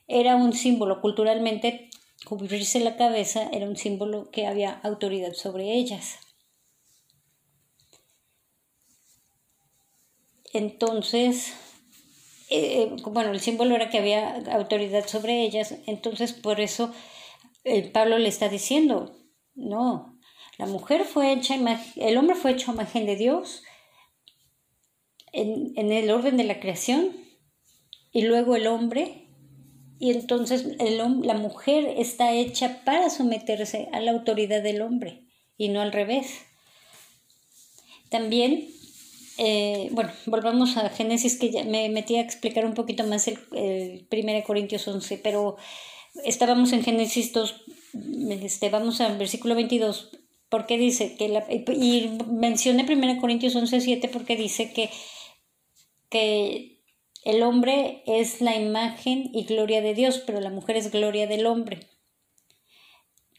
Era 0.07 0.35
un 0.35 0.53
símbolo 0.53 1.01
culturalmente, 1.01 1.89
cubrirse 2.25 2.79
la 2.79 2.95
cabeza 2.95 3.49
era 3.51 3.67
un 3.67 3.75
símbolo 3.75 4.29
que 4.29 4.45
había 4.45 4.73
autoridad 4.83 5.33
sobre 5.33 5.73
ellas. 5.73 6.19
Entonces, 10.53 11.53
eh, 12.51 12.83
eh, 12.83 12.95
bueno, 13.07 13.31
el 13.31 13.39
símbolo 13.39 13.73
era 13.73 13.89
que 13.89 13.97
había 13.97 14.35
autoridad 14.51 15.07
sobre 15.07 15.41
ellas, 15.41 15.73
entonces 15.87 16.33
por 16.33 16.59
eso 16.59 16.93
el 17.63 17.91
Pablo 17.91 18.19
le 18.19 18.29
está 18.29 18.47
diciendo, 18.47 19.15
no, 19.55 20.08
la 20.59 20.65
mujer 20.65 21.05
fue 21.05 21.31
hecha, 21.31 21.55
el 21.95 22.17
hombre 22.17 22.35
fue 22.35 22.51
hecho 22.51 22.69
a 22.69 22.73
imagen 22.73 23.05
de 23.05 23.15
Dios 23.15 23.63
en, 25.31 25.71
en, 25.77 25.93
el 25.93 26.11
orden 26.11 26.35
de 26.35 26.43
la 26.43 26.59
creación 26.59 27.15
y 28.11 28.23
luego 28.23 28.57
el 28.57 28.67
hombre 28.67 29.29
y 29.99 30.11
entonces 30.11 30.67
el, 30.79 30.97
la 31.25 31.33
mujer 31.33 31.95
está 31.97 32.33
hecha 32.33 32.83
para 32.83 33.09
someterse 33.09 33.87
a 33.93 34.01
la 34.01 34.11
autoridad 34.11 34.61
del 34.61 34.81
hombre 34.81 35.27
y 35.57 35.69
no 35.69 35.79
al 35.79 35.93
revés. 35.93 36.41
También 38.09 38.67
eh, 39.37 39.87
bueno, 39.91 40.11
volvamos 40.25 40.75
a 40.75 40.89
Génesis, 40.89 41.39
que 41.39 41.51
ya 41.51 41.63
me 41.63 41.87
metí 41.87 42.17
a 42.17 42.21
explicar 42.21 42.65
un 42.65 42.73
poquito 42.73 43.05
más 43.05 43.29
el, 43.29 43.39
el 43.53 44.07
1 44.11 44.43
Corintios 44.43 44.85
11, 44.85 45.19
pero 45.19 45.55
estábamos 46.25 46.73
en 46.73 46.83
Génesis 46.83 47.31
2, 47.31 47.65
este, 48.41 48.69
vamos 48.69 48.99
al 48.99 49.17
versículo 49.17 49.55
22, 49.55 50.18
porque 50.49 50.77
dice 50.77 51.15
que 51.15 51.29
la, 51.29 51.45
y 51.49 52.17
mencioné 52.27 52.85
1 52.91 53.21
Corintios 53.21 53.55
11, 53.55 53.81
7 53.81 54.09
porque 54.09 54.35
dice 54.35 54.73
que, 54.73 54.89
que 56.09 56.81
el 57.23 57.43
hombre 57.43 58.03
es 58.07 58.41
la 58.41 58.55
imagen 58.55 59.29
y 59.33 59.45
gloria 59.45 59.81
de 59.81 59.93
Dios, 59.93 60.23
pero 60.25 60.39
la 60.41 60.49
mujer 60.49 60.77
es 60.77 60.91
gloria 60.91 61.27
del 61.27 61.45
hombre. 61.45 61.87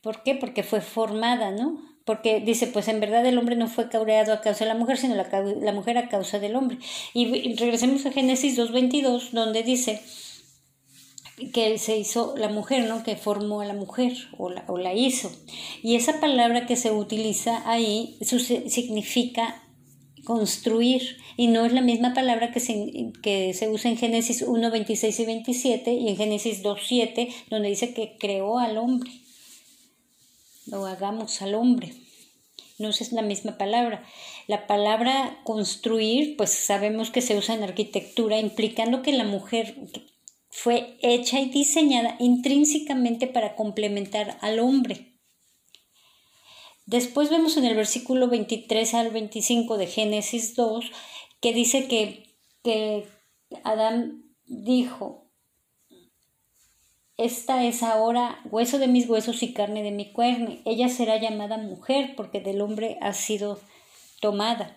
¿Por 0.02 0.22
qué? 0.22 0.34
Porque 0.34 0.62
fue 0.62 0.80
formada, 0.80 1.50
¿no? 1.50 1.90
porque 2.10 2.40
dice, 2.40 2.66
pues 2.66 2.88
en 2.88 2.98
verdad 2.98 3.24
el 3.24 3.38
hombre 3.38 3.54
no 3.54 3.68
fue 3.68 3.88
creado 3.88 4.32
a 4.32 4.40
causa 4.40 4.64
de 4.64 4.70
la 4.70 4.76
mujer, 4.76 4.96
sino 4.96 5.14
la, 5.14 5.28
la 5.60 5.72
mujer 5.72 5.96
a 5.96 6.08
causa 6.08 6.40
del 6.40 6.56
hombre. 6.56 6.78
Y 7.14 7.54
regresemos 7.54 8.04
a 8.04 8.10
Génesis 8.10 8.58
2.22, 8.58 9.30
donde 9.30 9.62
dice 9.62 10.02
que 11.52 11.78
se 11.78 11.96
hizo 11.96 12.34
la 12.36 12.48
mujer, 12.48 12.86
¿no? 12.86 13.02
Que 13.02 13.16
formó 13.16 13.60
a 13.60 13.64
la 13.64 13.74
mujer 13.74 14.12
o 14.38 14.50
la, 14.50 14.64
o 14.68 14.78
la 14.78 14.94
hizo. 14.94 15.30
Y 15.82 15.96
esa 15.96 16.20
palabra 16.20 16.66
que 16.66 16.76
se 16.76 16.90
utiliza 16.90 17.62
ahí 17.70 18.18
significa 18.22 19.62
construir 20.24 21.16
y 21.36 21.46
no 21.46 21.64
es 21.64 21.72
la 21.72 21.80
misma 21.80 22.12
palabra 22.12 22.52
que 22.52 22.60
se, 22.60 23.12
que 23.22 23.54
se 23.54 23.68
usa 23.68 23.90
en 23.90 23.96
Génesis 23.96 24.42
1, 24.42 24.70
26 24.70 25.20
y 25.20 25.24
27 25.24 25.92
y 25.94 26.08
en 26.08 26.16
Génesis 26.16 26.62
2, 26.62 26.80
7, 26.86 27.28
donde 27.48 27.68
dice 27.70 27.94
que 27.94 28.16
creó 28.18 28.58
al 28.58 28.76
hombre 28.76 29.10
lo 30.70 30.86
hagamos 30.86 31.42
al 31.42 31.54
hombre. 31.54 31.92
No 32.78 32.88
es 32.88 33.12
la 33.12 33.22
misma 33.22 33.58
palabra. 33.58 34.04
La 34.46 34.66
palabra 34.66 35.40
construir, 35.44 36.36
pues 36.36 36.50
sabemos 36.50 37.10
que 37.10 37.20
se 37.20 37.36
usa 37.36 37.54
en 37.54 37.62
arquitectura, 37.62 38.38
implicando 38.38 39.02
que 39.02 39.12
la 39.12 39.24
mujer 39.24 39.76
fue 40.50 40.98
hecha 41.00 41.40
y 41.40 41.48
diseñada 41.48 42.16
intrínsecamente 42.18 43.26
para 43.26 43.56
complementar 43.56 44.36
al 44.40 44.58
hombre. 44.58 45.14
Después 46.86 47.30
vemos 47.30 47.56
en 47.56 47.64
el 47.64 47.76
versículo 47.76 48.28
23 48.28 48.94
al 48.94 49.10
25 49.10 49.78
de 49.78 49.86
Génesis 49.86 50.56
2 50.56 50.90
que 51.40 51.52
dice 51.52 51.86
que, 51.86 52.34
que 52.64 53.06
Adán 53.62 54.24
dijo, 54.46 55.30
esta 57.16 57.64
es 57.64 57.82
ahora 57.82 58.40
hueso 58.50 58.78
de 58.78 58.88
mis 58.88 59.08
huesos 59.08 59.42
y 59.42 59.52
carne 59.52 59.82
de 59.82 59.92
mi 59.92 60.10
cuerno. 60.12 60.56
Ella 60.64 60.88
será 60.88 61.18
llamada 61.18 61.58
mujer 61.58 62.14
porque 62.16 62.40
del 62.40 62.60
hombre 62.60 62.98
ha 63.00 63.12
sido 63.12 63.60
tomada. 64.20 64.76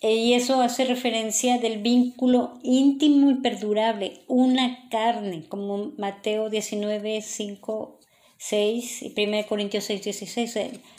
Y 0.00 0.34
eso 0.34 0.60
hace 0.62 0.84
referencia 0.84 1.58
del 1.58 1.78
vínculo 1.82 2.58
íntimo 2.62 3.30
y 3.30 3.34
perdurable, 3.36 4.20
una 4.28 4.88
carne, 4.90 5.46
como 5.48 5.92
Mateo 5.98 6.50
19, 6.50 7.20
5, 7.20 7.98
6 8.38 9.02
y 9.02 9.14
1 9.26 9.46
Corintios 9.48 9.84
6, 9.84 10.02
16, 10.02 10.58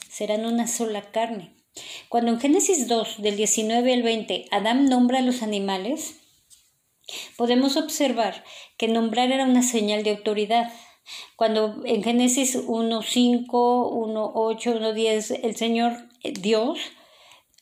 serán 0.10 0.46
una 0.46 0.68
sola 0.68 1.02
carne. 1.12 1.56
Cuando 2.10 2.32
en 2.32 2.40
Génesis 2.42 2.88
2, 2.88 3.22
del 3.22 3.38
19 3.38 3.94
al 3.94 4.04
20, 4.04 4.46
Adán 4.52 4.90
nombra 4.90 5.20
a 5.20 5.22
los 5.22 5.44
animales, 5.44 6.20
Podemos 7.38 7.78
observar 7.78 8.44
que 8.78 8.88
nombrar 8.88 9.32
era 9.32 9.46
una 9.46 9.64
señal 9.64 10.04
de 10.04 10.12
autoridad. 10.12 10.72
Cuando 11.36 11.82
en 11.86 12.04
Génesis 12.04 12.56
1.5, 12.56 13.48
1.8, 13.48 14.80
1.10 14.80 15.40
el 15.44 15.56
Señor 15.56 15.94
eh, 16.24 16.34
Dios 16.34 16.80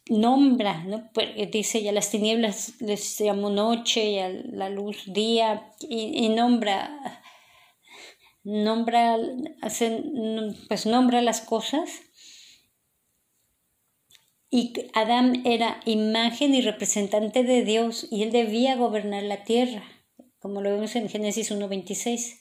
nombra, 0.09 0.83
¿no? 0.83 1.09
Dice 1.51 1.81
ya 1.81 1.91
las 1.91 2.09
tinieblas 2.09 2.79
les 2.79 3.17
llamó 3.17 3.49
noche 3.49 4.11
y 4.11 4.19
a 4.19 4.29
la 4.29 4.69
luz 4.69 5.03
día 5.07 5.71
y, 5.79 6.29
nombra, 6.29 7.21
nombra, 8.43 9.17
pues 10.69 10.85
nombra 10.85 11.21
las 11.21 11.41
cosas 11.41 11.89
y 14.49 14.73
Adán 14.93 15.45
era 15.45 15.81
imagen 15.85 16.55
y 16.55 16.61
representante 16.61 17.43
de 17.43 17.63
Dios 17.63 18.07
y 18.09 18.23
él 18.23 18.31
debía 18.31 18.75
gobernar 18.75 19.23
la 19.23 19.43
tierra, 19.43 19.83
como 20.39 20.61
lo 20.61 20.69
vemos 20.71 20.95
en 20.95 21.09
Génesis 21.09 21.51
1.26. 21.51 22.39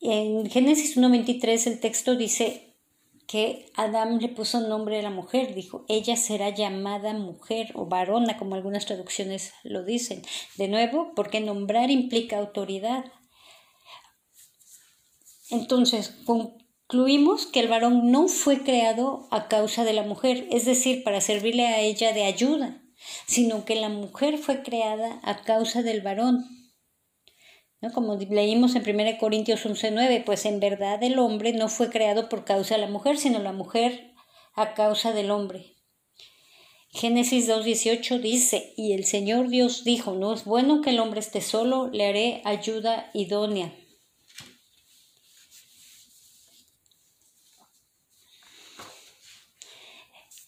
En 0.00 0.50
Génesis 0.50 0.96
1.23 0.96 1.66
el 1.68 1.80
texto 1.80 2.16
dice 2.16 2.69
que 3.30 3.70
Adán 3.76 4.18
le 4.18 4.28
puso 4.28 4.60
nombre 4.60 4.98
a 4.98 5.02
la 5.02 5.10
mujer, 5.10 5.54
dijo, 5.54 5.84
ella 5.88 6.16
será 6.16 6.50
llamada 6.50 7.12
mujer 7.12 7.72
o 7.74 7.86
varona, 7.86 8.36
como 8.38 8.54
algunas 8.54 8.86
traducciones 8.86 9.52
lo 9.62 9.84
dicen. 9.84 10.22
De 10.56 10.66
nuevo, 10.66 11.12
porque 11.14 11.40
nombrar 11.40 11.90
implica 11.90 12.38
autoridad. 12.38 13.04
Entonces, 15.50 16.10
con 16.24 16.60
Concluimos 16.90 17.46
que 17.46 17.60
el 17.60 17.68
varón 17.68 18.10
no 18.10 18.26
fue 18.26 18.64
creado 18.64 19.28
a 19.30 19.46
causa 19.46 19.84
de 19.84 19.92
la 19.92 20.02
mujer, 20.02 20.48
es 20.50 20.64
decir, 20.64 21.04
para 21.04 21.20
servirle 21.20 21.68
a 21.68 21.78
ella 21.78 22.12
de 22.12 22.24
ayuda, 22.24 22.82
sino 23.28 23.64
que 23.64 23.76
la 23.76 23.88
mujer 23.88 24.38
fue 24.38 24.64
creada 24.64 25.20
a 25.22 25.42
causa 25.42 25.84
del 25.84 26.00
varón. 26.00 26.59
¿No? 27.80 27.92
Como 27.92 28.16
leímos 28.16 28.74
en 28.74 28.82
1 28.82 29.18
Corintios 29.18 29.64
11:9, 29.64 30.24
pues 30.24 30.44
en 30.44 30.60
verdad 30.60 31.02
el 31.02 31.18
hombre 31.18 31.52
no 31.52 31.68
fue 31.68 31.88
creado 31.88 32.28
por 32.28 32.44
causa 32.44 32.74
de 32.74 32.82
la 32.82 32.88
mujer, 32.88 33.16
sino 33.16 33.38
la 33.38 33.52
mujer 33.52 34.12
a 34.54 34.74
causa 34.74 35.12
del 35.12 35.30
hombre. 35.30 35.76
Génesis 36.92 37.48
2.18 37.48 38.20
dice, 38.20 38.74
y 38.76 38.92
el 38.92 39.04
Señor 39.04 39.48
Dios 39.48 39.84
dijo, 39.84 40.14
no 40.14 40.34
es 40.34 40.44
bueno 40.44 40.82
que 40.82 40.90
el 40.90 40.98
hombre 40.98 41.20
esté 41.20 41.40
solo, 41.40 41.88
le 41.88 42.06
haré 42.06 42.42
ayuda 42.44 43.10
idónea. 43.14 43.72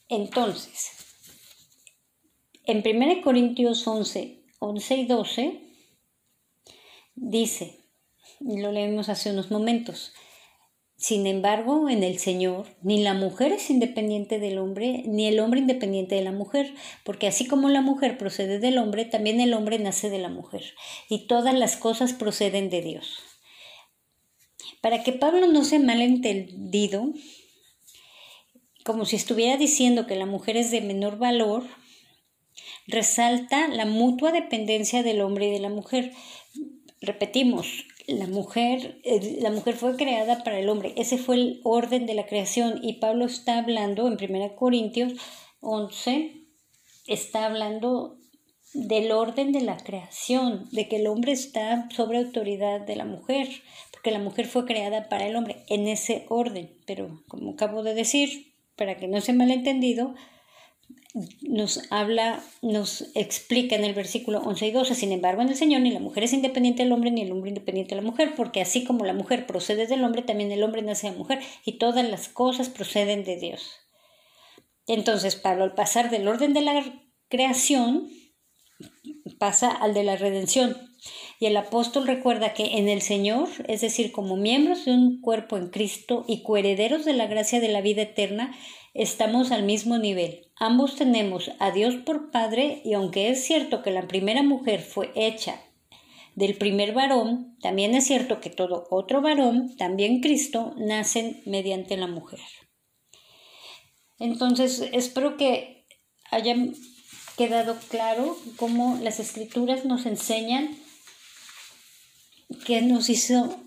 Entonces, 0.09 0.91
en 2.65 2.83
1 2.85 3.23
Corintios 3.23 3.87
11, 3.87 4.45
11 4.59 4.97
y 4.97 5.07
12, 5.07 5.72
dice, 7.23 7.79
lo 8.41 8.73
leímos 8.73 9.09
hace 9.09 9.31
unos 9.31 9.51
momentos, 9.51 10.13
Sin 10.97 11.27
embargo, 11.27 11.89
en 11.89 12.05
el 12.05 12.21
Señor, 12.21 12.67
ni 12.81 13.03
la 13.03 13.13
mujer 13.13 13.51
es 13.53 13.71
independiente 13.71 14.39
del 14.39 14.59
hombre, 14.59 15.03
ni 15.05 15.27
el 15.27 15.41
hombre 15.41 15.59
independiente 15.59 16.15
de 16.15 16.23
la 16.23 16.31
mujer, 16.31 16.75
porque 17.03 17.27
así 17.27 17.49
como 17.49 17.69
la 17.69 17.81
mujer 17.81 18.17
procede 18.19 18.61
del 18.61 18.79
hombre, 18.79 19.05
también 19.05 19.41
el 19.41 19.53
hombre 19.53 19.81
nace 19.81 20.11
de 20.11 20.21
la 20.21 20.29
mujer, 20.29 20.63
y 21.09 21.27
todas 21.27 21.55
las 21.55 21.77
cosas 21.77 22.13
proceden 22.13 22.71
de 22.71 22.83
Dios. 22.83 23.19
Para 24.81 25.03
que 25.03 25.13
Pablo 25.13 25.49
no 25.49 25.65
sea 25.65 25.81
malentendido, 25.81 27.13
como 28.85 29.05
si 29.05 29.17
estuviera 29.17 29.57
diciendo 29.57 30.07
que 30.07 30.15
la 30.15 30.27
mujer 30.27 30.57
es 30.57 30.71
de 30.71 30.83
menor 30.83 31.19
valor, 31.19 31.65
resalta 32.87 33.67
la 33.67 33.87
mutua 33.87 34.31
dependencia 34.31 35.03
del 35.03 35.21
hombre 35.21 35.49
y 35.49 35.51
de 35.51 35.61
la 35.61 35.69
mujer. 35.69 36.13
Repetimos, 37.03 37.87
la 38.07 38.29
mujer, 38.29 39.01
la 39.41 39.51
mujer 39.51 39.75
fue 39.75 39.97
creada 39.97 40.45
para 40.45 40.61
el 40.61 40.69
hombre. 40.69 40.95
Ese 40.97 41.19
fue 41.19 41.35
el 41.35 41.61
orden 41.65 42.07
de 42.07 42.15
la 42.15 42.27
creación. 42.27 42.79
Y 42.83 42.95
Pablo 42.95 43.27
está 43.27 43.59
hablando 43.59 44.07
en 44.07 44.17
1 44.21 44.55
Corintios 44.55 45.15
11, 45.61 46.47
está 47.09 47.47
hablando 47.47 48.19
del 48.73 49.11
orden 49.11 49.53
de 49.53 49.61
la 49.61 49.77
creación, 49.77 50.69
de 50.71 50.89
que 50.89 50.97
el 50.97 51.09
hombre 51.09 51.33
está 51.33 51.89
sobre 51.91 52.19
autoridad 52.19 52.81
de 52.81 52.97
la 52.97 53.05
mujer, 53.05 53.49
porque 53.91 54.13
la 54.13 54.19
mujer 54.19 54.47
fue 54.47 54.65
creada 54.65 55.09
para 55.09 55.27
el 55.27 55.37
hombre 55.37 55.65
en 55.69 55.89
ese 55.89 56.25
orden. 56.29 56.79
Pero 56.87 57.23
como 57.29 57.53
acabo 57.53 57.83
de 57.83 57.95
decir, 57.95 58.55
para 58.77 58.97
que 58.97 59.09
no 59.09 59.21
sea 59.21 59.35
malentendido, 59.35 60.15
nos 61.43 61.81
habla, 61.91 62.43
nos 62.63 63.11
explica 63.15 63.77
en 63.77 63.85
el 63.85 63.95
versículo 63.95 64.39
11 64.41 64.67
y 64.67 64.71
12, 64.71 64.95
sin 64.95 65.13
embargo 65.13 65.43
en 65.43 65.49
el 65.49 65.57
Señor 65.57 65.83
ni 65.83 65.91
la 65.91 66.01
mujer 66.01 66.25
es 66.25 66.33
independiente 66.33 66.83
del 66.83 66.93
hombre 66.93 67.11
ni 67.11 67.23
el 67.23 67.33
hombre 67.33 67.51
independiente 67.51 67.95
de 67.95 68.01
la 68.01 68.07
mujer, 68.07 68.35
porque 68.37 68.61
así 68.61 68.85
como 68.85 69.05
la 69.05 69.13
mujer 69.13 69.47
procede 69.47 69.87
del 69.87 70.05
hombre, 70.05 70.23
también 70.23 70.53
el 70.53 70.63
hombre 70.63 70.83
nace 70.83 71.11
de 71.11 71.17
mujer 71.17 71.41
y 71.65 71.73
todas 71.79 72.09
las 72.09 72.29
cosas 72.29 72.69
proceden 72.69 73.25
de 73.25 73.37
Dios. 73.37 73.73
Entonces 74.87 75.37
Pablo 75.37 75.65
al 75.65 75.75
pasar 75.75 76.11
del 76.11 76.27
orden 76.27 76.55
de 76.55 76.63
la 76.63 76.83
creación 77.29 78.09
pasa 79.39 79.71
al 79.71 79.95
de 79.95 80.05
la 80.05 80.17
redención. 80.17 80.92
Y 81.43 81.47
el 81.47 81.57
apóstol 81.57 82.07
recuerda 82.07 82.55
que 82.55 82.79
en 82.79 82.89
el 82.89 83.03
Señor, 83.03 83.49
es 83.67 83.81
decir, 83.81 84.13
como 84.13 84.37
miembros 84.37 84.85
de 84.85 84.93
un 84.93 85.21
cuerpo 85.21 85.57
en 85.57 85.71
Cristo 85.71 86.25
y 86.29 86.45
coherederos 86.45 87.05
de 87.05 87.15
la 87.15 87.27
gracia 87.27 87.59
de 87.59 87.67
la 87.67 87.81
vida 87.81 88.03
eterna, 88.03 88.55
estamos 88.95 89.51
al 89.51 89.65
mismo 89.65 89.99
nivel. 89.99 90.53
Ambos 90.55 90.95
tenemos 90.95 91.51
a 91.59 91.73
Dios 91.73 91.97
por 91.97 92.31
Padre 92.31 92.81
y 92.85 92.93
aunque 92.93 93.29
es 93.29 93.43
cierto 93.45 93.83
que 93.83 93.91
la 93.91 94.07
primera 94.07 94.45
mujer 94.45 94.83
fue 94.83 95.11
hecha 95.17 95.61
del 96.37 96.55
primer 96.55 96.93
varón, 96.93 97.57
también 97.61 97.97
es 97.97 98.07
cierto 98.07 98.41
que 98.41 98.49
todo 98.49 98.87
otro 98.93 99.21
varón, 99.21 99.75
también 99.77 100.21
Cristo, 100.21 100.75
nacen 100.77 101.43
mediante 101.45 101.97
la 101.97 102.07
mujer. 102.07 102.39
Entonces, 104.21 104.89
espero 104.93 105.37
que 105.37 105.89
haya 106.31 106.55
quedado 107.37 107.77
claro 107.89 108.37
cómo 108.55 108.97
las 109.03 109.19
escrituras 109.19 109.85
nos 109.85 110.07
enseñan 110.07 110.81
que 112.67 112.83
nos 112.83 113.09
hizo 113.09 113.59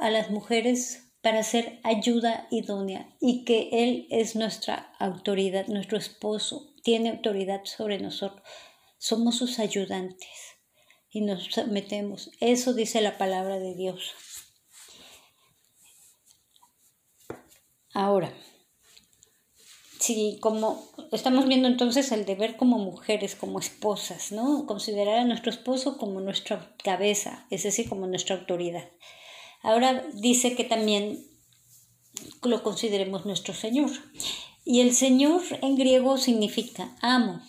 a 0.00 0.10
las 0.10 0.30
mujeres 0.30 1.10
para 1.22 1.42
ser 1.42 1.80
ayuda 1.82 2.46
idónea 2.50 3.08
y 3.20 3.44
que 3.44 3.68
Él 3.72 4.06
es 4.10 4.36
nuestra 4.36 4.92
autoridad, 4.98 5.66
nuestro 5.66 5.98
esposo, 5.98 6.72
tiene 6.82 7.10
autoridad 7.10 7.64
sobre 7.64 7.98
nosotros. 7.98 8.42
Somos 8.98 9.36
sus 9.36 9.58
ayudantes 9.58 10.28
y 11.10 11.20
nos 11.22 11.44
sometemos. 11.46 12.30
Eso 12.40 12.72
dice 12.72 13.00
la 13.00 13.18
palabra 13.18 13.58
de 13.58 13.74
Dios. 13.74 14.14
Ahora, 17.92 18.32
si 20.00 20.38
como 20.40 20.82
estamos 21.12 21.46
viendo 21.46 21.68
entonces 21.68 22.10
el 22.10 22.24
deber 22.24 22.56
como 22.56 22.78
mujeres, 22.78 23.36
como 23.36 23.58
esposas, 23.58 24.32
¿no? 24.32 24.66
Considerar 24.66 25.18
a 25.18 25.24
nuestro 25.24 25.50
esposo 25.50 25.98
como 25.98 26.20
nuestra 26.20 26.74
cabeza, 26.82 27.46
es 27.50 27.64
decir, 27.64 27.88
como 27.88 28.06
nuestra 28.06 28.36
autoridad. 28.36 28.88
Ahora 29.62 30.02
dice 30.14 30.56
que 30.56 30.64
también 30.64 31.22
lo 32.42 32.62
consideremos 32.62 33.26
nuestro 33.26 33.52
Señor. 33.52 33.90
Y 34.64 34.80
el 34.80 34.94
Señor 34.94 35.42
en 35.60 35.76
griego 35.76 36.16
significa 36.16 36.96
amo. 37.02 37.40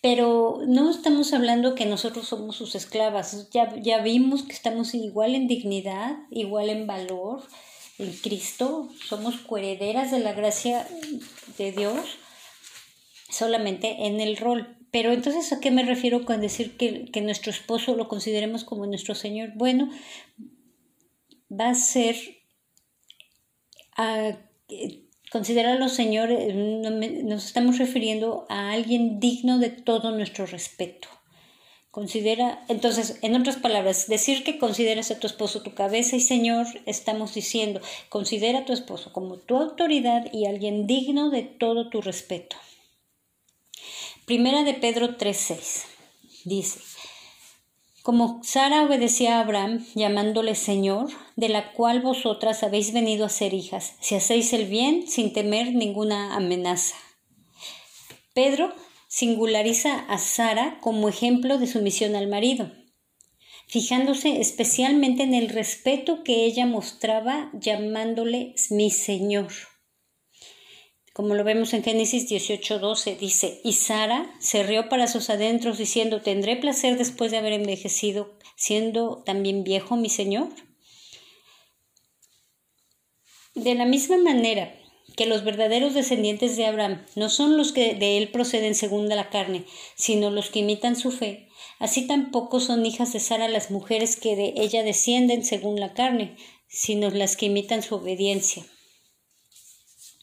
Pero 0.00 0.60
no 0.66 0.90
estamos 0.90 1.34
hablando 1.34 1.74
que 1.74 1.84
nosotros 1.84 2.28
somos 2.28 2.56
sus 2.56 2.74
esclavas. 2.74 3.50
Ya, 3.50 3.74
ya 3.78 4.00
vimos 4.00 4.42
que 4.42 4.52
estamos 4.52 4.94
igual 4.94 5.34
en 5.34 5.46
dignidad, 5.48 6.16
igual 6.30 6.70
en 6.70 6.86
valor 6.86 7.42
en 8.02 8.12
Cristo. 8.12 8.88
Somos 9.06 9.36
coherederas 9.36 10.10
de 10.10 10.20
la 10.20 10.32
gracia 10.32 10.86
de 11.58 11.72
Dios 11.72 12.18
solamente 13.28 14.06
en 14.06 14.20
el 14.20 14.36
rol. 14.36 14.76
Pero 14.90 15.12
entonces, 15.12 15.52
¿a 15.52 15.60
qué 15.60 15.70
me 15.70 15.84
refiero 15.84 16.24
con 16.24 16.40
decir 16.40 16.76
que, 16.76 17.10
que 17.12 17.20
nuestro 17.20 17.50
esposo 17.50 17.94
lo 17.94 18.08
consideremos 18.08 18.64
como 18.64 18.86
nuestro 18.86 19.14
Señor? 19.14 19.52
Bueno, 19.54 19.90
va 21.48 21.70
a 21.70 21.74
ser 21.74 22.16
a 23.96 24.36
considerarlo 25.30 25.88
Señor, 25.88 26.30
eh, 26.32 27.22
nos 27.24 27.46
estamos 27.46 27.78
refiriendo 27.78 28.46
a 28.48 28.72
alguien 28.72 29.20
digno 29.20 29.58
de 29.58 29.70
todo 29.70 30.10
nuestro 30.10 30.46
respeto. 30.46 31.08
Considera, 31.90 32.64
entonces, 32.68 33.18
en 33.22 33.34
otras 33.34 33.56
palabras, 33.56 34.06
decir 34.06 34.44
que 34.44 34.58
consideras 34.58 35.10
a 35.10 35.18
tu 35.18 35.26
esposo 35.26 35.62
tu 35.62 35.74
cabeza 35.74 36.14
y 36.14 36.20
Señor, 36.20 36.66
estamos 36.86 37.34
diciendo, 37.34 37.80
considera 38.08 38.60
a 38.60 38.64
tu 38.64 38.72
esposo 38.72 39.12
como 39.12 39.38
tu 39.38 39.56
autoridad 39.56 40.32
y 40.32 40.46
alguien 40.46 40.86
digno 40.86 41.30
de 41.30 41.42
todo 41.42 41.90
tu 41.90 42.00
respeto. 42.00 42.56
Primera 44.24 44.62
de 44.62 44.74
Pedro 44.74 45.18
3:6 45.18 45.86
dice, 46.44 46.78
como 48.02 48.40
Sara 48.44 48.84
obedecía 48.84 49.36
a 49.36 49.40
Abraham, 49.40 49.84
llamándole 49.94 50.54
Señor, 50.54 51.10
de 51.36 51.48
la 51.48 51.72
cual 51.72 52.00
vosotras 52.00 52.62
habéis 52.62 52.92
venido 52.92 53.26
a 53.26 53.28
ser 53.28 53.52
hijas, 53.52 53.94
si 54.00 54.14
hacéis 54.14 54.52
el 54.52 54.66
bien 54.66 55.06
sin 55.08 55.32
temer 55.32 55.74
ninguna 55.74 56.34
amenaza. 56.34 56.94
Pedro 58.32 58.72
singulariza 59.10 59.98
a 60.08 60.16
Sara 60.16 60.78
como 60.80 61.10
ejemplo 61.10 61.58
de 61.58 61.66
sumisión 61.66 62.16
al 62.16 62.28
marido, 62.28 62.72
fijándose 63.66 64.40
especialmente 64.40 65.24
en 65.24 65.34
el 65.34 65.50
respeto 65.50 66.22
que 66.24 66.46
ella 66.46 66.64
mostraba 66.64 67.50
llamándole 67.52 68.54
mi 68.70 68.90
Señor 68.90 69.52
como 71.20 71.34
lo 71.34 71.44
vemos 71.44 71.74
en 71.74 71.82
Génesis 71.82 72.30
18:12, 72.30 73.18
dice, 73.18 73.60
y 73.62 73.74
Sara 73.74 74.34
se 74.38 74.62
rió 74.62 74.88
para 74.88 75.06
sus 75.06 75.28
adentros 75.28 75.76
diciendo, 75.76 76.22
¿tendré 76.22 76.56
placer 76.56 76.96
después 76.96 77.30
de 77.30 77.36
haber 77.36 77.52
envejecido, 77.52 78.38
siendo 78.56 79.22
también 79.26 79.62
viejo 79.62 79.96
mi 79.96 80.08
Señor? 80.08 80.48
De 83.54 83.74
la 83.74 83.84
misma 83.84 84.16
manera 84.16 84.79
que 85.16 85.26
los 85.26 85.44
verdaderos 85.44 85.94
descendientes 85.94 86.56
de 86.56 86.66
Abraham 86.66 87.04
no 87.14 87.28
son 87.28 87.56
los 87.56 87.72
que 87.72 87.94
de 87.94 88.18
él 88.18 88.30
proceden 88.30 88.74
según 88.74 89.08
la 89.08 89.30
carne, 89.30 89.64
sino 89.96 90.30
los 90.30 90.50
que 90.50 90.60
imitan 90.60 90.96
su 90.96 91.10
fe, 91.10 91.48
así 91.78 92.06
tampoco 92.06 92.60
son 92.60 92.86
hijas 92.86 93.12
de 93.12 93.20
Sara 93.20 93.48
las 93.48 93.70
mujeres 93.70 94.16
que 94.16 94.36
de 94.36 94.54
ella 94.56 94.82
descienden 94.82 95.44
según 95.44 95.80
la 95.80 95.94
carne, 95.94 96.36
sino 96.68 97.10
las 97.10 97.36
que 97.36 97.46
imitan 97.46 97.82
su 97.82 97.96
obediencia 97.96 98.64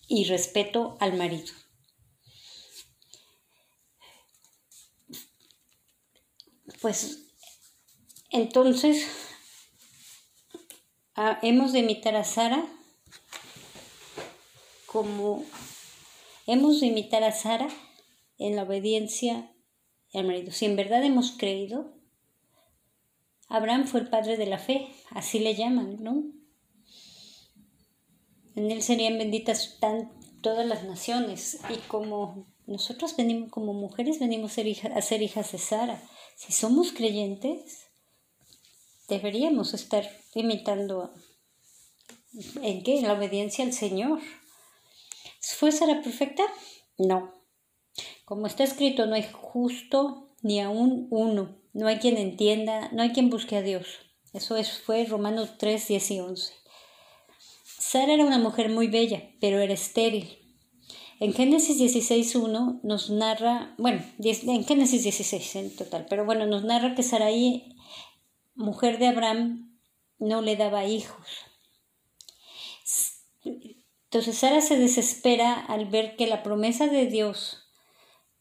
y 0.08 0.24
respeto 0.26 0.98
al 1.00 1.18
marido. 1.18 1.54
Pues 6.82 7.24
entonces 8.32 9.08
ah, 11.16 11.40
hemos 11.42 11.74
de 11.74 11.80
imitar 11.80 12.16
a 12.16 12.24
Sara 12.24 12.66
como 14.98 15.46
hemos 16.48 16.80
de 16.80 16.88
imitar 16.88 17.24
a 17.24 17.32
Sara 17.32 17.68
en 18.40 18.56
la 18.56 18.64
obediencia 18.64 19.54
al 20.12 20.26
marido. 20.26 20.52
Si 20.52 20.66
en 20.66 20.76
verdad 20.76 21.04
hemos 21.04 21.34
creído, 21.34 21.94
Abraham 23.48 23.86
fue 23.86 24.00
el 24.00 24.10
padre 24.10 24.38
de 24.38 24.48
la 24.48 24.58
fe, 24.58 24.88
así 25.12 25.38
le 25.38 25.54
llaman, 25.54 26.02
¿no? 26.02 26.24
En 28.56 28.72
él 28.72 28.82
serían 28.82 29.20
benditas 29.20 29.78
todas 30.42 30.66
las 30.66 30.84
naciones. 30.84 31.60
Y 31.70 31.78
como 31.88 32.48
nosotros 32.66 33.16
venimos, 33.16 33.52
como 33.52 33.76
mujeres, 33.76 34.18
venimos 34.18 34.54
a 34.54 34.56
ser, 34.56 34.94
a 34.94 35.02
ser 35.04 35.22
hijas 35.22 35.52
de 35.52 35.60
Sara. 35.60 36.02
Si 36.36 36.54
somos 36.54 36.92
creyentes, 36.92 37.86
deberíamos 39.08 39.76
estar 39.76 40.10
imitando 40.34 41.14
¿En 42.62 42.84
qué? 42.84 43.00
En 43.00 43.08
la 43.08 43.14
obediencia 43.14 43.66
al 43.66 43.74
Señor. 43.74 44.20
¿Fue 45.56 45.72
Sara 45.72 46.02
perfecta? 46.02 46.44
No. 46.98 47.34
Como 48.26 48.48
está 48.48 48.64
escrito, 48.64 49.06
no 49.06 49.16
hay 49.16 49.26
justo 49.32 50.30
ni 50.42 50.60
aún 50.60 51.08
uno. 51.10 51.58
No 51.74 51.88
hay 51.88 51.98
quien 51.98 52.18
entienda, 52.18 52.90
no 52.92 53.04
hay 53.04 53.12
quien 53.12 53.30
busque 53.30 53.56
a 53.56 53.62
Dios. 53.62 53.88
Eso 54.34 54.56
es, 54.56 54.80
fue 54.80 55.06
Romanos 55.06 55.58
3, 55.58 55.88
10 55.88 56.12
y 56.12 56.20
11. 56.20 56.54
Sara 57.80 58.14
era 58.14 58.26
una 58.26 58.40
mujer 58.40 58.70
muy 58.70 58.88
bella, 58.88 59.32
pero 59.40 59.60
era 59.60 59.74
estéril. 59.74 60.38
En 61.20 61.34
Génesis 61.34 61.80
16.1 61.80 62.82
nos 62.84 63.10
narra, 63.10 63.74
bueno, 63.80 64.04
en 64.20 64.66
Génesis 64.66 65.04
16 65.04 65.56
en 65.56 65.76
total, 65.76 66.06
pero 66.08 66.26
bueno, 66.26 66.46
nos 66.46 66.64
narra 66.64 66.94
que 66.94 67.02
Sarai, 67.02 67.76
mujer 68.54 69.00
de 69.00 69.08
Abraham, 69.08 69.80
no 70.20 70.42
le 70.42 70.56
daba 70.56 70.86
hijos. 70.86 71.47
Entonces 74.08 74.38
Sara 74.38 74.62
se 74.62 74.78
desespera 74.78 75.54
al 75.54 75.86
ver 75.86 76.16
que 76.16 76.28
la 76.28 76.44
promesa 76.44 76.88
de 76.88 77.08
Dios, 77.08 77.70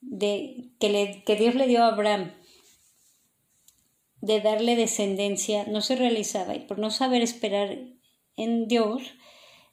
de, 0.00 0.70
que, 0.78 0.88
le, 0.88 1.24
que 1.24 1.36
Dios 1.36 1.54
le 1.54 1.66
dio 1.66 1.82
a 1.82 1.88
Abraham, 1.88 2.32
de 4.20 4.40
darle 4.40 4.76
descendencia, 4.76 5.64
no 5.66 5.80
se 5.80 5.96
realizaba 5.96 6.54
y 6.54 6.60
por 6.60 6.78
no 6.78 6.90
saber 6.90 7.22
esperar 7.22 7.78
en 8.36 8.68
Dios, 8.68 9.02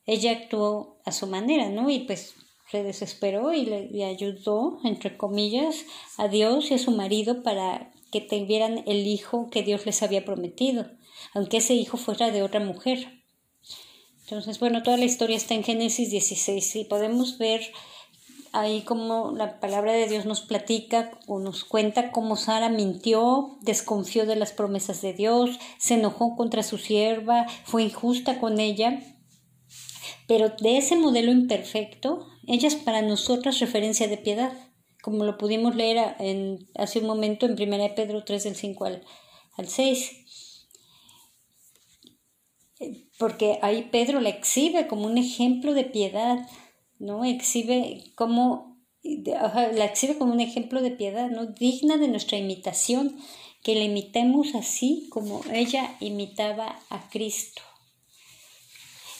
ella 0.05 0.31
actuó 0.31 0.99
a 1.05 1.11
su 1.11 1.27
manera, 1.27 1.69
¿no? 1.69 1.89
Y 1.89 1.99
pues 1.99 2.35
se 2.71 2.83
desesperó 2.83 3.53
y 3.53 3.65
le, 3.65 4.03
ayudó, 4.05 4.79
entre 4.83 5.15
comillas, 5.15 5.85
a 6.17 6.27
Dios 6.27 6.71
y 6.71 6.73
a 6.73 6.79
su 6.79 6.91
marido 6.91 7.43
para 7.43 7.91
que 8.11 8.21
tuvieran 8.21 8.83
el 8.87 9.05
hijo 9.05 9.49
que 9.51 9.63
Dios 9.63 9.85
les 9.85 10.01
había 10.01 10.25
prometido, 10.25 10.87
aunque 11.33 11.57
ese 11.57 11.75
hijo 11.75 11.97
fuera 11.97 12.31
de 12.31 12.41
otra 12.41 12.59
mujer. 12.59 13.22
Entonces, 14.23 14.59
bueno, 14.59 14.83
toda 14.83 14.97
la 14.97 15.05
historia 15.05 15.37
está 15.37 15.53
en 15.53 15.63
Génesis 15.63 16.09
16 16.09 16.75
y 16.77 16.83
podemos 16.85 17.37
ver 17.37 17.61
ahí 18.53 18.81
como 18.83 19.31
la 19.31 19.59
palabra 19.59 19.93
de 19.93 20.07
Dios 20.07 20.25
nos 20.25 20.41
platica 20.41 21.19
o 21.27 21.39
nos 21.39 21.65
cuenta 21.65 22.11
cómo 22.11 22.35
Sara 22.35 22.69
mintió, 22.69 23.57
desconfió 23.61 24.25
de 24.25 24.35
las 24.35 24.53
promesas 24.53 25.01
de 25.01 25.13
Dios, 25.13 25.59
se 25.77 25.95
enojó 25.95 26.35
contra 26.37 26.63
su 26.63 26.77
sierva, 26.77 27.47
fue 27.65 27.83
injusta 27.83 28.39
con 28.39 28.59
ella. 28.59 29.01
Pero 30.27 30.49
de 30.49 30.77
ese 30.77 30.95
modelo 30.95 31.31
imperfecto 31.31 32.27
ella 32.47 32.67
es 32.67 32.75
para 32.75 33.01
nosotras 33.01 33.59
referencia 33.59 34.07
de 34.07 34.17
piedad, 34.17 34.53
como 35.01 35.23
lo 35.25 35.37
pudimos 35.37 35.75
leer 35.75 36.15
en, 36.19 36.69
hace 36.75 36.99
un 36.99 37.07
momento 37.07 37.45
en 37.45 37.53
1 37.53 37.95
Pedro 37.95 38.23
3 38.23 38.43
del 38.43 38.55
5 38.55 38.85
al, 38.85 39.03
al 39.57 39.67
6. 39.67 40.22
Porque 43.17 43.59
ahí 43.61 43.89
Pedro 43.91 44.19
la 44.19 44.29
exhibe 44.29 44.87
como 44.87 45.05
un 45.05 45.17
ejemplo 45.17 45.73
de 45.73 45.85
piedad, 45.85 46.47
¿no? 46.99 47.23
Exhibe 47.23 48.11
como, 48.15 48.77
la 49.03 49.85
exhibe 49.85 50.17
como 50.17 50.33
un 50.33 50.39
ejemplo 50.39 50.81
de 50.81 50.91
piedad, 50.91 51.29
¿no? 51.29 51.45
Digna 51.45 51.97
de 51.97 52.07
nuestra 52.07 52.37
imitación, 52.37 53.17
que 53.63 53.75
la 53.75 53.83
imitemos 53.83 54.55
así 54.55 55.07
como 55.09 55.41
ella 55.51 55.95
imitaba 55.99 56.79
a 56.89 57.09
Cristo. 57.09 57.61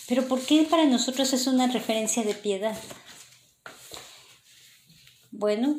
Pero 0.08 0.28
¿por 0.28 0.42
qué 0.42 0.64
para 0.64 0.86
nosotros 0.86 1.32
es 1.34 1.48
una 1.48 1.68
referencia 1.68 2.24
de 2.24 2.34
piedad? 2.34 2.78
Bueno, 5.32 5.78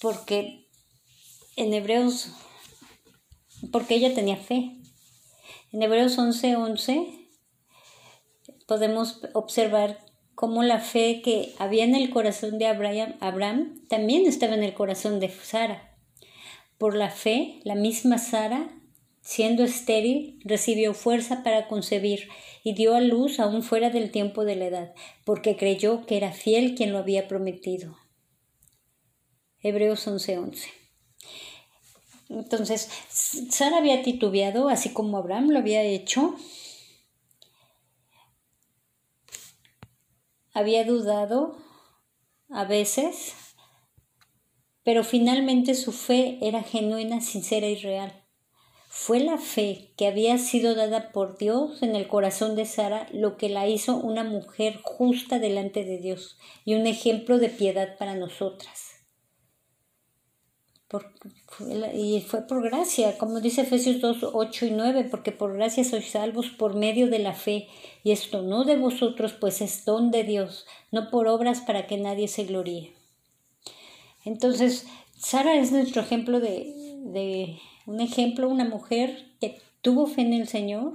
porque 0.00 0.68
en 1.56 1.74
Hebreos, 1.74 2.28
porque 3.70 3.94
ella 3.94 4.14
tenía 4.14 4.36
fe. 4.36 4.81
En 5.72 5.82
Hebreos 5.82 6.18
11:11 6.18 6.56
11, 6.56 7.28
podemos 8.66 9.22
observar 9.32 10.04
cómo 10.34 10.62
la 10.62 10.80
fe 10.80 11.22
que 11.22 11.54
había 11.58 11.84
en 11.84 11.94
el 11.94 12.10
corazón 12.10 12.58
de 12.58 12.66
Abraham, 12.66 13.80
también 13.88 14.26
estaba 14.26 14.54
en 14.54 14.64
el 14.64 14.74
corazón 14.74 15.18
de 15.18 15.30
Sara. 15.30 15.96
Por 16.76 16.94
la 16.94 17.08
fe, 17.08 17.60
la 17.64 17.74
misma 17.74 18.18
Sara, 18.18 18.70
siendo 19.22 19.64
estéril, 19.64 20.40
recibió 20.44 20.92
fuerza 20.92 21.42
para 21.42 21.68
concebir 21.68 22.28
y 22.62 22.74
dio 22.74 22.94
a 22.94 23.00
luz 23.00 23.40
aún 23.40 23.62
fuera 23.62 23.88
del 23.88 24.10
tiempo 24.10 24.44
de 24.44 24.56
la 24.56 24.66
edad, 24.66 24.94
porque 25.24 25.56
creyó 25.56 26.04
que 26.04 26.18
era 26.18 26.32
fiel 26.32 26.74
quien 26.74 26.92
lo 26.92 26.98
había 26.98 27.28
prometido. 27.28 27.96
Hebreos 29.60 30.06
11:11. 30.06 30.68
Entonces, 32.32 32.88
Sara 33.50 33.78
había 33.78 34.02
titubeado, 34.02 34.68
así 34.68 34.92
como 34.92 35.18
Abraham 35.18 35.50
lo 35.50 35.58
había 35.58 35.82
hecho. 35.82 36.34
Había 40.54 40.84
dudado 40.84 41.56
a 42.50 42.64
veces, 42.64 43.34
pero 44.82 45.04
finalmente 45.04 45.74
su 45.74 45.92
fe 45.92 46.38
era 46.42 46.62
genuina, 46.62 47.20
sincera 47.20 47.66
y 47.66 47.76
real. 47.76 48.22
Fue 48.88 49.20
la 49.20 49.38
fe 49.38 49.94
que 49.96 50.06
había 50.06 50.36
sido 50.36 50.74
dada 50.74 51.12
por 51.12 51.38
Dios 51.38 51.82
en 51.82 51.96
el 51.96 52.08
corazón 52.08 52.56
de 52.56 52.66
Sara 52.66 53.08
lo 53.12 53.38
que 53.38 53.48
la 53.48 53.66
hizo 53.66 53.96
una 53.96 54.22
mujer 54.22 54.80
justa 54.82 55.38
delante 55.38 55.84
de 55.84 55.98
Dios 55.98 56.38
y 56.66 56.74
un 56.74 56.86
ejemplo 56.86 57.38
de 57.38 57.48
piedad 57.48 57.96
para 57.96 58.14
nosotras. 58.14 58.92
Y 61.94 62.20
fue 62.20 62.46
por 62.46 62.62
gracia, 62.62 63.18
como 63.18 63.40
dice 63.40 63.62
Efesios 63.62 64.00
2, 64.00 64.30
8 64.32 64.66
y 64.66 64.70
9, 64.70 65.08
porque 65.10 65.32
por 65.32 65.54
gracia 65.54 65.84
sois 65.84 66.10
salvos 66.10 66.48
por 66.48 66.74
medio 66.74 67.08
de 67.08 67.18
la 67.18 67.34
fe, 67.34 67.68
y 68.02 68.12
esto 68.12 68.42
no 68.42 68.64
de 68.64 68.76
vosotros, 68.76 69.32
pues 69.32 69.60
es 69.60 69.84
don 69.84 70.10
de 70.10 70.24
Dios, 70.24 70.66
no 70.90 71.10
por 71.10 71.28
obras 71.28 71.60
para 71.60 71.86
que 71.86 71.98
nadie 71.98 72.28
se 72.28 72.44
gloríe. 72.44 72.94
Entonces, 74.24 74.86
Sara 75.16 75.54
es 75.56 75.72
nuestro 75.72 76.02
ejemplo 76.02 76.40
de 76.40 77.58
un 77.86 78.00
ejemplo, 78.00 78.48
una 78.48 78.64
mujer 78.64 79.32
que 79.40 79.60
tuvo 79.80 80.06
fe 80.06 80.22
en 80.22 80.32
el 80.32 80.48
Señor 80.48 80.94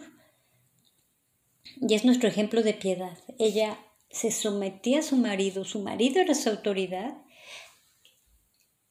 y 1.82 1.94
es 1.94 2.06
nuestro 2.06 2.30
ejemplo 2.30 2.64
de 2.64 2.74
piedad. 2.74 3.18
Ella 3.38 3.78
se 4.10 4.32
sometía 4.32 5.00
a 5.00 5.04
su 5.04 5.18
marido, 5.18 5.66
su 5.66 5.80
marido 5.82 6.22
era 6.22 6.34
su 6.34 6.50
autoridad 6.50 7.18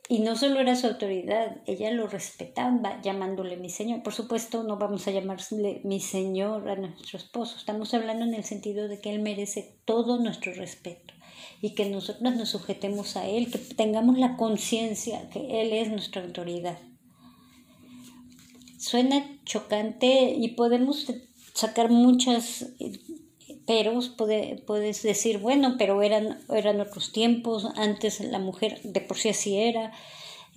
y 0.09 0.21
no 0.21 0.37
solo 0.37 0.61
era 0.61 0.77
su 0.77 0.87
autoridad, 0.87 1.57
ella 1.67 1.91
lo 1.91 2.07
respetaba 2.07 3.01
llamándole 3.03 3.57
mi 3.57 3.71
Señor. 3.71 4.03
Por 4.03 4.15
supuesto, 4.15 4.63
no 4.63 4.77
vamos 4.77 5.07
a 5.09 5.11
llamarle 5.11 5.81
mi 5.85 6.01
Señor 6.01 6.69
a 6.69 6.77
nuestro 6.77 7.19
esposo. 7.19 7.57
Estamos 7.57 7.93
hablando 7.95 8.25
en 8.25 8.35
el 8.35 8.45
sentido 8.45 8.89
de 8.89 9.01
que 9.01 9.11
Él 9.11 9.21
merece 9.21 9.81
todo 9.85 10.19
nuestro 10.19 10.53
respeto 10.53 11.15
y 11.61 11.75
que 11.75 11.89
nosotros 11.89 12.35
nos 12.37 12.49
sujetemos 12.49 13.17
a 13.17 13.27
Él, 13.27 13.51
que 13.51 13.59
tengamos 13.59 14.19
la 14.19 14.37
conciencia 14.37 15.29
que 15.31 15.61
Él 15.61 15.73
es 15.73 15.89
nuestra 15.89 16.23
autoridad 16.23 16.79
suena 18.87 19.25
chocante 19.45 20.37
y 20.39 20.49
podemos 20.49 21.07
sacar 21.55 21.91
muchas 21.91 22.67
peros, 23.67 24.15
puedes 24.67 25.03
decir, 25.03 25.39
bueno, 25.39 25.75
pero 25.79 26.03
eran, 26.03 26.41
eran 26.49 26.81
otros 26.81 27.13
tiempos, 27.13 27.67
antes 27.77 28.21
la 28.21 28.39
mujer 28.39 28.81
de 28.83 29.01
por 29.01 29.17
sí 29.17 29.31
así 29.31 29.59
era, 29.59 29.93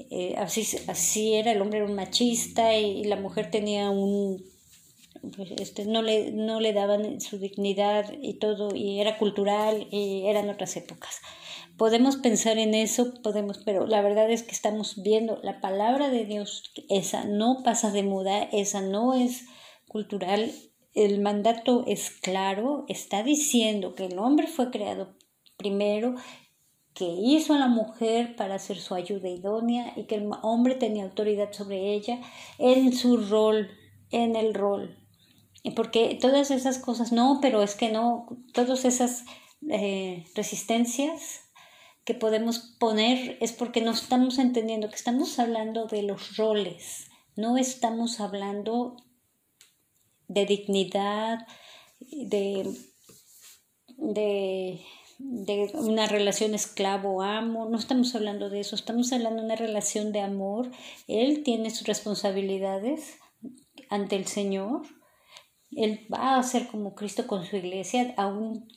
eh, 0.10 0.36
así, 0.38 0.66
así 0.88 1.34
era, 1.34 1.52
el 1.52 1.62
hombre 1.62 1.80
era 1.80 1.88
un 1.88 1.96
machista 1.96 2.76
y, 2.78 3.04
la 3.04 3.16
mujer 3.16 3.52
tenía 3.52 3.90
un, 3.90 4.44
pues, 5.36 5.52
este, 5.58 5.86
no, 5.86 6.02
le, 6.02 6.32
no 6.32 6.60
le 6.60 6.74
daban 6.74 7.20
su 7.20 7.40
dignidad 7.40 8.14
y 8.22 8.36
todo, 8.36 8.76
y 8.76 9.02
era 9.02 9.18
cultural 9.18 9.88
y 9.92 10.28
eran 10.28 10.50
otras 10.50 10.78
épocas 10.78 11.20
podemos 11.80 12.18
pensar 12.18 12.58
en 12.58 12.76
eso, 12.76 13.14
podemos, 13.24 13.58
pero 13.60 13.88
la 13.88 14.02
verdad 14.02 14.30
es 14.30 14.44
que 14.44 14.52
estamos 14.52 15.02
viendo 15.02 15.40
la 15.44 15.62
palabra 15.62 16.10
de 16.10 16.26
Dios, 16.26 16.74
esa 16.90 17.24
no 17.24 17.64
pasa 17.64 17.90
de 17.90 18.04
moda, 18.04 18.44
esa 18.52 18.82
no 18.82 19.14
es 19.14 19.46
cultural, 19.88 20.52
el 20.94 21.22
mandato 21.22 21.84
es 21.88 22.10
claro, 22.10 22.86
está 22.88 23.24
diciendo 23.24 23.96
que 23.96 24.06
el 24.06 24.18
hombre 24.18 24.48
fue 24.48 24.72
creado 24.72 25.16
primero, 25.58 26.16
que 26.94 27.06
hizo 27.06 27.54
a 27.54 27.60
la 27.60 27.68
mujer 27.68 28.36
para 28.36 28.60
ser 28.60 28.78
su 28.78 28.96
ayuda 28.96 29.30
idónea 29.30 29.94
y 29.96 30.06
que 30.06 30.16
el 30.16 30.30
hombre 30.42 30.76
tenía 30.76 31.04
autoridad 31.04 31.52
sobre 31.54 31.94
ella 31.94 32.20
en 32.58 32.94
su 32.94 33.18
rol, 33.18 33.70
en 34.10 34.36
el 34.36 34.54
rol. 34.54 34.98
Porque 35.76 36.18
todas 36.20 36.52
esas 36.52 36.80
cosas, 36.80 37.12
no, 37.12 37.40
pero 37.42 37.62
es 37.62 37.76
que 37.76 37.90
no, 37.90 38.26
todas 38.54 38.86
esas 38.86 39.26
eh, 39.70 40.26
resistencias 40.36 41.42
que 42.06 42.16
podemos 42.16 42.60
poner 42.80 43.38
es 43.42 43.52
porque 43.52 43.82
no 43.82 43.92
estamos 43.92 44.40
entendiendo 44.40 44.90
que 44.90 44.96
estamos 44.96 45.38
hablando 45.38 45.86
de 45.86 46.04
los 46.04 46.38
roles, 46.38 47.10
no 47.36 47.58
estamos 47.58 48.20
hablando 48.20 48.98
de 50.30 50.46
dignidad, 50.46 51.46
de, 52.00 52.74
de, 53.98 54.80
de 55.18 55.72
una 55.74 56.08
relación 56.08 56.54
esclavo-amo, 56.54 57.68
no 57.70 57.78
estamos 57.78 58.16
hablando 58.16 58.50
de 58.50 58.62
eso, 58.62 58.76
estamos 58.76 59.12
hablando 59.12 59.42
de 59.42 59.48
una 59.48 59.56
relación 59.56 60.14
de 60.14 60.22
amor. 60.22 60.72
Él 61.08 61.44
tiene 61.44 61.72
sus 61.72 61.88
responsabilidades 61.88 63.18
ante 63.90 64.16
el 64.16 64.28
Señor. 64.28 64.84
Él 65.72 66.08
va 66.12 66.38
a 66.38 66.44
ser 66.44 66.68
como 66.68 66.96
Cristo 66.96 67.28
con 67.28 67.46
su 67.46 67.58
iglesia, 67.58 68.14
aún 68.18 68.68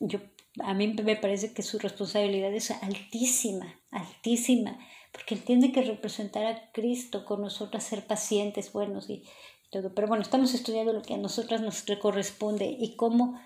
yo 0.00 0.18
a 0.60 0.74
mí 0.74 0.88
me 0.88 1.16
parece 1.16 1.52
que 1.52 1.62
su 1.62 1.78
responsabilidad 1.78 2.52
es 2.52 2.70
altísima, 2.70 3.80
altísima, 3.90 4.78
porque 5.12 5.34
él 5.34 5.44
tiene 5.44 5.72
que 5.72 5.82
representar 5.82 6.46
a 6.46 6.72
Cristo 6.72 7.24
con 7.24 7.40
nosotras, 7.40 7.84
ser 7.84 8.06
pacientes, 8.06 8.72
buenos 8.72 9.08
y, 9.08 9.24
todo. 9.70 9.94
Pero 9.94 10.08
bueno, 10.08 10.22
estamos 10.22 10.54
estudiando 10.54 10.92
lo 10.92 11.02
que 11.02 11.14
a 11.14 11.18
nosotras 11.18 11.60
nos 11.60 11.84
corresponde 12.00 12.76
y 12.78 12.96
cómo 12.96 13.40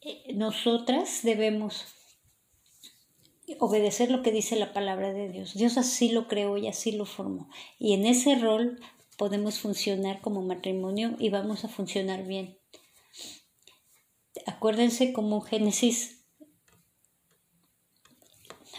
eh, 0.00 0.34
nosotras 0.34 1.20
debemos 1.22 1.86
obedecer 3.58 4.10
lo 4.10 4.22
que 4.22 4.32
dice 4.32 4.56
la 4.56 4.72
palabra 4.72 5.12
de 5.12 5.28
Dios. 5.28 5.54
Dios 5.54 5.76
así 5.76 6.10
lo 6.10 6.28
creó 6.28 6.56
y 6.56 6.68
así 6.68 6.92
lo 6.92 7.04
formó. 7.04 7.48
Y 7.78 7.94
en 7.94 8.06
ese 8.06 8.36
rol 8.36 8.80
podemos 9.16 9.60
funcionar 9.60 10.20
como 10.20 10.42
matrimonio 10.42 11.16
y 11.18 11.28
vamos 11.30 11.64
a 11.64 11.68
funcionar 11.68 12.24
bien. 12.24 12.58
Acuérdense 14.46 15.12
como 15.12 15.40
Génesis, 15.40 16.24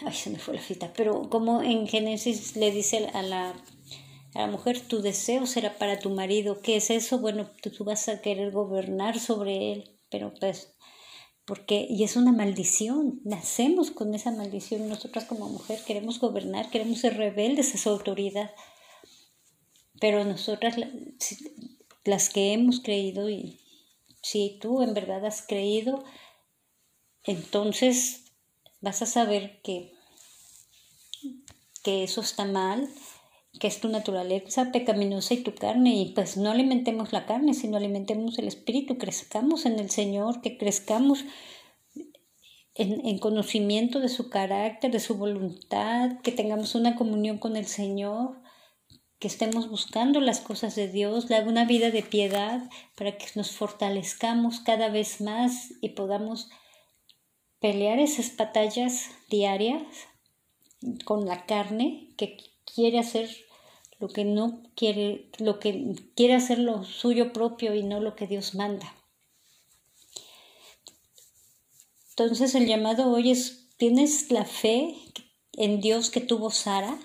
ay 0.04 0.12
se 0.12 0.30
me 0.30 0.38
fue 0.38 0.54
la 0.54 0.62
cita, 0.62 0.92
pero 0.94 1.30
como 1.30 1.62
en 1.62 1.88
Génesis 1.88 2.56
le 2.56 2.70
dice 2.70 3.08
a 3.14 3.22
la, 3.22 3.54
a 4.36 4.42
la 4.42 4.46
mujer, 4.48 4.80
tu 4.80 5.00
deseo 5.00 5.46
será 5.46 5.78
para 5.78 5.98
tu 5.98 6.10
marido, 6.10 6.60
¿qué 6.60 6.76
es 6.76 6.90
eso? 6.90 7.18
Bueno, 7.18 7.50
tú 7.62 7.84
vas 7.84 8.08
a 8.08 8.20
querer 8.20 8.52
gobernar 8.52 9.18
sobre 9.18 9.72
él, 9.72 9.98
pero 10.10 10.34
pues 10.38 10.76
porque 11.46 11.86
y 11.88 12.02
es 12.02 12.16
una 12.16 12.32
maldición, 12.32 13.20
nacemos 13.24 13.92
con 13.92 14.14
esa 14.14 14.32
maldición, 14.32 14.88
nosotras 14.88 15.24
como 15.24 15.48
mujer 15.48 15.80
queremos 15.86 16.18
gobernar, 16.18 16.70
queremos 16.70 16.98
ser 16.98 17.16
rebeldes 17.16 17.74
a 17.74 17.78
su 17.78 17.88
autoridad, 17.88 18.50
pero 20.00 20.24
nosotras 20.24 20.76
las 22.04 22.30
que 22.30 22.52
hemos 22.52 22.80
creído 22.80 23.30
y 23.30 23.60
si 24.22 24.58
tú 24.60 24.82
en 24.82 24.92
verdad 24.92 25.24
has 25.24 25.40
creído, 25.40 26.04
entonces 27.22 28.32
vas 28.80 29.02
a 29.02 29.06
saber 29.06 29.60
que, 29.62 29.92
que 31.84 32.02
eso 32.02 32.22
está 32.22 32.44
mal, 32.44 32.90
que 33.58 33.66
es 33.66 33.80
tu 33.80 33.88
naturaleza 33.88 34.70
pecaminosa 34.72 35.34
y 35.34 35.42
tu 35.42 35.54
carne, 35.54 35.94
y 35.94 36.12
pues 36.12 36.36
no 36.36 36.50
alimentemos 36.50 37.12
la 37.12 37.26
carne, 37.26 37.54
sino 37.54 37.76
alimentemos 37.76 38.38
el 38.38 38.48
espíritu, 38.48 38.98
crezcamos 38.98 39.66
en 39.66 39.78
el 39.78 39.90
Señor, 39.90 40.40
que 40.42 40.58
crezcamos 40.58 41.24
en, 42.74 43.06
en, 43.06 43.18
conocimiento 43.18 44.00
de 44.00 44.08
su 44.08 44.28
carácter, 44.28 44.90
de 44.90 45.00
su 45.00 45.16
voluntad, 45.16 46.20
que 46.22 46.32
tengamos 46.32 46.74
una 46.74 46.96
comunión 46.96 47.38
con 47.38 47.56
el 47.56 47.66
Señor, 47.66 48.42
que 49.18 49.28
estemos 49.28 49.70
buscando 49.70 50.20
las 50.20 50.40
cosas 50.40 50.74
de 50.74 50.88
Dios, 50.88 51.26
una 51.46 51.64
vida 51.64 51.90
de 51.90 52.02
piedad, 52.02 52.68
para 52.96 53.16
que 53.16 53.26
nos 53.34 53.52
fortalezcamos 53.52 54.60
cada 54.60 54.90
vez 54.90 55.20
más 55.20 55.72
y 55.80 55.90
podamos 55.90 56.50
pelear 57.60 57.98
esas 57.98 58.36
batallas 58.36 59.10
diarias 59.30 59.82
con 61.04 61.24
la 61.24 61.46
carne 61.46 62.10
que 62.18 62.36
quiere 62.66 62.98
hacer 62.98 63.30
lo 63.98 64.08
que 64.08 64.24
no 64.24 64.62
quiere, 64.74 65.30
lo 65.38 65.58
que 65.58 65.94
quiere 66.14 66.34
hacer 66.34 66.58
lo 66.58 66.84
suyo 66.84 67.32
propio 67.32 67.74
y 67.74 67.82
no 67.82 68.00
lo 68.00 68.14
que 68.14 68.26
Dios 68.26 68.54
manda. 68.54 68.94
Entonces 72.10 72.54
el 72.54 72.66
llamado 72.66 73.10
hoy 73.10 73.30
es, 73.30 73.68
¿tienes 73.76 74.30
la 74.30 74.44
fe 74.44 74.94
en 75.52 75.80
Dios 75.80 76.10
que 76.10 76.20
tuvo 76.20 76.50
Sara? 76.50 76.98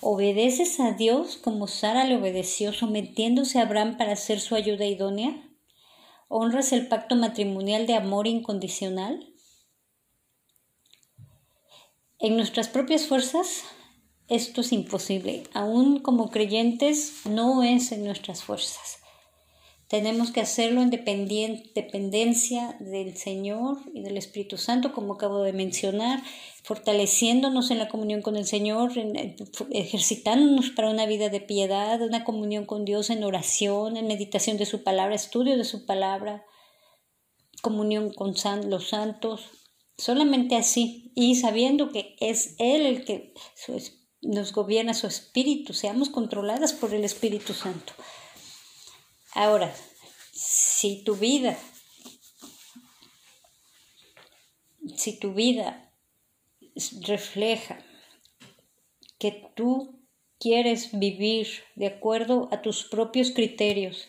¿Obedeces 0.00 0.80
a 0.80 0.92
Dios 0.92 1.36
como 1.36 1.66
Sara 1.66 2.04
le 2.04 2.16
obedeció 2.16 2.72
sometiéndose 2.72 3.58
a 3.58 3.62
Abraham 3.62 3.98
para 3.98 4.16
ser 4.16 4.40
su 4.40 4.54
ayuda 4.54 4.86
idónea? 4.86 5.42
¿Honras 6.28 6.72
el 6.72 6.88
pacto 6.88 7.16
matrimonial 7.16 7.86
de 7.86 7.94
amor 7.94 8.26
incondicional? 8.26 9.32
En 12.18 12.36
nuestras 12.36 12.68
propias 12.68 13.06
fuerzas 13.06 13.64
esto 14.28 14.60
es 14.60 14.72
imposible. 14.72 15.44
Aún 15.54 16.00
como 16.00 16.30
creyentes 16.30 17.22
no 17.24 17.62
es 17.62 17.92
en 17.92 18.04
nuestras 18.04 18.42
fuerzas. 18.42 18.98
Tenemos 19.88 20.32
que 20.32 20.40
hacerlo 20.40 20.82
en 20.82 20.90
dependencia 20.90 22.76
del 22.80 23.16
Señor 23.16 23.78
y 23.94 24.02
del 24.02 24.16
Espíritu 24.16 24.56
Santo, 24.56 24.92
como 24.92 25.14
acabo 25.14 25.42
de 25.42 25.52
mencionar, 25.52 26.24
fortaleciéndonos 26.64 27.70
en 27.70 27.78
la 27.78 27.86
comunión 27.86 28.20
con 28.20 28.34
el 28.34 28.46
Señor, 28.46 28.90
ejercitándonos 29.70 30.70
para 30.70 30.90
una 30.90 31.06
vida 31.06 31.28
de 31.28 31.40
piedad, 31.40 32.02
una 32.02 32.24
comunión 32.24 32.66
con 32.66 32.84
Dios 32.84 33.10
en 33.10 33.22
oración, 33.22 33.96
en 33.96 34.08
meditación 34.08 34.56
de 34.56 34.66
su 34.66 34.82
palabra, 34.82 35.14
estudio 35.14 35.56
de 35.56 35.64
su 35.64 35.86
palabra, 35.86 36.44
comunión 37.62 38.12
con 38.12 38.34
los 38.64 38.88
santos, 38.88 39.50
solamente 39.96 40.56
así, 40.56 41.12
y 41.14 41.36
sabiendo 41.36 41.90
que 41.90 42.16
es 42.18 42.56
Él 42.58 42.86
el 42.86 43.04
que 43.04 43.34
nos 44.26 44.52
gobierna 44.52 44.94
su 44.94 45.06
espíritu, 45.06 45.72
seamos 45.72 46.10
controladas 46.10 46.72
por 46.72 46.92
el 46.92 47.04
Espíritu 47.04 47.54
Santo. 47.54 47.92
Ahora, 49.34 49.74
si 50.32 51.04
tu 51.04 51.14
vida, 51.16 51.56
si 54.96 55.18
tu 55.18 55.32
vida 55.32 55.92
refleja 57.02 57.78
que 59.18 59.50
tú 59.54 60.00
quieres 60.38 60.98
vivir 60.98 61.48
de 61.74 61.86
acuerdo 61.86 62.48
a 62.52 62.62
tus 62.62 62.84
propios 62.84 63.30
criterios, 63.30 64.08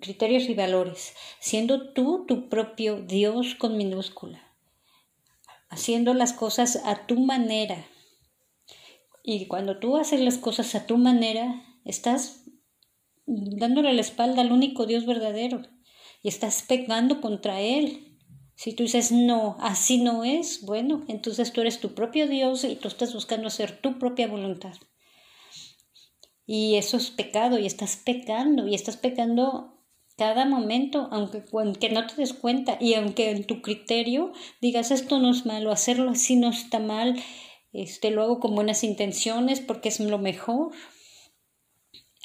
criterios 0.00 0.44
y 0.44 0.54
valores, 0.54 1.14
siendo 1.40 1.92
tú 1.92 2.24
tu 2.26 2.48
propio 2.48 3.02
Dios 3.02 3.54
con 3.54 3.76
minúscula, 3.76 4.42
haciendo 5.68 6.14
las 6.14 6.32
cosas 6.32 6.80
a 6.84 7.06
tu 7.06 7.20
manera. 7.20 7.86
Y 9.30 9.44
cuando 9.46 9.78
tú 9.78 9.98
haces 9.98 10.22
las 10.22 10.38
cosas 10.38 10.74
a 10.74 10.86
tu 10.86 10.96
manera, 10.96 11.62
estás 11.84 12.44
dándole 13.26 13.92
la 13.92 14.00
espalda 14.00 14.40
al 14.40 14.52
único 14.52 14.86
Dios 14.86 15.04
verdadero 15.04 15.60
y 16.22 16.28
estás 16.28 16.62
pegando 16.66 17.20
contra 17.20 17.60
Él. 17.60 18.16
Si 18.54 18.72
tú 18.72 18.84
dices, 18.84 19.12
no, 19.12 19.58
así 19.60 19.98
no 19.98 20.24
es, 20.24 20.62
bueno, 20.62 21.04
entonces 21.08 21.52
tú 21.52 21.60
eres 21.60 21.78
tu 21.78 21.92
propio 21.94 22.26
Dios 22.26 22.64
y 22.64 22.76
tú 22.76 22.88
estás 22.88 23.12
buscando 23.12 23.48
hacer 23.48 23.82
tu 23.82 23.98
propia 23.98 24.28
voluntad. 24.28 24.72
Y 26.46 26.76
eso 26.76 26.96
es 26.96 27.10
pecado 27.10 27.58
y 27.58 27.66
estás 27.66 27.96
pecando 27.96 28.66
y 28.66 28.74
estás 28.74 28.96
pecando 28.96 29.78
cada 30.16 30.46
momento, 30.46 31.06
aunque, 31.12 31.44
aunque 31.52 31.90
no 31.90 32.06
te 32.06 32.14
des 32.16 32.32
cuenta 32.32 32.78
y 32.80 32.94
aunque 32.94 33.30
en 33.30 33.44
tu 33.44 33.60
criterio 33.60 34.32
digas 34.62 34.90
esto 34.90 35.18
no 35.18 35.30
es 35.30 35.44
malo, 35.44 35.70
hacerlo 35.70 36.12
así 36.12 36.34
no 36.34 36.48
está 36.48 36.78
mal, 36.78 37.22
este, 37.82 38.10
lo 38.10 38.22
hago 38.22 38.40
con 38.40 38.54
buenas 38.54 38.84
intenciones 38.84 39.60
porque 39.60 39.88
es 39.88 40.00
lo 40.00 40.18
mejor, 40.18 40.72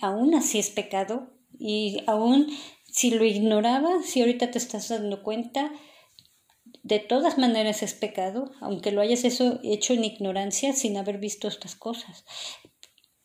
aún 0.01 0.35
así 0.35 0.59
es 0.59 0.69
pecado 0.69 1.29
y 1.57 2.03
aún 2.07 2.47
si 2.91 3.11
lo 3.11 3.25
ignoraba, 3.25 4.03
si 4.03 4.21
ahorita 4.21 4.51
te 4.51 4.57
estás 4.57 4.89
dando 4.89 5.23
cuenta, 5.23 5.71
de 6.83 6.99
todas 6.99 7.37
maneras 7.37 7.81
es 7.81 7.93
pecado, 7.93 8.51
aunque 8.59 8.91
lo 8.91 9.01
hayas 9.01 9.23
hecho 9.23 9.93
en 9.93 10.03
ignorancia 10.03 10.73
sin 10.73 10.97
haber 10.97 11.17
visto 11.17 11.47
estas 11.47 11.75
cosas. 11.75 12.25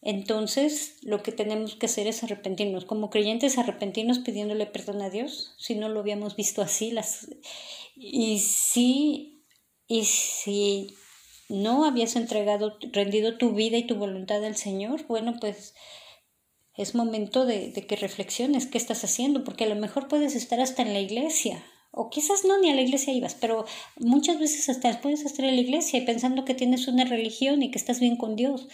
Entonces, 0.00 0.98
lo 1.02 1.22
que 1.22 1.32
tenemos 1.32 1.74
que 1.74 1.86
hacer 1.86 2.06
es 2.06 2.22
arrepentirnos. 2.22 2.84
Como 2.84 3.10
creyentes, 3.10 3.58
arrepentirnos 3.58 4.20
pidiéndole 4.20 4.66
perdón 4.66 5.02
a 5.02 5.10
Dios, 5.10 5.54
si 5.58 5.74
no 5.74 5.88
lo 5.88 6.00
habíamos 6.00 6.36
visto 6.36 6.62
así. 6.62 6.92
Las... 6.92 7.28
Y 7.96 8.38
si, 8.38 9.44
y 9.88 10.04
si 10.04 10.94
no 11.48 11.84
habías 11.84 12.16
entregado, 12.16 12.78
rendido 12.92 13.38
tu 13.38 13.52
vida 13.52 13.78
y 13.78 13.86
tu 13.86 13.94
voluntad 13.96 14.44
al 14.44 14.56
Señor, 14.56 15.06
bueno, 15.06 15.36
pues 15.40 15.74
es 16.76 16.94
momento 16.94 17.44
de, 17.44 17.72
que 17.72 17.96
reflexiones 17.96 18.66
qué 18.66 18.78
estás 18.78 19.02
haciendo, 19.02 19.44
porque 19.44 19.64
a 19.64 19.68
lo 19.68 19.74
mejor 19.74 20.08
puedes 20.08 20.36
estar 20.36 20.60
hasta 20.60 20.82
en 20.82 20.92
la 20.92 21.00
iglesia, 21.00 21.64
o 21.90 22.10
quizás 22.10 22.44
no 22.44 22.60
ni 22.60 22.70
a 22.70 22.74
la 22.74 22.82
iglesia 22.82 23.12
ibas, 23.12 23.34
pero 23.34 23.64
muchas 23.96 24.38
veces 24.38 24.68
hasta 24.68 25.00
puedes 25.00 25.24
estar 25.24 25.44
en 25.44 25.56
la 25.56 25.62
iglesia 25.62 25.98
y 25.98 26.06
pensando 26.06 26.44
que 26.44 26.54
tienes 26.54 26.86
una 26.86 27.04
religión 27.04 27.62
y 27.62 27.70
que 27.70 27.78
estás 27.78 27.98
bien 27.98 28.16
con 28.16 28.36
Dios. 28.36 28.68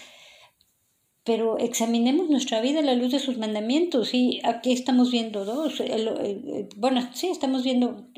Pero 1.23 1.57
examinemos 1.57 2.29
nuestra 2.29 2.61
vida 2.61 2.81
a 2.81 2.83
la 2.83 2.95
luz 2.95 3.13
de 3.13 3.21
sus 3.21 3.39
mandamientos 3.39 4.13
y 4.13 4.41
aquí 4.45 4.73
estamos 4.73 5.11
viendo 5.11 5.47
dos. 5.47 5.83
bueno, 6.77 7.09
sí, 7.15 7.29
estamos 7.29 7.63
viendo 7.63 8.09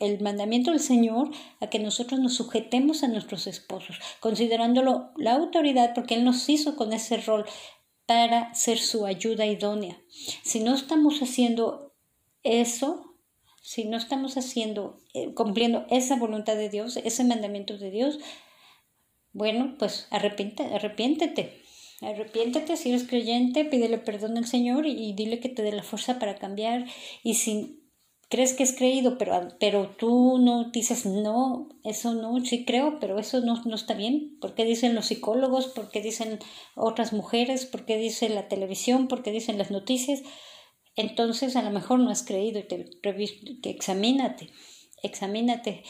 el 0.00 0.20
mandamiento 0.20 0.70
del 0.70 0.80
Señor 0.80 1.30
a 1.60 1.68
que 1.68 1.78
nosotros 1.78 2.20
nos 2.20 2.34
sujetemos 2.34 3.02
a 3.02 3.08
nuestros 3.08 3.46
esposos, 3.46 3.98
considerándolo 4.20 5.10
la 5.16 5.34
autoridad 5.34 5.92
porque 5.94 6.14
Él 6.14 6.24
nos 6.24 6.48
hizo 6.48 6.76
con 6.76 6.92
ese 6.92 7.16
rol 7.18 7.44
para 8.06 8.54
ser 8.54 8.78
su 8.78 9.06
ayuda 9.06 9.46
idónea. 9.46 9.98
Si 10.42 10.60
no 10.60 10.74
estamos 10.74 11.20
haciendo 11.20 11.94
eso, 12.42 13.16
si 13.62 13.84
no 13.84 13.96
estamos 13.96 14.36
haciendo, 14.36 15.00
eh, 15.14 15.32
cumpliendo 15.32 15.86
esa 15.90 16.16
voluntad 16.16 16.56
de 16.56 16.68
Dios, 16.68 16.98
ese 16.98 17.24
mandamiento 17.24 17.78
de 17.78 17.90
Dios, 17.90 18.18
bueno, 19.32 19.76
pues 19.78 20.06
arrepiéntete, 20.10 20.74
arrepiéntete. 20.74 21.64
Arrepiéntete 22.00 22.76
si 22.76 22.90
eres 22.90 23.04
creyente, 23.04 23.64
pídele 23.64 23.98
perdón 23.98 24.36
al 24.36 24.46
Señor 24.46 24.86
y, 24.86 25.12
dile 25.14 25.40
que 25.40 25.48
te 25.48 25.62
dé 25.62 25.72
la 25.72 25.82
fuerza 25.82 26.18
para 26.18 26.36
cambiar. 26.36 26.86
Y 27.22 27.34
si 27.34 27.83
crees 28.30 28.54
que 28.54 28.62
es 28.62 28.74
creído, 28.76 29.18
pero, 29.18 29.48
pero 29.60 29.90
tú 29.98 30.38
no 30.38 30.70
dices, 30.70 31.06
no, 31.06 31.68
eso 31.84 32.14
no, 32.14 32.44
sí 32.44 32.64
creo, 32.64 32.98
pero 33.00 33.18
eso 33.18 33.40
no, 33.40 33.62
no 33.64 33.74
está 33.74 33.94
bien. 33.94 34.38
¿Por 34.40 34.54
qué 34.54 34.64
dicen 34.64 34.94
los 34.94 35.06
psicólogos? 35.06 35.68
¿Por 35.68 35.90
qué 35.90 36.00
dicen 36.00 36.38
otras 36.74 37.12
mujeres? 37.12 37.66
¿Por 37.66 37.84
qué 37.84 37.96
dice 37.96 38.28
la 38.28 38.48
televisión? 38.48 39.08
¿Por 39.08 39.22
qué 39.22 39.30
dicen 39.30 39.58
las 39.58 39.70
noticias? 39.70 40.22
Entonces 40.96 41.56
a 41.56 41.62
lo 41.62 41.70
mejor 41.70 42.00
no 42.00 42.10
has 42.10 42.22
creído 42.22 42.60
y 42.60 42.64
te, 42.64 42.84
te 42.84 43.70
examínate, 43.70 44.50
examínate 45.02 45.82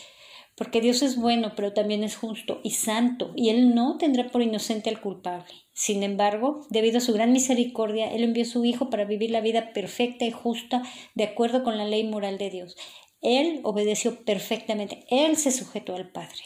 porque 0.57 0.81
Dios 0.81 1.03
es 1.03 1.17
bueno, 1.17 1.53
pero 1.57 1.73
también 1.73 2.05
es 2.05 2.17
justo 2.17 2.61
y 2.63 2.71
santo, 2.71 3.33
y 3.35 3.51
Él 3.51 3.75
no 3.75 3.99
tendrá 3.99 4.29
por 4.29 4.43
inocente 4.43 4.89
al 4.89 5.01
culpable. 5.01 5.53
Sin 5.73 6.03
embargo, 6.03 6.65
debido 6.71 6.99
a 6.99 7.01
su 7.01 7.13
gran 7.13 7.33
misericordia, 7.33 8.13
Él 8.13 8.23
envió 8.23 8.45
a 8.45 8.47
su 8.47 8.65
Hijo 8.65 8.89
para 8.89 9.05
vivir 9.05 9.31
la 9.31 9.41
vida 9.41 9.73
perfecta 9.73 10.25
y 10.25 10.31
justa 10.31 10.83
de 11.15 11.25
acuerdo 11.25 11.65
con 11.65 11.77
la 11.77 11.85
ley 11.85 12.05
moral 12.05 12.39
de 12.39 12.51
Dios. 12.51 12.77
Él 13.21 13.61
obedeció 13.65 14.25
perfectamente, 14.25 15.07
Él 15.11 15.37
se 15.37 15.51
sujetó 15.51 15.97
al 15.97 16.13
Padre. 16.13 16.43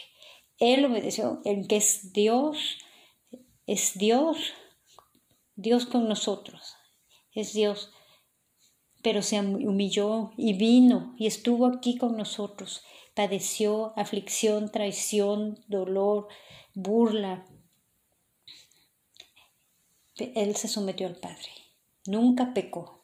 Él 0.57 0.83
obedeció 0.85 1.41
en 1.45 1.67
que 1.67 1.77
es 1.77 2.11
Dios, 2.11 2.79
es 3.67 3.97
Dios, 3.97 4.53
Dios 5.55 5.85
con 5.85 6.07
nosotros, 6.07 6.75
es 7.33 7.53
Dios, 7.53 7.91
pero 9.03 9.21
se 9.21 9.39
humilló 9.39 10.31
y 10.35 10.53
vino 10.53 11.13
y 11.17 11.27
estuvo 11.27 11.67
aquí 11.67 11.97
con 11.97 12.17
nosotros 12.17 12.81
padeció 13.15 13.93
aflicción, 13.97 14.71
traición, 14.71 15.63
dolor, 15.67 16.27
burla. 16.73 17.45
Él 20.15 20.55
se 20.55 20.67
sometió 20.67 21.07
al 21.07 21.15
Padre, 21.15 21.49
nunca 22.05 22.53
pecó. 22.53 22.99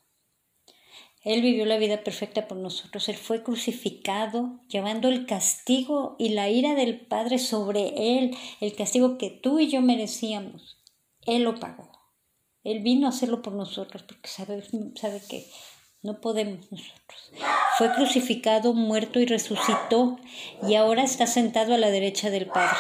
Él 1.26 1.42
vivió 1.42 1.66
la 1.66 1.78
vida 1.78 2.04
perfecta 2.04 2.48
por 2.48 2.58
nosotros. 2.58 3.10
Él 3.10 3.16
fue 3.16 3.42
crucificado, 3.42 4.60
llevando 4.68 5.10
el 5.10 5.26
castigo 5.26 6.16
y 6.20 6.30
la 6.30 6.50
ira 6.50 6.76
del 6.76 7.00
Padre 7.00 7.40
sobre 7.40 8.20
Él, 8.20 8.38
el 8.62 8.76
castigo 8.76 9.18
que 9.18 9.32
tú 9.32 9.60
y 9.60 9.68
yo 9.68 9.82
merecíamos. 9.82 10.78
Él 11.26 11.42
lo 11.42 11.60
pagó. 11.60 11.92
Él 12.64 12.82
vino 12.82 13.08
a 13.08 13.10
hacerlo 13.10 13.42
por 13.42 13.54
nosotros 13.54 14.04
porque 14.04 14.30
sabe, 14.30 14.64
sabe 14.96 15.22
que 15.28 15.48
no 16.04 16.22
podemos 16.22 16.72
nosotros. 16.72 17.32
Fue 17.78 17.92
crucificado, 17.94 18.74
muerto 18.74 19.20
y 19.20 19.26
resucitó 19.26 20.18
y 20.66 20.76
ahora 20.76 21.04
está 21.04 21.28
sentado 21.28 21.74
a 21.74 21.78
la 21.78 21.90
derecha 21.90 22.30
del 22.30 22.46
Padre. 22.46 22.78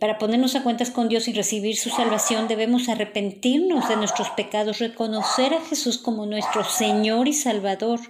Para 0.00 0.16
ponernos 0.16 0.56
a 0.56 0.62
cuentas 0.62 0.90
con 0.90 1.10
Dios 1.10 1.28
y 1.28 1.34
recibir 1.34 1.76
su 1.76 1.90
salvación 1.90 2.48
debemos 2.48 2.88
arrepentirnos 2.88 3.86
de 3.90 3.96
nuestros 3.96 4.30
pecados, 4.30 4.78
reconocer 4.78 5.52
a 5.52 5.60
Jesús 5.60 5.98
como 5.98 6.24
nuestro 6.24 6.64
Señor 6.64 7.28
y 7.28 7.34
Salvador. 7.34 8.00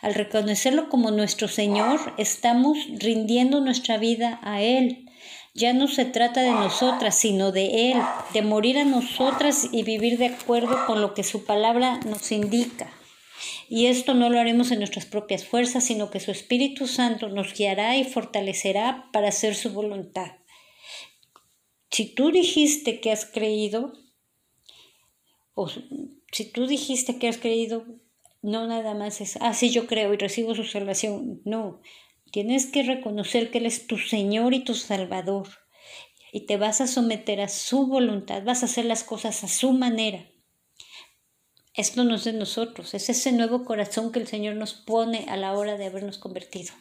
Al 0.00 0.14
reconocerlo 0.14 0.88
como 0.88 1.10
nuestro 1.10 1.48
Señor, 1.48 1.98
estamos 2.16 2.78
rindiendo 3.00 3.60
nuestra 3.60 3.98
vida 3.98 4.38
a 4.44 4.62
Él. 4.62 5.10
Ya 5.52 5.72
no 5.72 5.88
se 5.88 6.04
trata 6.04 6.42
de 6.42 6.52
nosotras, 6.52 7.16
sino 7.16 7.50
de 7.50 7.90
Él, 7.90 8.00
de 8.32 8.42
morir 8.42 8.78
a 8.78 8.84
nosotras 8.84 9.68
y 9.72 9.82
vivir 9.82 10.16
de 10.16 10.26
acuerdo 10.26 10.86
con 10.86 11.00
lo 11.00 11.12
que 11.12 11.24
su 11.24 11.44
palabra 11.44 11.98
nos 12.06 12.30
indica. 12.30 12.86
Y 13.68 13.86
esto 13.86 14.14
no 14.14 14.30
lo 14.30 14.38
haremos 14.38 14.70
en 14.70 14.78
nuestras 14.78 15.06
propias 15.06 15.44
fuerzas, 15.44 15.84
sino 15.84 16.10
que 16.10 16.20
su 16.20 16.30
Espíritu 16.30 16.86
Santo 16.86 17.28
nos 17.28 17.54
guiará 17.54 17.96
y 17.96 18.04
fortalecerá 18.04 19.08
para 19.12 19.28
hacer 19.28 19.54
su 19.54 19.70
voluntad. 19.70 20.32
Si 21.90 22.14
tú 22.14 22.30
dijiste 22.30 23.00
que 23.00 23.10
has 23.10 23.26
creído, 23.26 23.92
o 25.54 25.68
si 25.68 26.44
tú 26.52 26.66
dijiste 26.66 27.18
que 27.18 27.28
has 27.28 27.38
creído, 27.38 27.84
no 28.42 28.66
nada 28.66 28.94
más 28.94 29.20
es, 29.20 29.36
ah, 29.40 29.54
sí, 29.54 29.70
yo 29.70 29.86
creo 29.86 30.14
y 30.14 30.16
recibo 30.16 30.54
su 30.54 30.64
salvación. 30.64 31.42
No, 31.44 31.80
tienes 32.30 32.66
que 32.66 32.82
reconocer 32.82 33.50
que 33.50 33.58
Él 33.58 33.66
es 33.66 33.86
tu 33.86 33.98
Señor 33.98 34.54
y 34.54 34.64
tu 34.64 34.74
Salvador. 34.74 35.48
Y 36.32 36.46
te 36.46 36.56
vas 36.56 36.80
a 36.80 36.86
someter 36.86 37.40
a 37.40 37.48
su 37.48 37.86
voluntad, 37.86 38.44
vas 38.44 38.62
a 38.62 38.66
hacer 38.66 38.84
las 38.84 39.02
cosas 39.02 39.42
a 39.42 39.48
su 39.48 39.72
manera. 39.72 40.29
Esto 41.80 42.04
no 42.04 42.16
es 42.16 42.24
de 42.24 42.34
nosotros, 42.34 42.92
es 42.92 43.08
ese 43.08 43.32
nuevo 43.32 43.64
corazón 43.64 44.12
que 44.12 44.18
el 44.18 44.26
Señor 44.26 44.54
nos 44.54 44.74
pone 44.74 45.24
a 45.30 45.38
la 45.38 45.54
hora 45.54 45.78
de 45.78 45.86
habernos 45.86 46.18
convertido. 46.18 46.74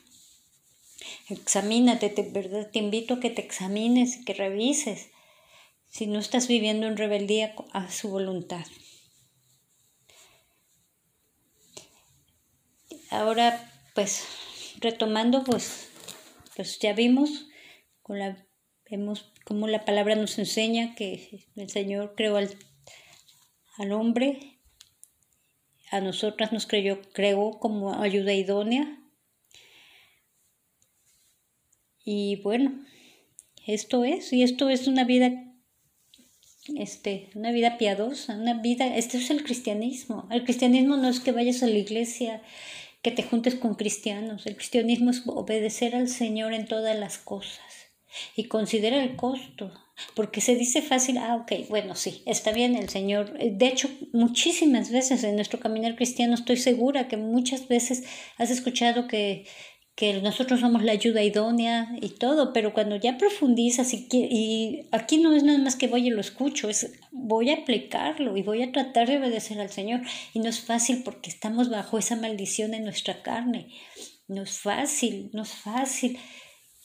Examínate, 1.29 2.09
te, 2.09 2.23
¿verdad? 2.23 2.69
te 2.69 2.79
invito 2.79 3.13
a 3.13 3.19
que 3.21 3.29
te 3.29 3.41
examines, 3.41 4.17
que 4.25 4.33
revises 4.33 5.07
si 5.87 6.05
no 6.05 6.19
estás 6.19 6.49
viviendo 6.49 6.85
en 6.85 6.97
rebeldía 6.97 7.55
a 7.71 7.89
su 7.89 8.09
voluntad. 8.09 8.65
Ahora, 13.09 13.71
pues, 13.95 14.25
retomando, 14.81 15.45
pues, 15.45 15.87
pues 16.57 16.77
ya 16.77 16.91
vimos 16.91 17.47
con 18.01 18.19
la, 18.19 18.45
vemos 18.91 19.31
cómo 19.45 19.69
la 19.69 19.85
palabra 19.85 20.17
nos 20.17 20.37
enseña 20.37 20.93
que 20.95 21.47
el 21.55 21.69
Señor 21.69 22.15
creó 22.17 22.35
al, 22.35 22.53
al 23.77 23.93
hombre 23.93 24.58
a 25.91 26.01
nosotras 26.01 26.51
nos 26.51 26.67
creyó, 26.67 27.01
creó 27.13 27.59
como 27.59 28.01
ayuda 28.01 28.33
idónea. 28.33 28.99
Y 32.03 32.37
bueno, 32.37 32.85
esto 33.65 34.03
es, 34.03 34.33
y 34.33 34.43
esto 34.43 34.69
es 34.69 34.87
una 34.87 35.03
vida, 35.03 35.31
este, 36.75 37.29
una 37.35 37.51
vida 37.51 37.77
piadosa, 37.77 38.35
una 38.35 38.61
vida, 38.61 38.95
este 38.97 39.17
es 39.17 39.29
el 39.29 39.43
cristianismo. 39.43 40.27
El 40.31 40.43
cristianismo 40.43 40.97
no 40.97 41.09
es 41.09 41.19
que 41.19 41.31
vayas 41.31 41.63
a 41.63 41.67
la 41.67 41.77
iglesia, 41.77 42.41
que 43.01 43.11
te 43.11 43.23
juntes 43.23 43.55
con 43.55 43.75
cristianos. 43.75 44.45
El 44.45 44.55
cristianismo 44.55 45.11
es 45.11 45.23
obedecer 45.25 45.95
al 45.95 46.07
Señor 46.07 46.53
en 46.53 46.65
todas 46.65 46.97
las 46.97 47.17
cosas 47.17 47.68
y 48.35 48.45
considera 48.45 49.03
el 49.03 49.15
costo 49.15 49.71
porque 50.15 50.41
se 50.41 50.55
dice 50.55 50.81
fácil, 50.81 51.17
ah, 51.17 51.35
ok, 51.35 51.67
bueno, 51.69 51.95
sí, 51.95 52.21
está 52.25 52.51
bien 52.51 52.75
el 52.75 52.89
Señor. 52.89 53.37
De 53.37 53.67
hecho, 53.67 53.89
muchísimas 54.13 54.91
veces 54.91 55.23
en 55.23 55.35
nuestro 55.35 55.59
caminar 55.59 55.95
cristiano 55.95 56.35
estoy 56.35 56.57
segura 56.57 57.07
que 57.07 57.17
muchas 57.17 57.67
veces 57.67 58.03
has 58.37 58.49
escuchado 58.49 59.07
que, 59.07 59.45
que 59.95 60.21
nosotros 60.21 60.61
somos 60.61 60.83
la 60.83 60.93
ayuda 60.93 61.23
idónea 61.23 61.93
y 62.01 62.09
todo, 62.09 62.53
pero 62.53 62.73
cuando 62.73 62.95
ya 62.95 63.17
profundizas 63.17 63.93
y, 63.93 64.07
y 64.11 64.87
aquí 64.91 65.17
no 65.17 65.35
es 65.35 65.43
nada 65.43 65.59
más 65.59 65.75
que 65.75 65.87
voy 65.87 66.07
y 66.07 66.11
lo 66.11 66.21
escucho, 66.21 66.69
es 66.69 66.93
voy 67.11 67.49
a 67.49 67.55
aplicarlo 67.55 68.37
y 68.37 68.43
voy 68.43 68.63
a 68.63 68.71
tratar 68.71 69.07
de 69.07 69.17
obedecer 69.17 69.59
al 69.59 69.69
Señor. 69.69 70.01
Y 70.33 70.39
no 70.39 70.49
es 70.49 70.61
fácil 70.61 71.03
porque 71.03 71.29
estamos 71.29 71.69
bajo 71.69 71.97
esa 71.97 72.15
maldición 72.15 72.73
en 72.73 72.83
nuestra 72.83 73.21
carne. 73.21 73.67
No 74.27 74.43
es 74.43 74.59
fácil, 74.59 75.29
no 75.33 75.41
es 75.43 75.49
fácil 75.49 76.17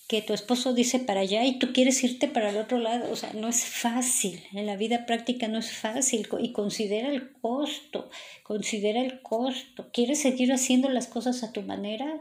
que 0.07 0.20
tu 0.20 0.34
esposo 0.34 0.74
dice 0.74 0.98
para 0.98 1.20
allá 1.20 1.44
y 1.44 1.59
tú 1.59 1.72
quieres 1.72 2.02
irte 2.05 2.28
para 2.28 2.50
el 2.50 2.59
otro 2.59 2.78
lado. 2.78 3.11
O 3.11 3.16
sea, 3.16 3.32
no 3.32 3.48
es 3.48 3.64
fácil. 3.64 4.42
En 4.52 4.66
la 4.66 4.76
vida 4.76 5.07
práctica 5.07 5.48
no 5.48 5.59
es 5.59 5.72
fácil. 5.72 6.28
Y 6.40 6.52
considera 6.52 7.09
el 7.09 7.32
costo. 7.32 8.11
Considera 8.42 9.00
el 9.00 9.22
costo. 9.22 9.88
¿Quieres 9.92 10.20
seguir 10.20 10.52
haciendo 10.52 10.90
las 10.90 11.07
cosas 11.07 11.42
a 11.42 11.52
tu 11.52 11.62
manera? 11.62 12.20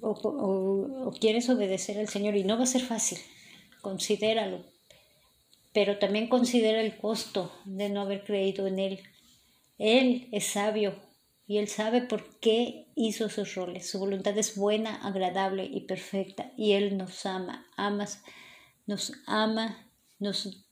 O, 0.00 0.10
o, 0.10 1.10
quieres 1.12 1.48
obedecer 1.48 1.98
al 1.98 2.08
Señor 2.08 2.36
y 2.36 2.44
no 2.44 2.56
va 2.56 2.62
a 2.62 2.66
ser 2.66 2.82
fácil. 2.82 3.18
Considéralo. 3.80 4.64
Pero 5.72 5.98
también 5.98 6.28
considera 6.28 6.80
el 6.80 6.96
costo 6.96 7.52
de 7.64 7.88
no 7.88 8.02
haber 8.02 8.22
creído 8.22 8.68
en 8.68 8.78
Él. 8.78 9.00
Él 9.78 10.28
es 10.30 10.46
sabio, 10.46 10.94
y 11.50 11.58
Él 11.58 11.66
sabe 11.66 12.00
por 12.00 12.38
qué 12.38 12.86
hizo 12.94 13.26
esos 13.26 13.56
roles. 13.56 13.90
Su 13.90 13.98
voluntad 13.98 14.38
es 14.38 14.54
buena, 14.54 14.94
agradable 15.04 15.64
y 15.64 15.80
perfecta 15.80 16.52
y 16.56 16.74
Él 16.74 16.96
nos 16.96 17.26
ama, 17.26 17.66
ama 17.76 18.06
nos 18.86 19.12
ama, 19.26 19.90
nos 20.20 20.64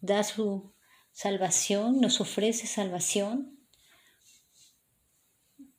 da 0.00 0.24
su 0.24 0.72
salvación, 1.12 2.00
nos 2.00 2.20
ofrece 2.20 2.66
salvación. 2.66 3.60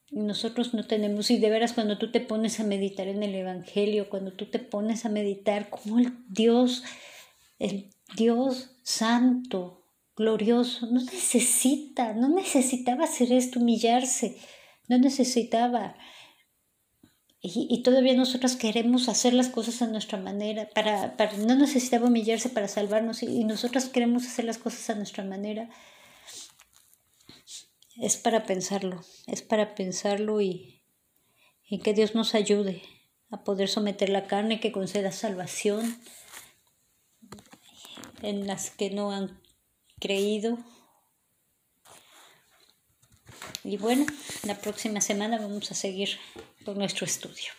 Y 0.09 0.21
nosotros 0.21 0.73
no 0.73 0.87
tenemos, 0.87 1.31
y 1.31 1.37
de 1.37 1.49
veras 1.49 1.73
cuando 1.73 1.97
tú 1.97 2.13
te 2.13 2.21
pones 2.21 2.61
a 2.61 2.63
meditar 2.63 3.09
en 3.09 3.23
el 3.23 3.35
Evangelio, 3.35 4.09
cuando 4.09 4.31
tú 4.31 4.45
te 4.45 4.59
pones 4.59 5.03
a 5.05 5.09
meditar 5.09 5.69
como 5.69 5.99
el 5.99 6.13
Dios, 6.29 6.85
el 7.59 7.89
Dios 8.15 8.71
santo, 8.83 9.84
glorioso, 10.15 10.87
no 10.87 11.01
necesita, 11.01 12.13
no 12.13 12.29
necesitaba 12.29 13.03
hacer 13.03 13.33
esto, 13.33 13.59
humillarse, 13.59 14.37
no 14.87 14.97
necesitaba. 14.97 15.95
Y, 17.47 17.83
todavía 17.83 18.15
nosotras 18.15 18.55
queremos 18.55 19.07
hacer 19.07 19.33
las 19.35 19.49
cosas 19.49 19.83
a 19.83 19.87
nuestra 19.87 20.17
manera, 20.17 20.67
para, 20.73 21.15
para 21.15 21.37
no 21.37 21.53
necesitaba 21.53 22.07
humillarse 22.07 22.49
para 22.49 22.67
salvarnos 22.67 23.21
y, 23.21 23.43
nosotras 23.43 23.87
queremos 23.87 24.25
hacer 24.25 24.45
las 24.45 24.57
cosas 24.57 24.89
a 24.89 24.95
nuestra 24.95 25.23
manera. 25.23 25.69
Es 27.97 28.17
para 28.17 28.45
pensarlo, 28.45 29.03
es 29.27 29.43
para 29.43 29.75
pensarlo 29.75 30.41
y, 30.41 30.81
y 31.69 31.79
que 31.79 31.93
Dios 31.93 32.15
nos 32.15 32.33
ayude 32.33 32.81
a 33.29 33.43
poder 33.43 33.69
someter 33.69 34.09
la 34.09 34.25
carne 34.25 34.59
que 34.59 34.71
conceda 34.71 35.11
salvación 35.11 35.99
en 38.23 38.47
las 38.47 38.71
que 38.71 38.89
no 38.89 39.11
han 39.11 39.44
creído 39.99 40.57
Y 43.63 43.77
bueno, 43.77 44.05
la 44.43 44.59
próxima 44.59 45.01
semana 45.01 45.39
vamos 45.39 45.71
a 45.71 45.75
seguir 45.75 46.19
con 46.63 46.77
nuestro 46.77 47.05
estudio. 47.05 47.51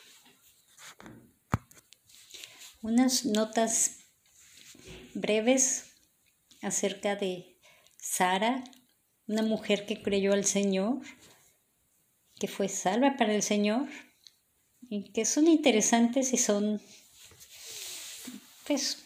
Unas 2.81 3.25
notas 3.25 4.05
breves 5.15 5.87
acerca 6.63 7.17
de 7.17 7.59
Sara, 7.97 8.63
una 9.27 9.43
mujer 9.43 9.85
que 9.85 10.01
creyó 10.01 10.33
al 10.33 10.45
Señor, 10.45 11.01
que 12.39 12.47
fue 12.47 12.69
salva 12.69 13.17
para 13.17 13.35
el 13.35 13.43
Señor, 13.43 13.89
y 14.89 15.13
que 15.13 15.25
son 15.25 15.49
interesantes 15.49 16.33
y 16.33 16.37
son, 16.37 16.81
pues, 18.65 19.06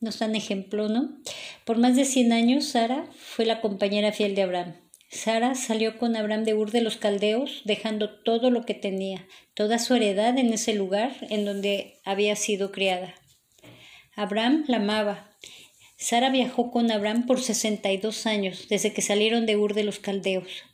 nos 0.00 0.18
dan 0.18 0.34
ejemplo, 0.34 0.88
¿no? 0.88 1.20
Por 1.64 1.78
más 1.78 1.96
de 1.96 2.04
100 2.04 2.32
años, 2.32 2.66
Sara 2.66 3.06
fue 3.16 3.44
la 3.46 3.60
compañera 3.60 4.12
fiel 4.12 4.34
de 4.34 4.42
Abraham. 4.42 4.74
Sara 5.10 5.54
salió 5.54 5.98
con 5.98 6.16
Abraham 6.16 6.44
de 6.44 6.54
Ur 6.54 6.70
de 6.72 6.80
los 6.80 6.96
Caldeos, 6.96 7.62
dejando 7.64 8.22
todo 8.22 8.50
lo 8.50 8.64
que 8.64 8.74
tenía, 8.74 9.26
toda 9.54 9.78
su 9.78 9.94
heredad 9.94 10.36
en 10.36 10.52
ese 10.52 10.74
lugar 10.74 11.12
en 11.30 11.44
donde 11.44 12.00
había 12.04 12.36
sido 12.36 12.72
criada. 12.72 13.14
Abraham 14.14 14.64
la 14.66 14.78
amaba. 14.78 15.30
Sara 15.96 16.30
viajó 16.30 16.70
con 16.70 16.90
Abraham 16.90 17.26
por 17.26 17.40
62 17.40 18.26
años, 18.26 18.66
desde 18.68 18.92
que 18.92 19.00
salieron 19.00 19.46
de 19.46 19.56
Ur 19.56 19.74
de 19.74 19.84
los 19.84 19.98
Caldeos, 19.98 20.64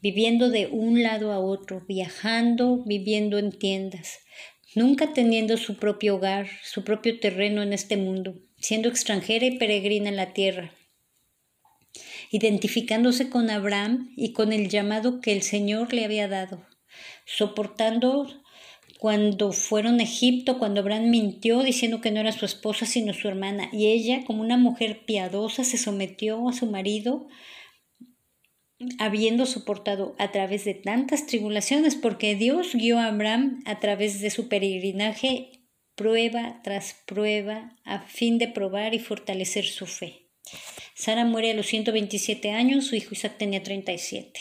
viviendo 0.00 0.50
de 0.50 0.66
un 0.66 1.02
lado 1.02 1.32
a 1.32 1.38
otro, 1.38 1.84
viajando, 1.86 2.82
viviendo 2.84 3.38
en 3.38 3.52
tiendas, 3.52 4.21
nunca 4.74 5.12
teniendo 5.12 5.56
su 5.56 5.76
propio 5.76 6.16
hogar, 6.16 6.48
su 6.62 6.84
propio 6.84 7.18
terreno 7.20 7.62
en 7.62 7.72
este 7.72 7.96
mundo, 7.96 8.34
siendo 8.58 8.88
extranjera 8.88 9.46
y 9.46 9.58
peregrina 9.58 10.08
en 10.08 10.16
la 10.16 10.32
tierra 10.32 10.72
identificándose 12.32 13.28
con 13.28 13.50
Abraham 13.50 14.10
y 14.16 14.32
con 14.32 14.52
el 14.52 14.68
llamado 14.68 15.20
que 15.20 15.32
el 15.32 15.42
Señor 15.42 15.92
le 15.92 16.04
había 16.04 16.28
dado, 16.28 16.66
soportando 17.26 18.26
cuando 18.98 19.52
fueron 19.52 20.00
a 20.00 20.04
Egipto, 20.04 20.58
cuando 20.58 20.80
Abraham 20.80 21.10
mintió 21.10 21.62
diciendo 21.62 22.00
que 22.00 22.10
no 22.10 22.20
era 22.20 22.32
su 22.32 22.46
esposa 22.46 22.86
sino 22.86 23.12
su 23.12 23.28
hermana, 23.28 23.68
y 23.70 23.88
ella, 23.88 24.24
como 24.24 24.40
una 24.40 24.56
mujer 24.56 25.04
piadosa, 25.04 25.62
se 25.62 25.76
sometió 25.76 26.48
a 26.48 26.54
su 26.54 26.66
marido, 26.66 27.28
habiendo 28.98 29.46
soportado 29.46 30.14
a 30.18 30.32
través 30.32 30.64
de 30.64 30.74
tantas 30.74 31.26
tribulaciones, 31.26 31.96
porque 31.96 32.34
Dios 32.34 32.74
guió 32.74 32.98
a 32.98 33.06
Abraham 33.06 33.62
a 33.66 33.80
través 33.80 34.20
de 34.20 34.30
su 34.30 34.48
peregrinaje 34.48 35.62
prueba 35.94 36.60
tras 36.62 36.94
prueba 37.06 37.76
a 37.84 38.00
fin 38.00 38.38
de 38.38 38.48
probar 38.48 38.94
y 38.94 38.98
fortalecer 38.98 39.64
su 39.64 39.86
fe. 39.86 40.26
Sara 40.94 41.24
muere 41.24 41.52
a 41.52 41.54
los 41.54 41.66
127 41.66 42.50
años, 42.50 42.86
su 42.86 42.96
hijo 42.96 43.10
Isaac 43.12 43.36
tenía 43.38 43.62
37. 43.62 44.40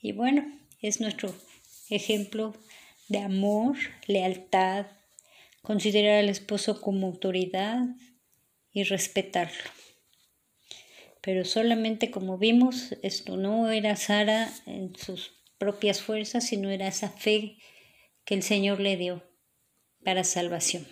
Y 0.00 0.12
bueno, 0.12 0.46
es 0.80 1.00
nuestro 1.00 1.34
ejemplo 1.90 2.54
de 3.08 3.18
amor, 3.18 3.76
lealtad, 4.06 4.86
considerar 5.62 6.20
al 6.20 6.28
esposo 6.28 6.80
como 6.80 7.06
autoridad 7.06 7.84
y 8.72 8.84
respetarlo. 8.84 9.77
Pero 11.22 11.44
solamente 11.44 12.10
como 12.10 12.38
vimos, 12.38 12.96
esto 13.02 13.36
no 13.36 13.70
era 13.70 13.96
Sara 13.96 14.48
en 14.66 14.94
sus 14.96 15.32
propias 15.58 16.00
fuerzas, 16.00 16.46
sino 16.46 16.70
era 16.70 16.86
esa 16.86 17.08
fe 17.08 17.58
que 18.24 18.34
el 18.34 18.42
Señor 18.42 18.80
le 18.80 18.96
dio 18.96 19.22
para 20.04 20.24
salvación. 20.24 20.86